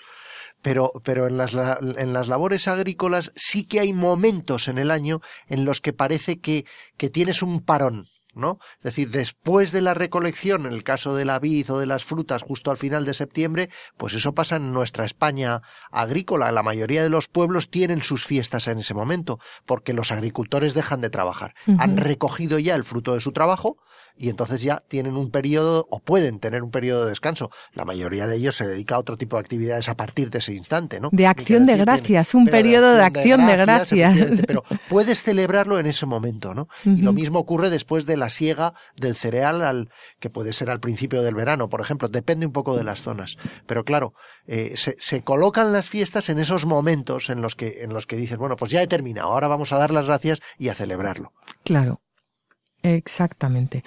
pero, 0.62 0.92
pero 1.02 1.26
en, 1.26 1.36
las, 1.36 1.56
en 1.56 2.12
las 2.12 2.28
labores 2.28 2.68
agrícolas 2.68 3.32
sí 3.34 3.64
que 3.64 3.80
hay 3.80 3.92
momentos 3.92 4.68
en 4.68 4.78
el 4.78 4.92
año 4.92 5.20
en 5.48 5.64
los 5.64 5.80
que 5.80 5.92
parece 5.92 6.38
que, 6.38 6.64
que 6.96 7.10
tienes 7.10 7.42
un 7.42 7.64
parón, 7.64 8.06
¿no? 8.36 8.58
Es 8.78 8.84
decir, 8.84 9.10
después 9.10 9.72
de 9.72 9.82
la 9.82 9.94
recolección, 9.94 10.66
en 10.66 10.72
el 10.72 10.84
caso 10.84 11.14
de 11.14 11.24
la 11.24 11.38
vid 11.38 11.72
o 11.72 11.78
de 11.78 11.86
las 11.86 12.04
frutas, 12.04 12.42
justo 12.42 12.70
al 12.70 12.76
final 12.76 13.04
de 13.04 13.14
septiembre, 13.14 13.70
pues 13.96 14.14
eso 14.14 14.34
pasa 14.34 14.56
en 14.56 14.72
nuestra 14.72 15.04
España 15.04 15.62
agrícola. 15.90 16.52
La 16.52 16.62
mayoría 16.62 17.02
de 17.02 17.10
los 17.10 17.28
pueblos 17.28 17.70
tienen 17.70 18.02
sus 18.02 18.24
fiestas 18.24 18.68
en 18.68 18.78
ese 18.78 18.94
momento, 18.94 19.38
porque 19.64 19.92
los 19.92 20.12
agricultores 20.12 20.74
dejan 20.74 21.00
de 21.00 21.10
trabajar. 21.10 21.54
Han 21.78 21.96
recogido 21.96 22.58
ya 22.58 22.74
el 22.74 22.84
fruto 22.84 23.14
de 23.14 23.20
su 23.20 23.32
trabajo 23.32 23.78
y 24.16 24.30
entonces 24.30 24.62
ya 24.62 24.82
tienen 24.88 25.16
un 25.16 25.30
periodo 25.30 25.86
o 25.90 26.00
pueden 26.00 26.38
tener 26.38 26.62
un 26.62 26.70
periodo 26.70 27.04
de 27.04 27.10
descanso. 27.10 27.50
La 27.72 27.84
mayoría 27.84 28.26
de 28.26 28.36
ellos 28.36 28.56
se 28.56 28.66
dedica 28.66 28.96
a 28.96 28.98
otro 28.98 29.16
tipo 29.16 29.36
de 29.36 29.40
actividades 29.40 29.88
a 29.88 29.96
partir 29.96 30.30
de 30.30 30.38
ese 30.38 30.54
instante, 30.54 31.00
¿no? 31.00 31.10
De 31.12 31.26
acción 31.26 31.66
de 31.66 31.76
gracias, 31.76 32.34
un 32.34 32.46
periodo 32.46 32.94
de 32.94 33.02
acción 33.02 33.46
de 33.46 33.56
gracias. 33.56 34.18
Pero 34.46 34.64
puedes 34.88 35.22
celebrarlo 35.22 35.78
en 35.78 35.86
ese 35.86 36.06
momento, 36.06 36.54
¿no? 36.54 36.68
Y 36.84 37.02
lo 37.02 37.12
mismo 37.12 37.38
ocurre 37.38 37.70
después 37.70 38.06
de 38.06 38.16
la 38.16 38.30
siega 38.30 38.72
del 38.96 39.14
cereal, 39.14 39.62
al, 39.62 39.90
que 40.20 40.30
puede 40.30 40.52
ser 40.52 40.70
al 40.70 40.80
principio 40.80 41.22
del 41.22 41.34
verano, 41.34 41.68
por 41.68 41.80
ejemplo, 41.80 42.08
depende 42.08 42.46
un 42.46 42.52
poco 42.52 42.76
de 42.76 42.84
las 42.84 43.00
zonas. 43.00 43.36
Pero 43.66 43.84
claro, 43.84 44.14
eh, 44.46 44.72
se, 44.76 44.96
se, 44.98 45.22
colocan 45.22 45.72
las 45.72 45.88
fiestas 45.88 46.28
en 46.28 46.38
esos 46.38 46.66
momentos 46.66 47.30
en 47.30 47.42
los 47.42 47.54
que, 47.56 47.82
en 47.82 47.92
los 47.92 48.06
que 48.06 48.16
dices, 48.16 48.38
bueno, 48.38 48.56
pues 48.56 48.70
ya 48.70 48.82
he 48.82 48.86
terminado, 48.86 49.28
ahora 49.28 49.48
vamos 49.48 49.72
a 49.72 49.78
dar 49.78 49.90
las 49.90 50.06
gracias 50.06 50.40
y 50.58 50.68
a 50.68 50.74
celebrarlo. 50.74 51.32
Claro. 51.64 52.00
Exactamente. 52.94 53.82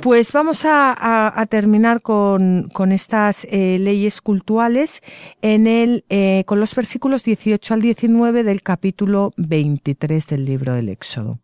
pues 0.00 0.32
vamos 0.32 0.62
a, 0.64 1.46
terminar 1.50 2.00
con, 2.00 2.70
estas 2.92 3.44
eh, 3.44 3.78
leyes 3.78 4.20
cultuales 4.20 5.02
en 5.42 5.66
eh, 6.08 6.44
con 6.46 6.58
los 6.58 6.74
versículos 6.74 7.22
18 7.24 7.74
al 7.74 7.82
19 7.82 8.42
del 8.44 8.62
capítulo 8.62 9.32
23 9.36 10.26
del 10.26 10.44
libro 10.44 10.74
del 10.74 10.88
Éxodo. 10.88 11.40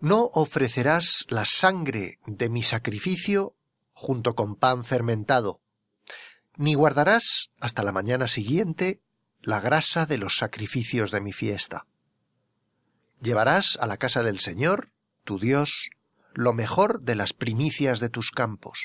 No 0.00 0.28
ofrecerás 0.34 1.24
la 1.30 1.46
sangre 1.46 2.18
de 2.26 2.50
mi 2.50 2.62
sacrificio 2.62 3.54
junto 3.94 4.34
con 4.34 4.56
pan 4.56 4.84
fermentado, 4.84 5.60
ni 6.56 6.74
guardarás 6.74 7.50
hasta 7.58 7.82
la 7.82 7.92
mañana 7.92 8.28
siguiente 8.28 9.00
la 9.40 9.60
grasa 9.60 10.04
de 10.04 10.18
los 10.18 10.36
sacrificios 10.36 11.10
de 11.10 11.20
mi 11.22 11.32
fiesta. 11.32 11.86
Llevarás 13.24 13.78
a 13.80 13.86
la 13.86 13.96
casa 13.96 14.22
del 14.22 14.38
Señor, 14.38 14.90
tu 15.24 15.38
Dios, 15.38 15.88
lo 16.34 16.52
mejor 16.52 17.00
de 17.00 17.14
las 17.14 17.32
primicias 17.32 17.98
de 17.98 18.10
tus 18.10 18.30
campos. 18.30 18.78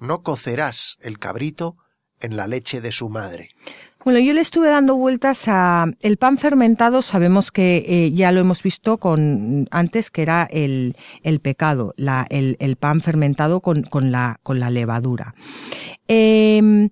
No 0.00 0.24
cocerás 0.24 0.96
el 1.00 1.20
cabrito 1.20 1.76
en 2.18 2.36
la 2.36 2.48
leche 2.48 2.80
de 2.80 2.90
su 2.90 3.08
madre. 3.08 3.50
Bueno, 4.04 4.18
yo 4.18 4.32
le 4.32 4.40
estuve 4.40 4.68
dando 4.70 4.96
vueltas 4.96 5.44
a 5.46 5.86
el 6.00 6.16
pan 6.16 6.36
fermentado. 6.36 7.00
Sabemos 7.00 7.52
que 7.52 7.84
eh, 7.86 8.10
ya 8.10 8.32
lo 8.32 8.40
hemos 8.40 8.60
visto 8.60 8.98
con 8.98 9.68
antes 9.70 10.10
que 10.10 10.22
era 10.22 10.48
el, 10.50 10.96
el 11.22 11.38
pecado, 11.38 11.94
la, 11.96 12.26
el, 12.28 12.56
el, 12.58 12.74
pan 12.74 13.02
fermentado 13.02 13.60
con, 13.60 13.84
con, 13.84 14.10
la, 14.10 14.40
con 14.42 14.58
la 14.58 14.70
levadura. 14.70 15.36
Eh, 16.08 16.90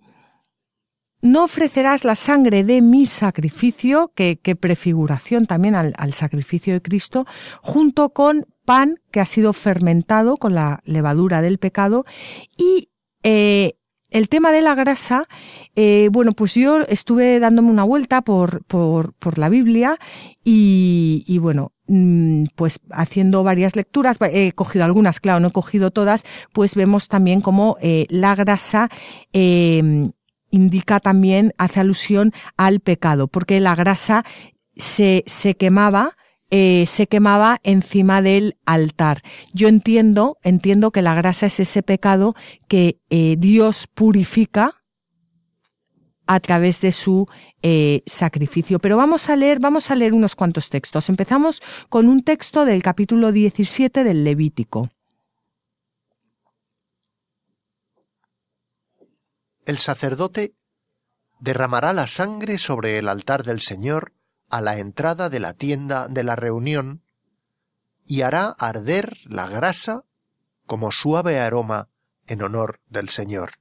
no 1.23 1.45
ofrecerás 1.45 2.05
la 2.05 2.15
sangre 2.15 2.65
de 2.65 2.81
mi 2.83 3.07
sacrificio, 3.07 4.13
que, 4.15 4.39
prefiguración 4.59 5.47
también 5.47 5.75
al, 5.75 6.15
sacrificio 6.15 6.73
de 6.73 6.83
Cristo, 6.83 7.27
junto 7.63 8.11
con 8.11 8.47
pan 8.65 9.01
que 9.11 9.21
ha 9.21 9.25
sido 9.25 9.53
fermentado 9.53 10.37
con 10.37 10.55
la 10.55 10.81
levadura 10.85 11.43
del 11.43 11.59
pecado. 11.59 12.05
Y 12.57 12.91
eh, 13.23 13.75
el 14.11 14.29
tema 14.29 14.51
de 14.51 14.61
la 14.61 14.75
grasa, 14.75 15.29
eh, 15.77 16.09
bueno, 16.11 16.33
pues 16.33 16.55
yo 16.55 16.81
estuve 16.83 17.39
dándome 17.39 17.71
una 17.71 17.85
vuelta 17.85 18.23
por, 18.23 18.65
por, 18.65 19.13
por 19.15 19.39
la 19.39 19.49
Biblia 19.49 19.99
y, 20.45 21.25
y, 21.27 21.39
bueno, 21.39 21.73
mm, 21.87 22.47
pues 22.57 22.81
haciendo 22.91 23.45
varias 23.45 23.77
lecturas, 23.77 24.17
he 24.21 24.53
cogido 24.53 24.85
algunas, 24.85 25.21
claro, 25.21 25.41
no 25.41 25.49
he 25.49 25.53
cogido 25.53 25.91
todas, 25.91 26.25
pues 26.53 26.75
vemos 26.75 27.09
también 27.09 27.41
como 27.41 27.77
eh, 27.81 28.07
la 28.09 28.35
grasa 28.35 28.89
eh, 29.33 30.11
indica 30.51 31.01
también, 31.01 31.53
hace 31.59 31.81
alusión 31.81 32.33
al 32.57 32.81
pecado, 32.81 33.29
porque 33.29 33.61
la 33.61 33.75
grasa 33.75 34.25
se, 34.77 35.25
se 35.27 35.55
quemaba, 35.57 36.17
eh, 36.51 36.85
se 36.87 37.07
quemaba 37.07 37.61
encima 37.63 38.23
del 38.23 38.57
altar. 38.67 39.23
Yo 39.53 39.69
entiendo, 39.69 40.39
entiendo 40.43 40.91
que 40.91 41.03
la 41.03 41.15
grasa 41.15 41.47
es 41.47 41.61
ese 41.61 41.83
pecado 41.83 42.35
que 42.69 42.99
eh, 43.11 43.37
Dios 43.39 43.87
purifica 43.87 44.81
a 46.27 46.39
través 46.39 46.81
de 46.81 46.93
su 46.93 47.27
eh, 47.63 48.03
sacrificio. 48.07 48.79
Pero 48.79 48.97
vamos 48.97 49.29
a 49.29 49.35
leer, 49.35 49.59
vamos 49.59 49.91
a 49.91 49.97
leer 49.97 50.13
unos 50.13 50.37
cuantos 50.37 50.71
textos. 50.71 51.09
Empezamos 51.09 51.61
con 51.89 52.09
un 52.09 52.23
texto 52.23 52.65
del 52.65 52.83
capítulo 52.83 53.33
17 53.33 54.05
del 54.05 54.23
Levítico. 54.23 54.91
El 59.71 59.79
sacerdote 59.79 60.53
derramará 61.39 61.93
la 61.93 62.07
sangre 62.07 62.59
sobre 62.59 62.99
el 62.99 63.09
altar 63.09 63.45
del 63.45 63.61
Señor 63.61 64.13
a 64.51 64.61
la 64.61 64.79
entrada 64.79 65.31
de 65.31 65.41
la 65.41 65.55
tienda 65.55 66.09
de 66.09 66.25
la 66.25 66.37
reunión 66.37 67.03
y 68.05 68.23
hará 68.23 68.55
arder 68.59 69.17
la 69.25 69.47
grasa 69.47 70.03
como 70.67 70.91
suave 70.91 71.39
aroma 71.39 71.89
en 72.27 72.43
honor 72.43 72.81
del 72.89 73.09
Señor. 73.09 73.53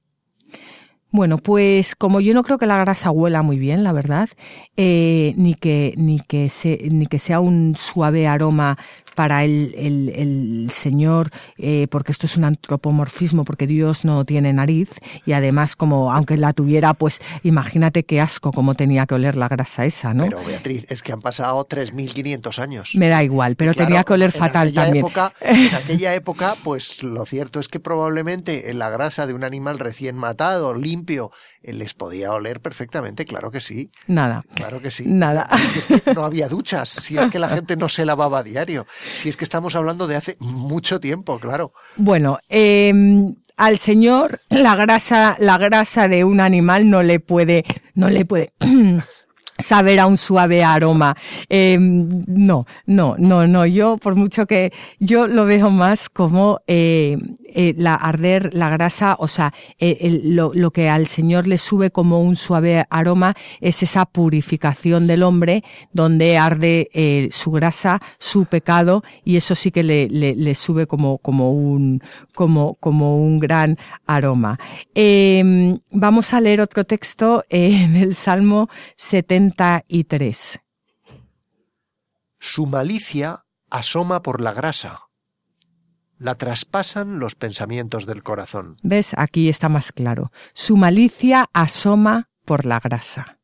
Bueno, 1.12 1.38
pues 1.38 1.96
como 1.96 2.20
yo 2.22 2.34
no 2.34 2.44
creo 2.44 2.58
que 2.58 2.66
la 2.66 2.78
grasa 2.78 3.12
huela 3.12 3.42
muy 3.42 3.58
bien, 3.58 3.84
la 3.84 3.94
verdad, 3.94 4.30
eh, 4.78 5.34
ni 5.38 5.56
que 5.56 5.94
ni 5.98 6.20
que 6.20 6.52
ni 6.92 7.06
que 7.08 7.20
sea 7.20 7.40
un 7.40 7.76
suave 7.76 8.28
aroma 8.28 8.78
para 9.20 9.44
el, 9.44 9.74
el, 9.76 10.70
Señor, 10.72 11.30
eh, 11.58 11.88
porque 11.92 12.14
esto 12.14 12.26
es 12.26 12.38
un 12.38 12.46
antropomorfismo, 12.46 13.44
porque 13.44 13.68
Dios 13.68 14.06
no 14.06 14.24
tiene 14.24 14.54
nariz 14.54 14.92
y 15.26 15.34
además 15.34 15.76
como 15.76 16.14
aunque 16.14 16.38
la 16.38 16.54
tuviera, 16.54 16.94
pues 16.94 17.20
imagínate 17.44 18.06
qué 18.06 18.22
asco 18.22 18.54
como 18.54 18.76
tenía 18.76 19.06
que 19.08 19.16
oler 19.16 19.36
la 19.36 19.50
grasa 19.50 19.84
esa, 19.84 20.14
¿no? 20.14 20.24
Pero 20.24 20.42
Beatriz, 20.46 20.90
es 20.90 21.04
que 21.04 21.12
han 21.12 21.20
pasado 21.20 21.68
3.500 21.68 22.60
años. 22.60 22.92
Me 22.96 23.10
da 23.10 23.22
igual, 23.22 23.58
pero 23.58 23.74
tenía 23.74 24.06
que 24.06 24.14
oler 24.14 24.32
fatal 24.32 24.72
también. 24.72 25.06
en 25.42 25.76
aquella 25.76 26.16
época, 26.16 26.56
pues 26.64 27.04
lo 27.04 27.26
cierto 27.26 27.60
es 27.60 27.68
que 27.68 27.82
probablemente 27.82 28.72
en 28.72 28.80
la 28.80 28.90
grasa 28.90 29.28
de 29.28 29.34
un 29.34 29.44
animal 29.44 29.80
recién 29.80 30.16
matado, 30.16 30.74
limpio, 30.74 31.32
les 31.64 31.94
podía 31.94 32.32
oler 32.32 32.62
perfectamente, 32.62 33.26
claro 33.26 33.52
que 33.52 33.62
sí. 33.62 33.90
Nada. 34.08 34.44
Claro 34.54 34.82
que 34.82 34.92
sí. 34.92 35.04
Nada. 35.06 35.48
Es 35.76 35.86
que 35.86 36.14
no 36.14 36.24
había 36.24 36.48
duchas, 36.50 36.90
si 36.90 37.18
es 37.18 37.30
que 37.30 37.40
la 37.40 37.50
gente 37.50 37.76
no 37.76 37.90
se 37.90 38.06
lavaba 38.06 38.40
a 38.40 38.44
diario. 38.44 38.88
Si 39.16 39.30
es 39.30 39.38
que 39.38 39.44
estamos 39.44 39.76
hablando 39.76 40.08
de 40.08 40.16
hace 40.16 40.38
mucho 40.40 41.00
tiempo, 41.00 41.40
claro. 41.40 41.74
Bueno, 41.98 42.40
em, 42.48 43.36
al 43.58 43.78
señor 43.78 44.40
la 44.50 44.76
grasa, 44.76 45.36
la 45.40 45.58
grasa 45.58 46.08
de 46.08 46.24
un 46.24 46.40
animal 46.40 46.90
no 46.90 47.04
le 47.04 47.20
puede, 47.20 47.66
no 47.94 48.10
le 48.10 48.26
puede 48.26 48.54
saber 49.60 50.00
a 50.00 50.08
un 50.08 50.18
suave 50.18 50.64
aroma. 50.64 51.16
Em, 51.50 52.08
no, 52.28 52.66
no, 52.86 53.16
no, 53.18 53.48
no. 53.48 53.66
Yo, 53.66 53.98
por 53.98 54.16
mucho 54.16 54.46
que 54.48 54.72
yo 55.00 55.28
lo 55.28 55.46
veo 55.46 55.70
más 55.70 56.10
como 56.10 56.62
eh, 56.68 57.18
eh, 57.54 57.74
la 57.78 57.96
arder 57.96 58.54
la 58.54 58.70
grasa, 58.70 59.16
o 59.20 59.28
sea, 59.28 59.54
eh, 59.80 60.22
lo, 60.24 60.52
lo, 60.54 60.72
que 60.72 60.90
al 60.90 61.08
Señor 61.08 61.48
le 61.48 61.58
sube 61.58 61.92
como 61.92 62.22
un 62.22 62.36
suave 62.36 62.86
aroma 62.90 63.34
es 63.60 63.84
esa 63.84 64.06
purificación 64.06 65.08
del 65.08 65.24
hombre, 65.24 65.64
donde 65.92 66.38
arde 66.38 66.90
eh, 66.94 67.30
su 67.32 67.52
grasa, 67.52 68.00
su 68.20 68.46
pecado, 68.46 69.04
y 69.24 69.38
eso 69.38 69.56
sí 69.56 69.72
que 69.72 69.84
le, 69.84 70.08
le, 70.10 70.36
le 70.36 70.56
sube 70.56 70.88
como, 70.88 71.18
como 71.18 71.52
un, 71.52 72.02
como, 72.34 72.76
como 72.76 73.18
un 73.18 73.40
gran 73.40 73.78
aroma. 74.06 74.60
Em, 74.94 75.80
vamos 75.92 76.34
a 76.34 76.42
leer 76.42 76.62
otro 76.62 76.84
texto 76.86 77.44
en 77.50 77.96
el 77.96 78.16
Salmo 78.16 78.70
73. 78.96 80.60
Su 82.40 82.66
malicia 82.66 83.46
asoma 83.70 84.22
por 84.22 84.42
la 84.42 84.54
grasa 84.54 85.09
la 86.20 86.36
traspasan 86.36 87.18
los 87.18 87.36
pensamientos 87.36 88.06
del 88.06 88.22
corazón. 88.24 88.78
¿Ves? 88.84 89.14
Aquí 89.18 89.50
está 89.50 89.70
más 89.70 89.92
claro. 89.92 90.32
Su 90.54 90.78
malicia 90.78 91.50
asoma 91.54 92.30
por 92.46 92.66
la 92.66 92.80
grasa. 92.80 93.40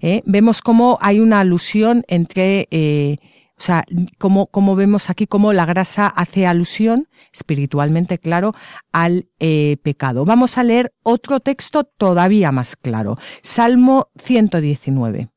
¿Eh? 0.00 0.22
Vemos 0.24 0.62
cómo 0.62 0.98
hay 1.00 1.20
una 1.20 1.40
alusión 1.40 2.04
entre, 2.08 2.66
eh, 2.70 3.18
o 3.56 3.62
sea, 3.62 3.84
como, 4.18 4.46
como 4.46 4.74
vemos 4.74 5.10
aquí 5.10 5.26
cómo 5.26 5.52
la 5.52 5.66
grasa 5.66 6.06
hace 6.08 6.46
alusión, 6.46 7.08
espiritualmente 7.32 8.18
claro, 8.18 8.54
al 8.90 9.28
eh, 9.38 9.76
pecado. 9.82 10.24
Vamos 10.24 10.58
a 10.58 10.64
leer 10.64 10.94
otro 11.02 11.40
texto 11.40 11.84
todavía 11.84 12.50
más 12.50 12.74
claro. 12.74 13.18
Salmo 13.42 14.10
119. 14.16 15.30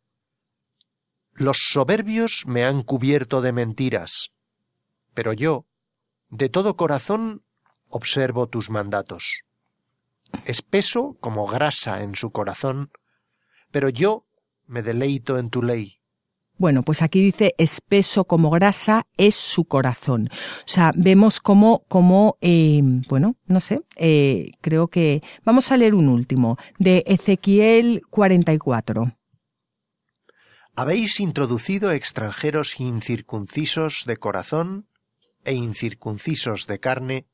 Los 1.34 1.58
soberbios 1.72 2.44
me 2.48 2.64
han 2.64 2.84
cubierto 2.84 3.42
de 3.42 3.52
mentiras, 3.52 4.30
pero 5.14 5.34
yo, 5.34 5.66
de 6.32 6.50
todo 6.50 6.76
corazón 6.76 7.44
observo 7.90 8.48
tus 8.48 8.70
mandatos. 8.70 9.44
Espeso 10.46 11.18
como 11.20 11.46
grasa 11.46 12.02
en 12.02 12.16
su 12.16 12.32
corazón, 12.32 12.90
pero 13.70 13.90
yo 13.90 14.26
me 14.66 14.82
deleito 14.82 15.38
en 15.38 15.50
tu 15.50 15.62
ley. 15.62 15.98
Bueno, 16.58 16.84
pues 16.84 17.02
aquí 17.02 17.22
dice 17.22 17.54
espeso 17.58 18.26
como 18.26 18.50
grasa 18.50 19.08
es 19.18 19.36
su 19.36 19.66
corazón. 19.66 20.30
O 20.32 20.68
sea, 20.68 20.94
vemos 20.96 21.42
como, 21.42 21.84
como, 21.88 22.38
eh, 22.40 22.82
bueno, 23.10 23.36
no 23.48 23.60
sé, 23.60 23.82
eh, 23.96 24.52
creo 24.62 24.88
que 24.88 25.22
vamos 25.44 25.72
a 25.72 25.78
leer 25.78 25.96
un 25.96 26.08
último 26.08 26.58
de 26.78 27.04
Ezequiel 27.08 28.04
44. 28.10 29.18
Habéis 30.76 31.20
introducido 31.20 31.92
extranjeros 31.92 32.80
incircuncisos 32.80 34.04
de 34.06 34.18
corazón 34.18 34.88
e 35.46 35.54
incircuncisos 35.54 36.68
de 36.68 36.80
carne, 36.80 37.26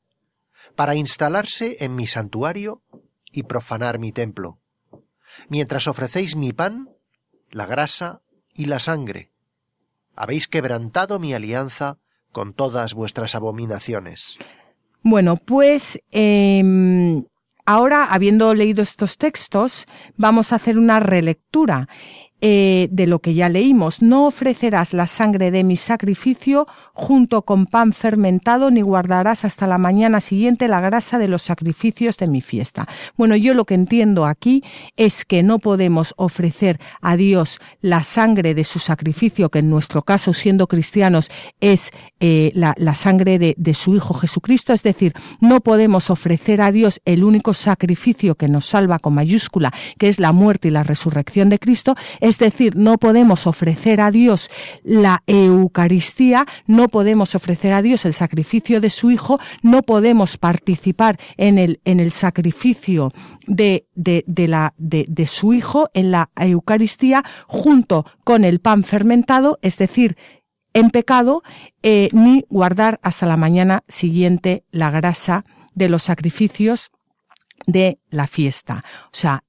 para 0.76 0.94
instalarse 0.94 1.76
en 1.80 1.94
mi 1.94 2.06
santuario 2.06 2.82
y 3.32 3.44
profanar 3.44 3.98
mi 3.98 4.12
templo, 4.12 4.58
mientras 5.48 5.86
ofrecéis 5.86 6.36
mi 6.36 6.52
pan, 6.52 6.90
la 7.50 7.66
grasa 7.66 8.20
y 8.54 8.66
la 8.66 8.78
sangre. 8.78 9.32
Habéis 10.14 10.48
quebrantado 10.48 11.18
mi 11.18 11.34
alianza 11.34 11.98
con 12.32 12.52
todas 12.52 12.94
vuestras 12.94 13.34
abominaciones. 13.34 14.38
Bueno, 15.02 15.36
pues 15.36 16.00
em, 16.10 17.24
ahora, 17.64 18.04
habiendo 18.04 18.54
leído 18.54 18.82
estos 18.82 19.16
textos, 19.16 19.86
vamos 20.16 20.52
a 20.52 20.56
hacer 20.56 20.76
una 20.76 21.00
relectura. 21.00 21.88
Eh, 22.40 22.88
de 22.92 23.08
lo 23.08 23.18
que 23.18 23.34
ya 23.34 23.48
leímos. 23.48 24.00
No 24.00 24.26
ofrecerás 24.26 24.92
la 24.92 25.08
sangre 25.08 25.50
de 25.50 25.64
mi 25.64 25.76
sacrificio 25.76 26.66
junto 26.92 27.42
con 27.42 27.66
pan 27.66 27.92
fermentado, 27.92 28.70
ni 28.70 28.80
guardarás 28.80 29.44
hasta 29.44 29.66
la 29.66 29.78
mañana 29.78 30.20
siguiente 30.20 30.68
la 30.68 30.80
grasa 30.80 31.18
de 31.18 31.26
los 31.26 31.42
sacrificios 31.42 32.16
de 32.16 32.28
mi 32.28 32.40
fiesta. 32.40 32.86
Bueno, 33.16 33.34
yo 33.34 33.54
lo 33.54 33.64
que 33.64 33.74
entiendo 33.74 34.26
aquí 34.26 34.62
es 34.96 35.24
que 35.24 35.42
no 35.42 35.58
podemos 35.58 36.14
ofrecer 36.16 36.78
a 37.00 37.16
Dios 37.16 37.60
la 37.80 38.02
sangre 38.02 38.54
de 38.54 38.64
su 38.64 38.78
sacrificio, 38.78 39.48
que 39.48 39.58
en 39.58 39.70
nuestro 39.70 40.02
caso, 40.02 40.32
siendo 40.32 40.68
cristianos, 40.68 41.30
es 41.60 41.90
eh, 42.20 42.52
la, 42.54 42.74
sangre 42.94 43.38
de, 43.38 43.54
de 43.58 43.74
su 43.74 43.96
Hijo 43.96 44.14
Jesucristo. 44.14 44.72
Es 44.72 44.82
decir, 44.82 45.12
no 45.40 45.60
podemos 45.60 46.10
ofrecer 46.10 46.62
a 46.62 46.70
Dios 46.70 47.00
el 47.04 47.24
único 47.24 47.52
sacrificio 47.54 48.36
que 48.36 48.48
nos 48.48 48.66
salva 48.66 48.98
con 48.98 49.14
mayúscula, 49.14 49.72
que 49.98 50.08
es 50.08 50.20
la 50.20 50.32
muerte 50.32 50.68
y 50.68 50.70
la 50.70 50.84
resurrección 50.84 51.48
de 51.48 51.58
Cristo, 51.58 51.96
es 52.28 52.38
decir, 52.38 52.76
no 52.76 52.98
podemos 52.98 53.46
ofrecer 53.46 54.00
a 54.00 54.10
Dios 54.10 54.50
la 54.84 55.22
Eucaristía, 55.26 56.46
no 56.66 56.88
podemos 56.88 57.34
ofrecer 57.34 57.72
a 57.72 57.82
Dios 57.82 58.04
el 58.04 58.14
sacrificio 58.14 58.80
de 58.80 58.90
su 58.90 59.10
Hijo, 59.10 59.40
no 59.62 59.82
podemos 59.82 60.36
participar 60.36 61.18
en 61.36 61.58
el, 61.58 61.80
en 61.84 62.00
el 62.00 62.10
sacrificio 62.10 63.12
de, 63.46 63.86
de, 63.94 64.24
de 64.26 64.48
la, 64.48 64.74
de, 64.76 65.06
de 65.08 65.26
su 65.26 65.52
Hijo 65.52 65.90
en 65.94 66.10
la 66.10 66.30
Eucaristía 66.36 67.24
junto 67.46 68.04
con 68.24 68.44
el 68.44 68.60
pan 68.60 68.84
fermentado, 68.84 69.58
es 69.62 69.78
decir, 69.78 70.16
en 70.74 70.90
pecado, 70.90 71.42
eh, 71.82 72.08
ni 72.12 72.44
guardar 72.48 73.00
hasta 73.02 73.26
la 73.26 73.36
mañana 73.36 73.84
siguiente 73.88 74.64
la 74.70 74.90
grasa 74.90 75.44
de 75.74 75.88
los 75.88 76.04
sacrificios 76.04 76.90
de 77.66 77.98
la 78.10 78.26
fiesta. 78.26 78.84
O 79.06 79.16
sea, 79.16 79.44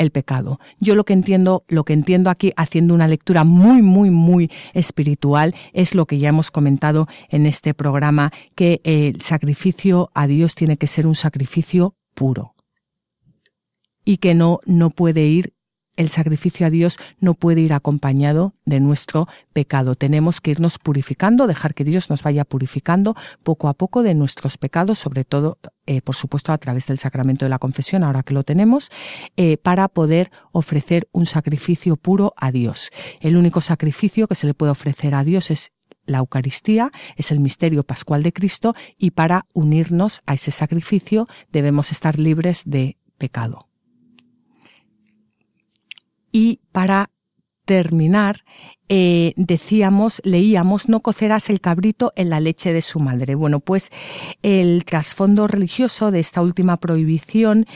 el 0.00 0.10
pecado. 0.10 0.58
Yo 0.80 0.94
lo 0.94 1.04
que 1.04 1.12
entiendo, 1.12 1.64
lo 1.68 1.84
que 1.84 1.92
entiendo 1.92 2.30
aquí 2.30 2.52
haciendo 2.56 2.94
una 2.94 3.06
lectura 3.06 3.44
muy, 3.44 3.82
muy, 3.82 4.10
muy 4.10 4.50
espiritual 4.72 5.54
es 5.74 5.94
lo 5.94 6.06
que 6.06 6.18
ya 6.18 6.30
hemos 6.30 6.50
comentado 6.50 7.06
en 7.28 7.44
este 7.44 7.74
programa, 7.74 8.32
que 8.54 8.80
el 8.84 9.20
sacrificio 9.20 10.10
a 10.14 10.26
Dios 10.26 10.54
tiene 10.54 10.78
que 10.78 10.86
ser 10.86 11.06
un 11.06 11.14
sacrificio 11.14 11.94
puro 12.14 12.54
y 14.06 14.16
que 14.16 14.34
no, 14.34 14.60
no 14.64 14.88
puede 14.88 15.26
ir 15.26 15.52
el 15.96 16.08
sacrificio 16.08 16.66
a 16.66 16.70
Dios 16.70 16.98
no 17.18 17.34
puede 17.34 17.60
ir 17.60 17.72
acompañado 17.72 18.54
de 18.64 18.80
nuestro 18.80 19.28
pecado. 19.52 19.94
Tenemos 19.94 20.40
que 20.40 20.52
irnos 20.52 20.78
purificando, 20.78 21.46
dejar 21.46 21.74
que 21.74 21.84
Dios 21.84 22.10
nos 22.10 22.22
vaya 22.22 22.44
purificando 22.44 23.14
poco 23.42 23.68
a 23.68 23.74
poco 23.74 24.02
de 24.02 24.14
nuestros 24.14 24.56
pecados, 24.56 24.98
sobre 24.98 25.24
todo, 25.24 25.58
eh, 25.86 26.00
por 26.00 26.14
supuesto, 26.14 26.52
a 26.52 26.58
través 26.58 26.86
del 26.86 26.98
sacramento 26.98 27.44
de 27.44 27.50
la 27.50 27.58
confesión, 27.58 28.04
ahora 28.04 28.22
que 28.22 28.34
lo 28.34 28.44
tenemos, 28.44 28.90
eh, 29.36 29.56
para 29.56 29.88
poder 29.88 30.30
ofrecer 30.52 31.08
un 31.12 31.26
sacrificio 31.26 31.96
puro 31.96 32.32
a 32.36 32.52
Dios. 32.52 32.90
El 33.20 33.36
único 33.36 33.60
sacrificio 33.60 34.28
que 34.28 34.34
se 34.34 34.46
le 34.46 34.54
puede 34.54 34.72
ofrecer 34.72 35.14
a 35.14 35.24
Dios 35.24 35.50
es 35.50 35.72
la 36.06 36.18
Eucaristía 36.18 36.90
es 37.16 37.30
el 37.30 37.40
misterio 37.40 37.84
pascual 37.84 38.22
de 38.22 38.32
Cristo 38.32 38.74
y 38.98 39.12
para 39.12 39.46
unirnos 39.52 40.22
a 40.26 40.34
ese 40.34 40.50
sacrificio 40.50 41.28
debemos 41.52 41.92
estar 41.92 42.18
libres 42.18 42.62
de 42.66 42.96
pecado. 43.16 43.69
Y 46.32 46.60
para 46.72 47.10
terminar, 47.64 48.44
eh, 48.88 49.32
decíamos, 49.36 50.20
leíamos, 50.24 50.88
no 50.88 51.00
cocerás 51.00 51.50
el 51.50 51.60
cabrito 51.60 52.12
en 52.16 52.30
la 52.30 52.40
leche 52.40 52.72
de 52.72 52.82
su 52.82 52.98
madre. 52.98 53.36
Bueno, 53.36 53.60
pues 53.60 53.90
el 54.42 54.84
trasfondo 54.84 55.46
religioso 55.46 56.10
de 56.10 56.18
esta 56.18 56.42
última 56.42 56.78
prohibición 56.78 57.66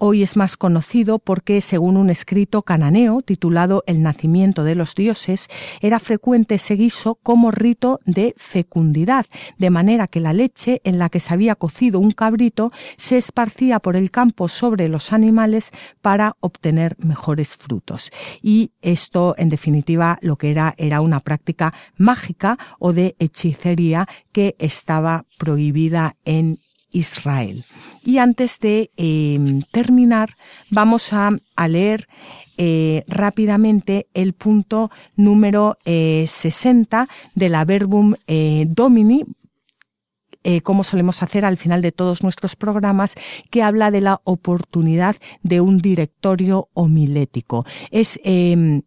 Hoy 0.00 0.22
es 0.22 0.36
más 0.36 0.56
conocido 0.56 1.18
porque, 1.18 1.60
según 1.60 1.96
un 1.96 2.08
escrito 2.08 2.62
cananeo 2.62 3.20
titulado 3.20 3.82
El 3.88 4.00
nacimiento 4.00 4.62
de 4.62 4.76
los 4.76 4.94
dioses, 4.94 5.48
era 5.80 5.98
frecuente 5.98 6.54
ese 6.54 6.76
guiso 6.76 7.16
como 7.16 7.50
rito 7.50 7.98
de 8.06 8.32
fecundidad, 8.36 9.26
de 9.56 9.70
manera 9.70 10.06
que 10.06 10.20
la 10.20 10.32
leche 10.32 10.80
en 10.84 11.00
la 11.00 11.08
que 11.08 11.18
se 11.18 11.34
había 11.34 11.56
cocido 11.56 11.98
un 11.98 12.12
cabrito 12.12 12.70
se 12.96 13.18
esparcía 13.18 13.80
por 13.80 13.96
el 13.96 14.12
campo 14.12 14.46
sobre 14.46 14.88
los 14.88 15.12
animales 15.12 15.72
para 16.00 16.36
obtener 16.38 16.94
mejores 17.00 17.56
frutos. 17.56 18.12
Y 18.40 18.70
esto, 18.80 19.34
en 19.36 19.48
definitiva, 19.48 20.20
lo 20.22 20.36
que 20.36 20.52
era 20.52 20.74
era 20.78 21.00
una 21.00 21.18
práctica 21.18 21.74
mágica 21.96 22.56
o 22.78 22.92
de 22.92 23.16
hechicería 23.18 24.06
que 24.30 24.54
estaba 24.60 25.24
prohibida 25.38 26.14
en 26.24 26.60
Israel. 26.90 27.64
Y 28.02 28.18
antes 28.18 28.58
de 28.60 28.90
eh, 28.96 29.60
terminar, 29.70 30.36
vamos 30.70 31.12
a, 31.12 31.30
leer 31.68 32.06
eh, 32.56 33.04
rápidamente 33.06 34.08
el 34.14 34.32
punto 34.32 34.90
número 35.16 35.78
eh, 35.84 36.24
60 36.26 37.08
de 37.34 37.48
la 37.48 37.64
Verbum 37.64 38.14
eh, 38.26 38.66
Domini, 38.68 39.24
eh, 40.44 40.62
como 40.62 40.84
solemos 40.84 41.22
hacer 41.22 41.44
al 41.44 41.56
final 41.56 41.82
de 41.82 41.92
todos 41.92 42.22
nuestros 42.22 42.56
programas, 42.56 43.16
que 43.50 43.62
habla 43.62 43.90
de 43.90 44.00
la 44.00 44.20
oportunidad 44.24 45.16
de 45.42 45.60
un 45.60 45.78
directorio 45.78 46.68
homilético. 46.74 47.66
Es 47.90 48.18
eh, 48.24 48.82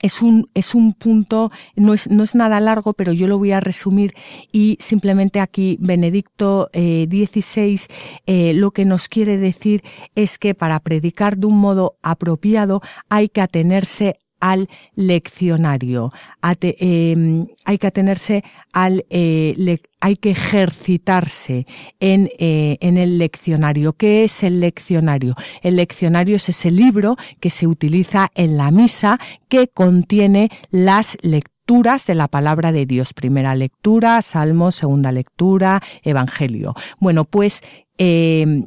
es 0.00 0.22
un, 0.22 0.50
es 0.54 0.74
un 0.74 0.92
punto, 0.94 1.50
no 1.76 1.94
es, 1.94 2.10
no 2.10 2.24
es 2.24 2.34
nada 2.34 2.60
largo, 2.60 2.92
pero 2.92 3.12
yo 3.12 3.26
lo 3.26 3.38
voy 3.38 3.52
a 3.52 3.60
resumir. 3.60 4.14
Y 4.52 4.76
simplemente 4.80 5.40
aquí 5.40 5.76
Benedicto 5.80 6.70
XVI 6.72 7.80
eh, 8.26 8.50
eh, 8.50 8.54
lo 8.54 8.70
que 8.70 8.84
nos 8.84 9.08
quiere 9.08 9.36
decir 9.36 9.82
es 10.14 10.38
que 10.38 10.54
para 10.54 10.80
predicar 10.80 11.36
de 11.36 11.46
un 11.46 11.58
modo 11.58 11.96
apropiado 12.02 12.80
hay 13.08 13.28
que 13.28 13.40
atenerse 13.40 14.18
al 14.40 14.68
leccionario. 14.94 16.12
eh, 16.42 17.46
hay 17.64 17.78
que 17.78 17.86
atenerse 17.86 18.44
al, 18.72 19.04
eh, 19.10 19.78
hay 20.00 20.16
que 20.16 20.30
ejercitarse 20.30 21.66
en, 22.00 22.28
eh, 22.38 22.76
en 22.80 22.98
el 22.98 23.18
leccionario. 23.18 23.94
¿Qué 23.94 24.24
es 24.24 24.42
el 24.42 24.60
leccionario? 24.60 25.34
El 25.62 25.76
leccionario 25.76 26.36
es 26.36 26.48
ese 26.48 26.70
libro 26.70 27.16
que 27.40 27.50
se 27.50 27.66
utiliza 27.66 28.30
en 28.34 28.56
la 28.56 28.70
misa 28.70 29.18
que 29.48 29.68
contiene 29.68 30.50
las 30.70 31.18
lecturas 31.22 32.06
de 32.06 32.14
la 32.14 32.28
palabra 32.28 32.72
de 32.72 32.86
Dios. 32.86 33.12
Primera 33.12 33.54
lectura, 33.54 34.22
Salmo, 34.22 34.72
segunda 34.72 35.12
lectura, 35.12 35.82
Evangelio. 36.02 36.74
Bueno, 37.00 37.24
pues 37.24 37.62
eh, 37.98 38.64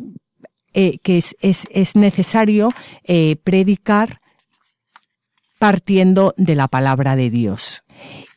eh, 0.74 1.00
que 1.00 1.18
es, 1.18 1.36
es, 1.42 1.66
es 1.72 1.96
necesario 1.96 2.72
predicar 3.44 4.21
partiendo 5.62 6.34
de 6.38 6.56
la 6.56 6.68
palabra 6.68 7.16
de 7.16 7.30
Dios. 7.30 7.84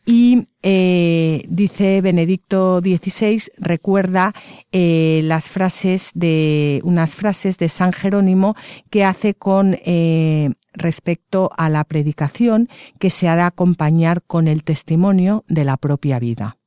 Y 0.05 0.47
eh, 0.63 1.43
dice 1.49 2.03
Benedicto 2.03 2.81
XVI, 2.81 3.45
recuerda 3.57 4.35
eh, 4.73 5.23
las 5.25 5.49
frases 5.49 6.11
de 6.15 6.83
unas 6.85 7.17
frases 7.17 7.57
de 7.57 7.71
San 7.71 7.95
Jerónimo 7.95 8.57
que 8.91 9.07
hace 9.07 9.33
con 9.33 9.79
eh, 9.87 10.51
respecto 10.75 11.51
a 11.57 11.71
la 11.71 11.85
predicación 11.85 12.69
que 12.99 13.09
se 13.09 13.27
ha 13.27 13.37
de 13.37 13.43
acompañar 13.43 14.23
con 14.23 14.47
el 14.47 14.63
testimonio 14.63 15.47
de 15.49 15.65
la 15.65 15.79
propia 15.79 16.19
vida. 16.19 16.59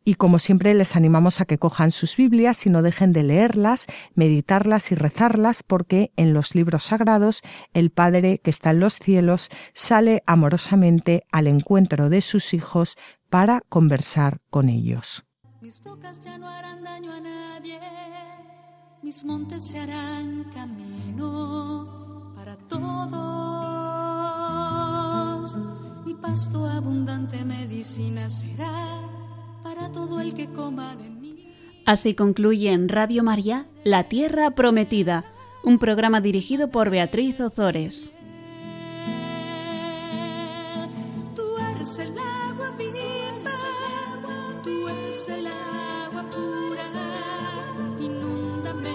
Y 0.05 0.15
como 0.15 0.39
siempre 0.39 0.73
les 0.73 0.97
animamos 0.97 1.41
a 1.41 1.45
que 1.45 1.59
cojan 1.59 1.91
sus 1.91 2.17
Biblias 2.17 2.65
y 2.65 2.71
no 2.71 2.81
dejen 2.81 3.13
de 3.13 3.23
leerlas, 3.23 3.87
meditarlas 4.15 4.93
y 4.93 4.95
rezarlas 4.95 5.63
porque 5.63 6.11
en 6.17 6.33
los 6.33 6.55
libros 6.55 6.85
sagrados 6.85 7.43
el 7.75 7.91
Padre 7.91 8.39
que 8.39 8.49
está 8.49 8.71
en 8.71 8.81
los 8.81 8.95
cielos 8.95 9.51
sale 9.75 10.23
amorosamente 10.27 11.25
al 11.31 11.47
encuentro 11.49 12.09
de 12.09 12.23
sus 12.23 12.55
hijos 12.55 12.97
para 13.29 13.61
conversar 13.69 14.41
con 14.49 14.71
ellos. 14.71 15.25
Mis 15.61 15.85
rocas 15.85 16.21
ya 16.23 16.39
no 16.39 16.49
harán 16.49 16.83
daño 16.83 17.13
a 17.13 17.21
nadie, 17.21 17.79
mis 19.03 19.23
montes 19.25 19.63
se 19.67 19.81
harán 19.81 20.45
camino 20.55 22.33
para 22.35 22.57
todos. 22.57 22.81
Mi 26.07 26.15
pasto 26.15 26.67
abundante 26.67 27.45
medicina 27.45 28.31
será 28.31 29.20
para 29.63 29.91
todo 29.93 30.21
el 30.21 30.35
que 30.35 30.49
coma 30.49 30.97
de 30.97 31.11
mí. 31.11 31.55
Así 31.87 32.15
concluye 32.15 32.71
en 32.71 32.89
Radio 32.89 33.23
María 33.23 33.67
La 33.85 34.05
Tierra 34.05 34.53
Prometida, 34.53 35.25
un 35.65 35.79
programa 35.79 36.21
dirigido 36.21 36.71
por 36.71 36.91
Beatriz 36.91 37.41
Ozores. 37.41 38.11
Tú 41.35 41.57
eres 41.75 41.99
el 41.99 42.17
agua 42.19 42.71
viva, 42.79 43.51
tú 44.63 44.89
eres 44.89 45.29
el 45.29 45.47
agua 45.47 46.23
pura. 46.31 46.85
Inúndame, 48.01 48.95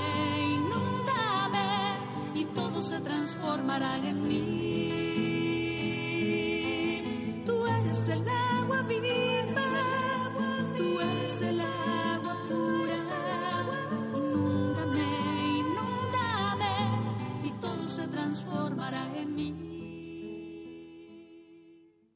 inúndame, 0.53 1.68
y 2.36 2.45
todo 2.45 2.82
se 2.82 2.99
transformará 3.01 3.97
en 3.97 4.24
mí. 4.24 4.91
Tú 7.45 7.66
eres 7.66 8.07
el 8.09 8.22
agua 8.22 8.45